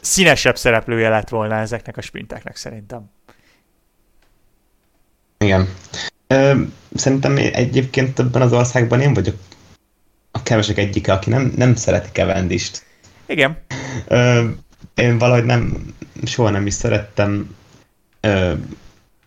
[0.00, 3.10] színesebb szereplője lett volna ezeknek a sprinteknek szerintem.
[5.38, 5.68] Igen.
[6.26, 6.60] Ö,
[6.94, 9.36] szerintem egyébként ebben az országban én vagyok
[10.30, 12.82] a kevesek egyike, aki nem, nem szereti Kevendist.
[13.26, 13.58] Igen.
[14.08, 14.48] Ö,
[14.94, 15.94] én valahogy nem,
[16.24, 17.56] soha nem is szerettem
[18.20, 18.52] ö,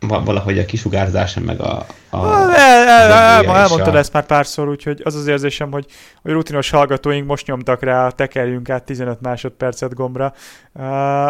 [0.07, 1.85] valahogy a kisugárzása, meg a...
[2.09, 3.97] a el, el, el, el, elmondtad a...
[3.97, 5.85] ezt már párszor, úgyhogy az az érzésem, hogy,
[6.21, 10.33] hogy rutinos hallgatóink most nyomtak rá, tekerjünk át 15 másodpercet gombra.
[10.73, 11.29] Uh,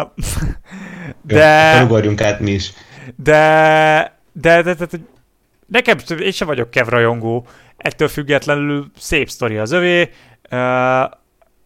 [1.22, 1.82] de...
[1.84, 2.72] Ugorjunk át mi is.
[3.16, 4.98] De, de, de, de, de
[5.66, 7.46] nekem, én sem vagyok kevrajongó,
[7.76, 10.10] ettől függetlenül szép sztori az övé,
[10.50, 11.02] uh,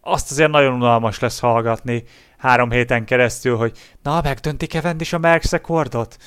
[0.01, 2.03] azt azért nagyon unalmas lesz hallgatni
[2.39, 3.71] három héten keresztül, hogy
[4.03, 6.17] na, megdönti Cavendish a Merckx rekordot?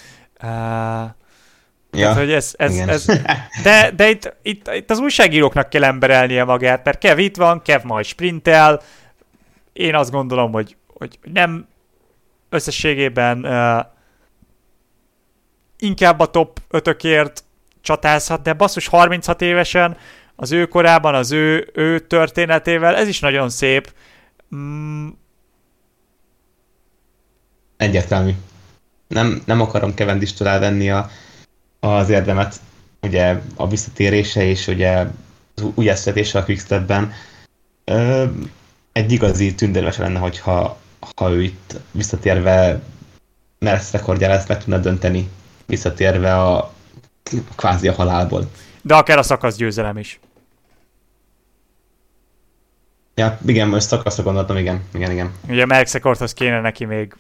[0.42, 3.04] Ja, tehát, hogy ez, ez, ez,
[3.62, 7.82] de, de itt, itt, itt, az újságíróknak kell emberelnie magát, mert Kev itt van, Kev
[7.82, 8.82] majd sprintel,
[9.72, 11.68] én azt gondolom, hogy, hogy nem
[12.48, 13.86] összességében uh,
[15.78, 17.44] inkább a top 5
[17.80, 19.96] csatázhat, de basszus 36 évesen,
[20.36, 23.92] az ő korában, az ő, ő történetével, ez is nagyon szép.
[24.56, 25.08] Mm.
[27.76, 28.32] Egyértelmű.
[29.12, 31.10] Nem, nem akarom Kevendistől elvenni a,
[31.80, 32.60] az érdemet,
[33.02, 35.06] ugye a visszatérése és ugye
[35.54, 37.12] az új eszvetése a Quickstepben.
[38.92, 40.80] Egy igazi tündérmes lenne, hogyha
[41.16, 42.80] ha ő itt visszatérve
[43.58, 45.28] Mersz rekordjára ezt meg tudna dönteni,
[45.66, 46.72] visszatérve a
[47.56, 48.50] kvázi a halálból.
[48.82, 50.20] De akár a szakasz győzelem is.
[53.14, 55.32] Ja, igen, most szakaszra gondoltam, igen, igen, igen.
[55.48, 57.16] Ugye Merck rekordhoz kéne neki még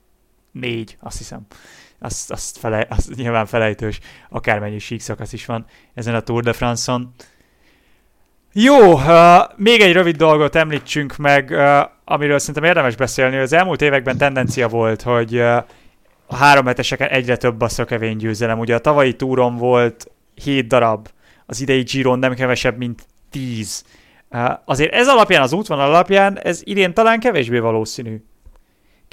[0.52, 1.46] négy, azt hiszem.
[2.02, 3.98] Azt, azt, fele, azt nyilván felejtős,
[4.28, 7.14] akármennyi sík szakasz is van ezen a Tour de France-on.
[8.52, 9.04] Jó, uh,
[9.56, 13.36] még egy rövid dolgot említsünk meg, uh, amiről szerintem érdemes beszélni.
[13.36, 15.56] Az elmúlt években tendencia volt, hogy uh,
[16.26, 18.58] a három heteseken egyre több a szökevény győzelem.
[18.58, 21.08] Ugye a tavalyi túron volt 7 darab,
[21.46, 23.84] az idei Giron nem kevesebb, mint 10.
[24.30, 28.22] Uh, azért ez alapján, az útvonal alapján, ez idén talán kevésbé valószínű.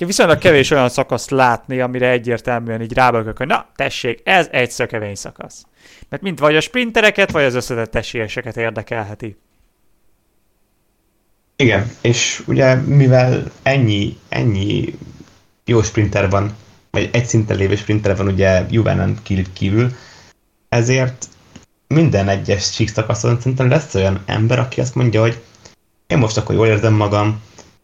[0.05, 5.15] Viszonylag kevés olyan szakaszt látni, amire egyértelműen így rábökök, hogy na, tessék, ez egy szökevény
[5.15, 5.65] szakasz.
[6.09, 9.37] Mert mint vagy a sprintereket, vagy az összetett esélyeseket érdekelheti.
[11.55, 14.97] Igen, és ugye mivel ennyi, ennyi
[15.65, 16.55] jó sprinter van
[16.91, 19.17] vagy egy szinten lévő sprinter van ugye Juvenen
[19.53, 19.91] kívül,
[20.69, 21.27] ezért
[21.87, 25.41] minden egyes sík szakaszon szerintem lesz olyan ember, aki azt mondja, hogy
[26.07, 27.41] én most akkor jól érzem magam,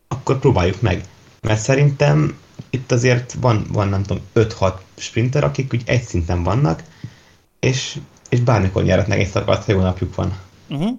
[0.08, 1.04] akkor próbáljuk meg.
[1.46, 2.38] Mert szerintem
[2.70, 6.84] itt azért van, van nem tudom, 5-6 sprinter, akik úgy egy szinten vannak,
[7.60, 7.98] és,
[8.30, 10.38] és bármikor nyerhetnek egy szakaszt, ha jó napjuk van.
[10.70, 10.90] Uh-huh.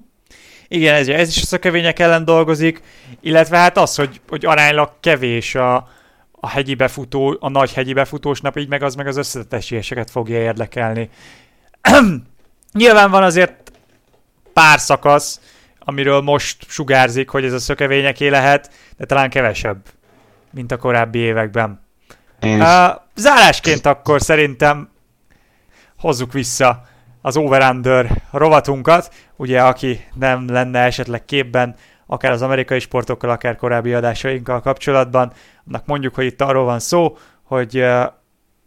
[0.68, 2.82] Igen, ez, ez is a szökevények ellen dolgozik,
[3.20, 5.88] illetve hát az, hogy, hogy aránylag kevés a,
[6.30, 10.10] a hegyi befutó, a nagy hegyi befutós nap, így meg az meg az összetett esélyeseket
[10.10, 11.10] fogja érdekelni.
[12.72, 13.72] Nyilván van azért
[14.52, 15.40] pár szakasz,
[15.78, 19.82] amiről most sugárzik, hogy ez a szökevényeké lehet, de talán kevesebb,
[20.56, 21.80] mint a korábbi években.
[22.42, 22.60] Uh,
[23.14, 24.90] zárásként akkor szerintem
[25.98, 26.82] hozzuk vissza
[27.22, 29.14] az over-under rovatunkat.
[29.36, 31.76] Ugye, aki nem lenne esetleg képben,
[32.06, 35.32] akár az amerikai sportokkal, akár korábbi adásainkkal kapcsolatban,
[35.66, 37.84] annak mondjuk, hogy itt arról van szó, hogy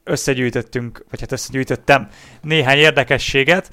[0.03, 2.07] összegyűjtöttünk, vagy hát összegyűjtöttem
[2.41, 3.71] néhány érdekességet,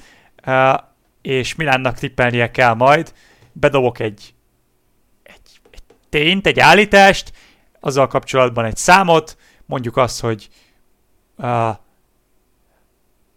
[1.21, 3.13] és Milánnak tippelnie kell majd.
[3.51, 4.33] Bedobok egy,
[5.23, 7.31] egy, egy tényt, egy állítást,
[7.87, 10.47] azzal kapcsolatban egy számot, mondjuk azt, hogy
[11.35, 11.75] uh,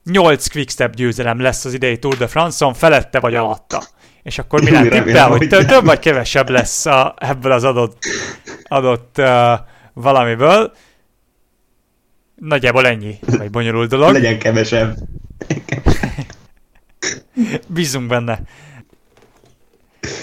[0.04, 3.82] 8 quickstep győzelem lesz az idei Tour de France-on, felette vagy alatta.
[4.22, 7.98] És akkor Milán tippel, hogy több vagy kevesebb lesz a, ebből az adott,
[8.68, 9.52] adott uh,
[9.92, 10.72] valamiből.
[12.34, 14.12] Nagyjából ennyi, vagy bonyolult dolog.
[14.12, 14.96] Legyen kevesebb.
[17.66, 18.40] Bízunk benne.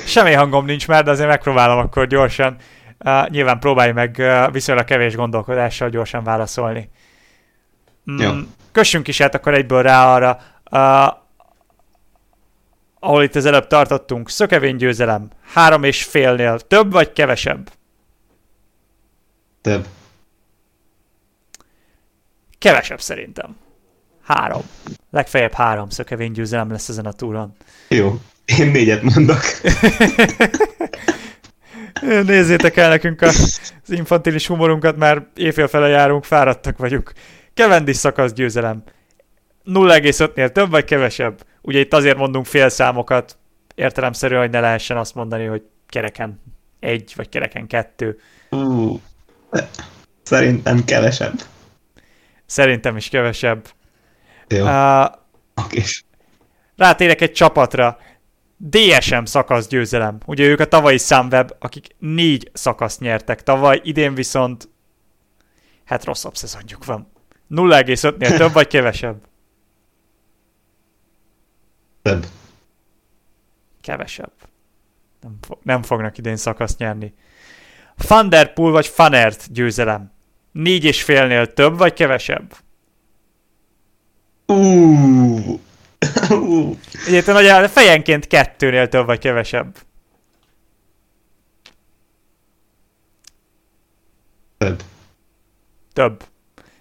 [0.05, 2.57] Semmi hangom nincs már, de azért megpróbálom akkor gyorsan.
[3.06, 6.90] Uh, nyilván próbálj meg uh, viszonylag kevés gondolkodással gyorsan válaszolni.
[8.11, 8.32] Mm, Jó.
[8.72, 10.40] Kössünk is át akkor egyből rá arra,
[10.72, 11.18] uh,
[12.99, 14.30] ahol itt az előbb tartottunk.
[14.30, 15.30] Szökevény győzelem.
[15.53, 16.60] Három és félnél.
[16.60, 17.69] Több vagy kevesebb?
[19.61, 19.88] Több.
[22.57, 23.56] Kevesebb szerintem.
[24.24, 24.61] Három.
[25.11, 27.56] Legfeljebb három szökevény győzelem lesz ezen a túron.
[27.90, 28.19] Jó.
[28.45, 29.40] Én négyet mondok.
[32.02, 37.11] Nézzétek el nekünk az infantilis humorunkat, mert éjfél fele járunk, fáradtak vagyunk.
[37.53, 38.84] Cavendish szakasz győzelem.
[39.65, 41.45] 0,5-nél több vagy kevesebb?
[41.61, 43.38] Ugye itt azért mondunk fél számokat,
[43.76, 46.41] értelemszerűen, hogy ne lehessen azt mondani, hogy kereken
[46.80, 48.19] egy, vagy kereken kettő.
[48.49, 48.99] Uh,
[50.24, 51.34] szerintem kevesebb.
[52.45, 53.68] Szerintem is kevesebb.
[54.48, 54.64] Jó.
[54.64, 55.06] Uh,
[55.56, 55.84] okay.
[56.78, 57.98] Rátérek egy csapatra.
[58.57, 60.17] DSM szakasz győzelem.
[60.25, 64.69] Ugye ők a tavalyi Sunweb, akik négy szakaszt nyertek tavaly, idén viszont
[65.85, 67.11] hát rosszabb szezonjuk van.
[67.49, 69.27] 0,5-nél több vagy kevesebb?
[72.01, 72.25] Több.
[73.81, 74.31] Kevesebb.
[75.21, 77.13] Nem, fo- nem fognak idén szakaszt nyerni.
[77.97, 80.11] Thunderpool vagy Fanert győzelem.
[80.51, 82.55] Négy és félnél több vagy kevesebb?
[84.45, 85.59] Uh.
[87.07, 89.75] Egyébként nagy fejenként kettőnél több vagy kevesebb.
[94.57, 94.83] Több.
[95.93, 96.23] Több.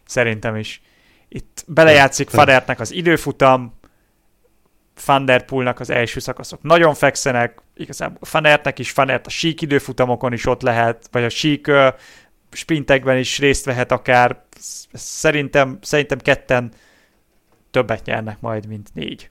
[0.04, 0.82] Szerintem is.
[1.28, 3.74] Itt belejátszik Fadertnek az időfutam,
[4.94, 10.62] Fanderpoolnak az első szakaszok nagyon fekszenek, igazából Fanertnek is, Fanert a sík időfutamokon is ott
[10.62, 11.94] lehet, vagy a sík uh,
[12.52, 14.44] sprintekben is részt vehet akár.
[14.92, 16.72] Szerintem, szerintem ketten
[17.70, 19.30] többet nyernek majd, mint négy.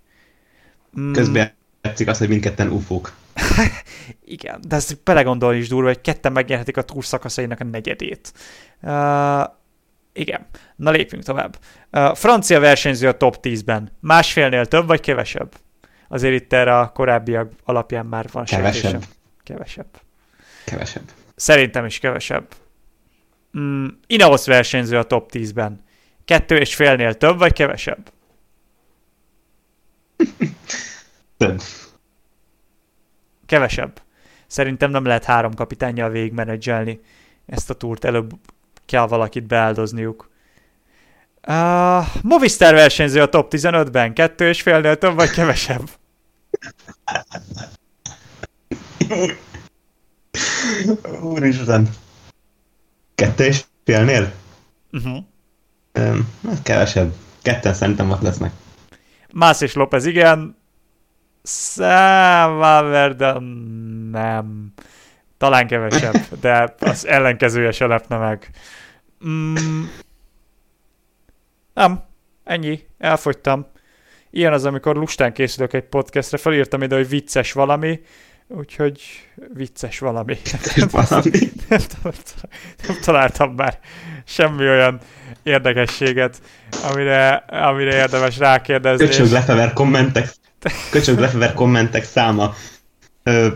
[0.99, 1.11] Mm.
[1.11, 1.51] Közben
[1.81, 3.13] játszik az, hogy mindketten ufók.
[4.25, 8.33] Igen, de ez belegondolni is durva, hogy ketten megnyerhetik a túr szakaszainak a negyedét.
[8.81, 9.43] Uh,
[10.13, 10.45] igen,
[10.75, 11.57] na lépjünk tovább.
[11.91, 13.91] Uh, francia versenyző a top 10-ben.
[13.99, 15.55] Másfélnél több vagy kevesebb?
[16.07, 18.81] Azért itt erre a korábbiak alapján már van Kevesebb.
[18.81, 19.09] Sejtésem.
[19.43, 19.87] Kevesebb.
[20.65, 21.03] Kevesebb.
[21.35, 22.47] Szerintem is kevesebb.
[23.57, 25.83] Mm, Ineos versenyző a top 10-ben.
[26.25, 28.11] Kettő és félnél több vagy kevesebb?
[31.37, 31.61] Több.
[33.45, 34.01] Kevesebb.
[34.47, 36.99] Szerintem nem lehet három kapitányjal végigmenedzselni
[37.45, 38.05] ezt a túrt.
[38.05, 38.31] Előbb
[38.85, 40.29] kell valakit beáldozniuk.
[41.47, 44.13] Uh, Movistar versenyző a top 15-ben.
[44.13, 45.89] Kettő és félnél több vagy kevesebb?
[51.21, 51.89] Úristen.
[53.15, 54.33] Kettő és félnél?
[54.91, 55.17] Uh-huh.
[55.93, 56.29] Um,
[56.63, 57.13] kevesebb.
[57.41, 58.51] Ketten szerintem ott lesznek.
[59.37, 60.57] Más és López igen.
[62.57, 63.39] Valverde
[64.11, 64.73] nem.
[65.37, 68.49] Talán kevesebb, de az ellenkezője se lepne meg.
[69.27, 69.83] Mm.
[71.73, 72.03] Nem,
[72.43, 73.67] ennyi, elfogytam.
[74.29, 77.99] Ilyen az, amikor lustán készülök egy podcastre, felírtam ide, hogy vicces valami,
[78.47, 79.01] úgyhogy
[79.53, 80.37] vicces valami.
[80.91, 81.29] Valami.
[81.69, 81.79] nem,
[82.87, 83.79] nem találtam már
[84.25, 84.99] semmi olyan
[85.43, 86.41] érdekességet,
[86.91, 89.05] amire, amire érdemes rákérdezni.
[89.05, 90.29] Köcsög lefever kommentek,
[90.91, 92.53] köcsög lefever kommentek száma.
[93.23, 93.47] Ö,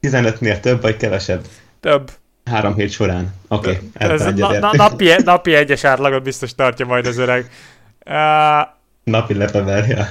[0.00, 1.44] 15-nél több vagy kevesebb?
[1.80, 2.10] Több.
[2.44, 3.34] Három hét során.
[3.48, 7.50] Oké, okay, Ez na, na, napi, napi egyes átlagot biztos tartja majd az öreg.
[8.06, 8.68] Uh,
[9.04, 10.06] napi lepeverja.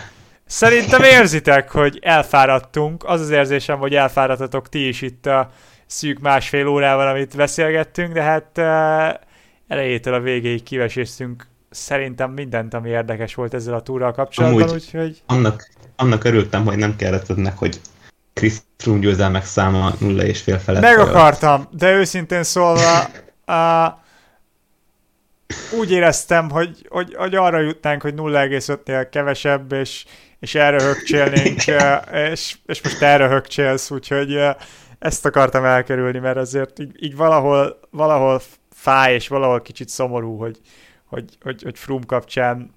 [0.52, 3.04] Szerintem érzitek, hogy elfáradtunk.
[3.04, 5.50] Az az érzésem, hogy elfáradtatok ti is itt a
[5.86, 9.20] szűk másfél órával, amit beszélgettünk, de hát uh,
[9.68, 15.22] elejétől a végéig kiveséztünk szerintem mindent, ami érdekes volt ezzel a túrral kapcsolatban, Amúgy úgyhogy...
[15.26, 17.80] Annak, annak örültem, hogy nem kellett önnek, hogy
[18.34, 20.82] Chris Froome győzelmek száma nulla és fél felett.
[20.82, 23.00] Meg akartam, de őszintén szólva
[23.48, 24.00] uh,
[25.80, 30.06] úgy éreztem, hogy, hogy, hogy arra jutnánk, hogy 0,5-nél kevesebb, és,
[30.42, 31.58] és erre högcsélnénk,
[32.32, 34.40] és, és most erre högcsélsz, úgyhogy
[35.00, 38.42] ezt akartam elkerülni, mert azért így, így valahol, valahol
[38.72, 40.60] fáj, és valahol kicsit szomorú, hogy,
[41.06, 42.74] hogy, hogy, hogy Froome kapcsán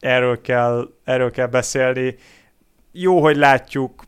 [0.00, 2.16] erről kell, erről kell beszélni.
[2.92, 4.04] Jó, hogy látjuk,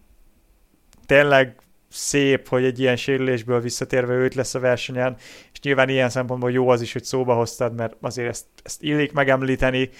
[1.07, 1.57] tényleg
[1.91, 5.17] szép, hogy egy ilyen sérülésből visszatérve őt lesz a versenyen,
[5.53, 9.13] és nyilván ilyen szempontból jó az is, hogy szóba hoztad, mert azért ezt, ezt illik
[9.13, 9.91] megemlíteni,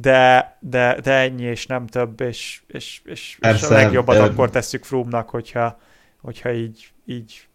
[0.00, 4.84] de, de, de ennyi, és nem több, és, és, és, és a legjobbat akkor tesszük
[4.84, 5.80] Froome-nak, hogyha,
[6.20, 7.48] hogyha így, így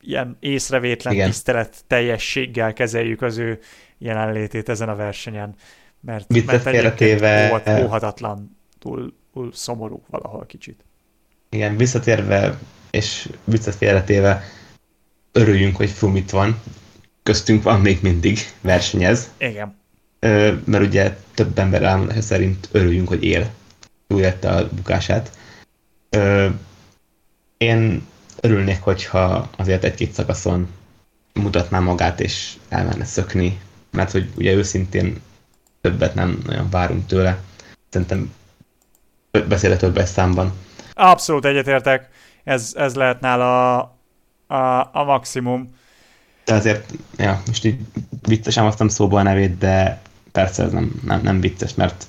[0.00, 1.26] ilyen észrevétlen Igen.
[1.26, 3.58] tisztelet teljességgel kezeljük az ő
[3.98, 5.54] jelenlétét ezen a versenyen,
[6.00, 7.22] mert, mert egyébként
[7.84, 10.84] óhatatlan, túl, túl szomorú valahol kicsit
[11.54, 12.58] igen, visszatérve
[12.90, 13.28] és
[13.78, 14.42] félretéve
[15.32, 16.60] örüljünk, hogy Froome itt van.
[17.22, 19.30] Köztünk van még mindig, versenyez.
[19.38, 19.82] Igen.
[20.64, 23.50] Mert ugye több ember elmondása szerint örüljünk, hogy él.
[24.06, 25.30] Túlélte a bukását.
[27.56, 28.06] Én
[28.40, 30.68] örülnék, hogyha azért egy-két szakaszon
[31.32, 33.60] mutatná magát és elmenne szökni,
[33.90, 35.20] mert hogy ugye őszintén
[35.80, 37.38] többet nem nagyon várunk tőle.
[37.88, 38.32] Szerintem
[39.48, 40.52] beszéle többes számban.
[40.92, 42.08] Abszolút egyetértek.
[42.44, 43.78] Ez, ez lehet nála
[44.46, 45.74] a, a maximum.
[46.44, 47.80] De azért, ja, most így
[48.22, 50.00] viccesen hoztam szóba a nevét, de
[50.34, 52.06] persze ez nem, nem, nem vicces, mert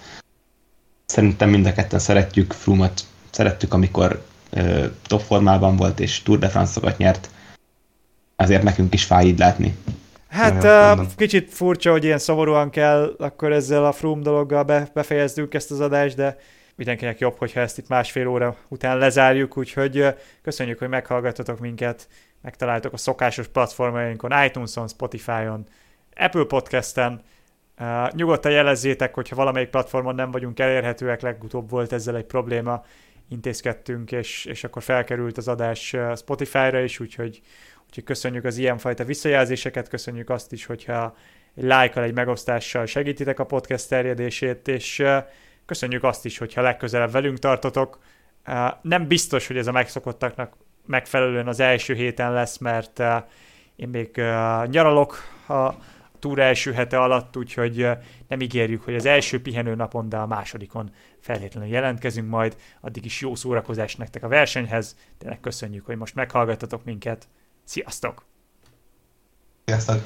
[1.06, 6.49] szerintem mind a ketten szeretjük Froome-ot, szerettük, amikor ö, top formában volt és Tour de
[6.49, 7.30] France-okat nyert.
[8.35, 9.76] Azért nekünk is fáj így látni.
[10.30, 15.53] Hát uh, kicsit furcsa, hogy ilyen szomorúan kell akkor ezzel a Froome dologgal be, befejeznünk
[15.53, 16.38] ezt az adást, de
[16.76, 22.07] mindenkinek jobb, hogyha ezt itt másfél óra után lezárjuk, úgyhogy uh, köszönjük, hogy meghallgattatok minket,
[22.41, 25.65] megtaláltok a szokásos platformjainkon, iTunes-on, Spotify-on,
[26.15, 27.22] Apple Podcast-en,
[27.80, 32.84] Uh, nyugodtan jelezzétek, hogyha valamelyik platformon nem vagyunk elérhetőek, legutóbb volt ezzel egy probléma,
[33.30, 37.41] intézkedtünk, és, és akkor felkerült az adás Spotify-ra is, úgyhogy,
[37.88, 41.15] úgyhogy köszönjük az ilyenfajta visszajelzéseket, köszönjük azt is, hogyha
[41.56, 45.03] egy lájkkal, egy megosztással segítitek a podcast terjedését, és
[45.65, 47.99] köszönjük azt is, hogyha legközelebb velünk tartotok.
[48.81, 52.99] Nem biztos, hogy ez a megszokottaknak megfelelően az első héten lesz, mert
[53.76, 54.15] én még
[54.65, 55.73] nyaralok a
[56.19, 57.87] túra első hete alatt, úgyhogy
[58.27, 62.57] nem ígérjük, hogy az első pihenő napon, de a másodikon feltétlenül jelentkezünk majd.
[62.81, 64.97] Addig is jó szórakozást nektek a versenyhez.
[65.17, 67.27] Tényleg köszönjük, hogy most meghallgattatok minket.
[67.63, 68.25] Sziasztok!
[69.65, 70.03] Sziasztok!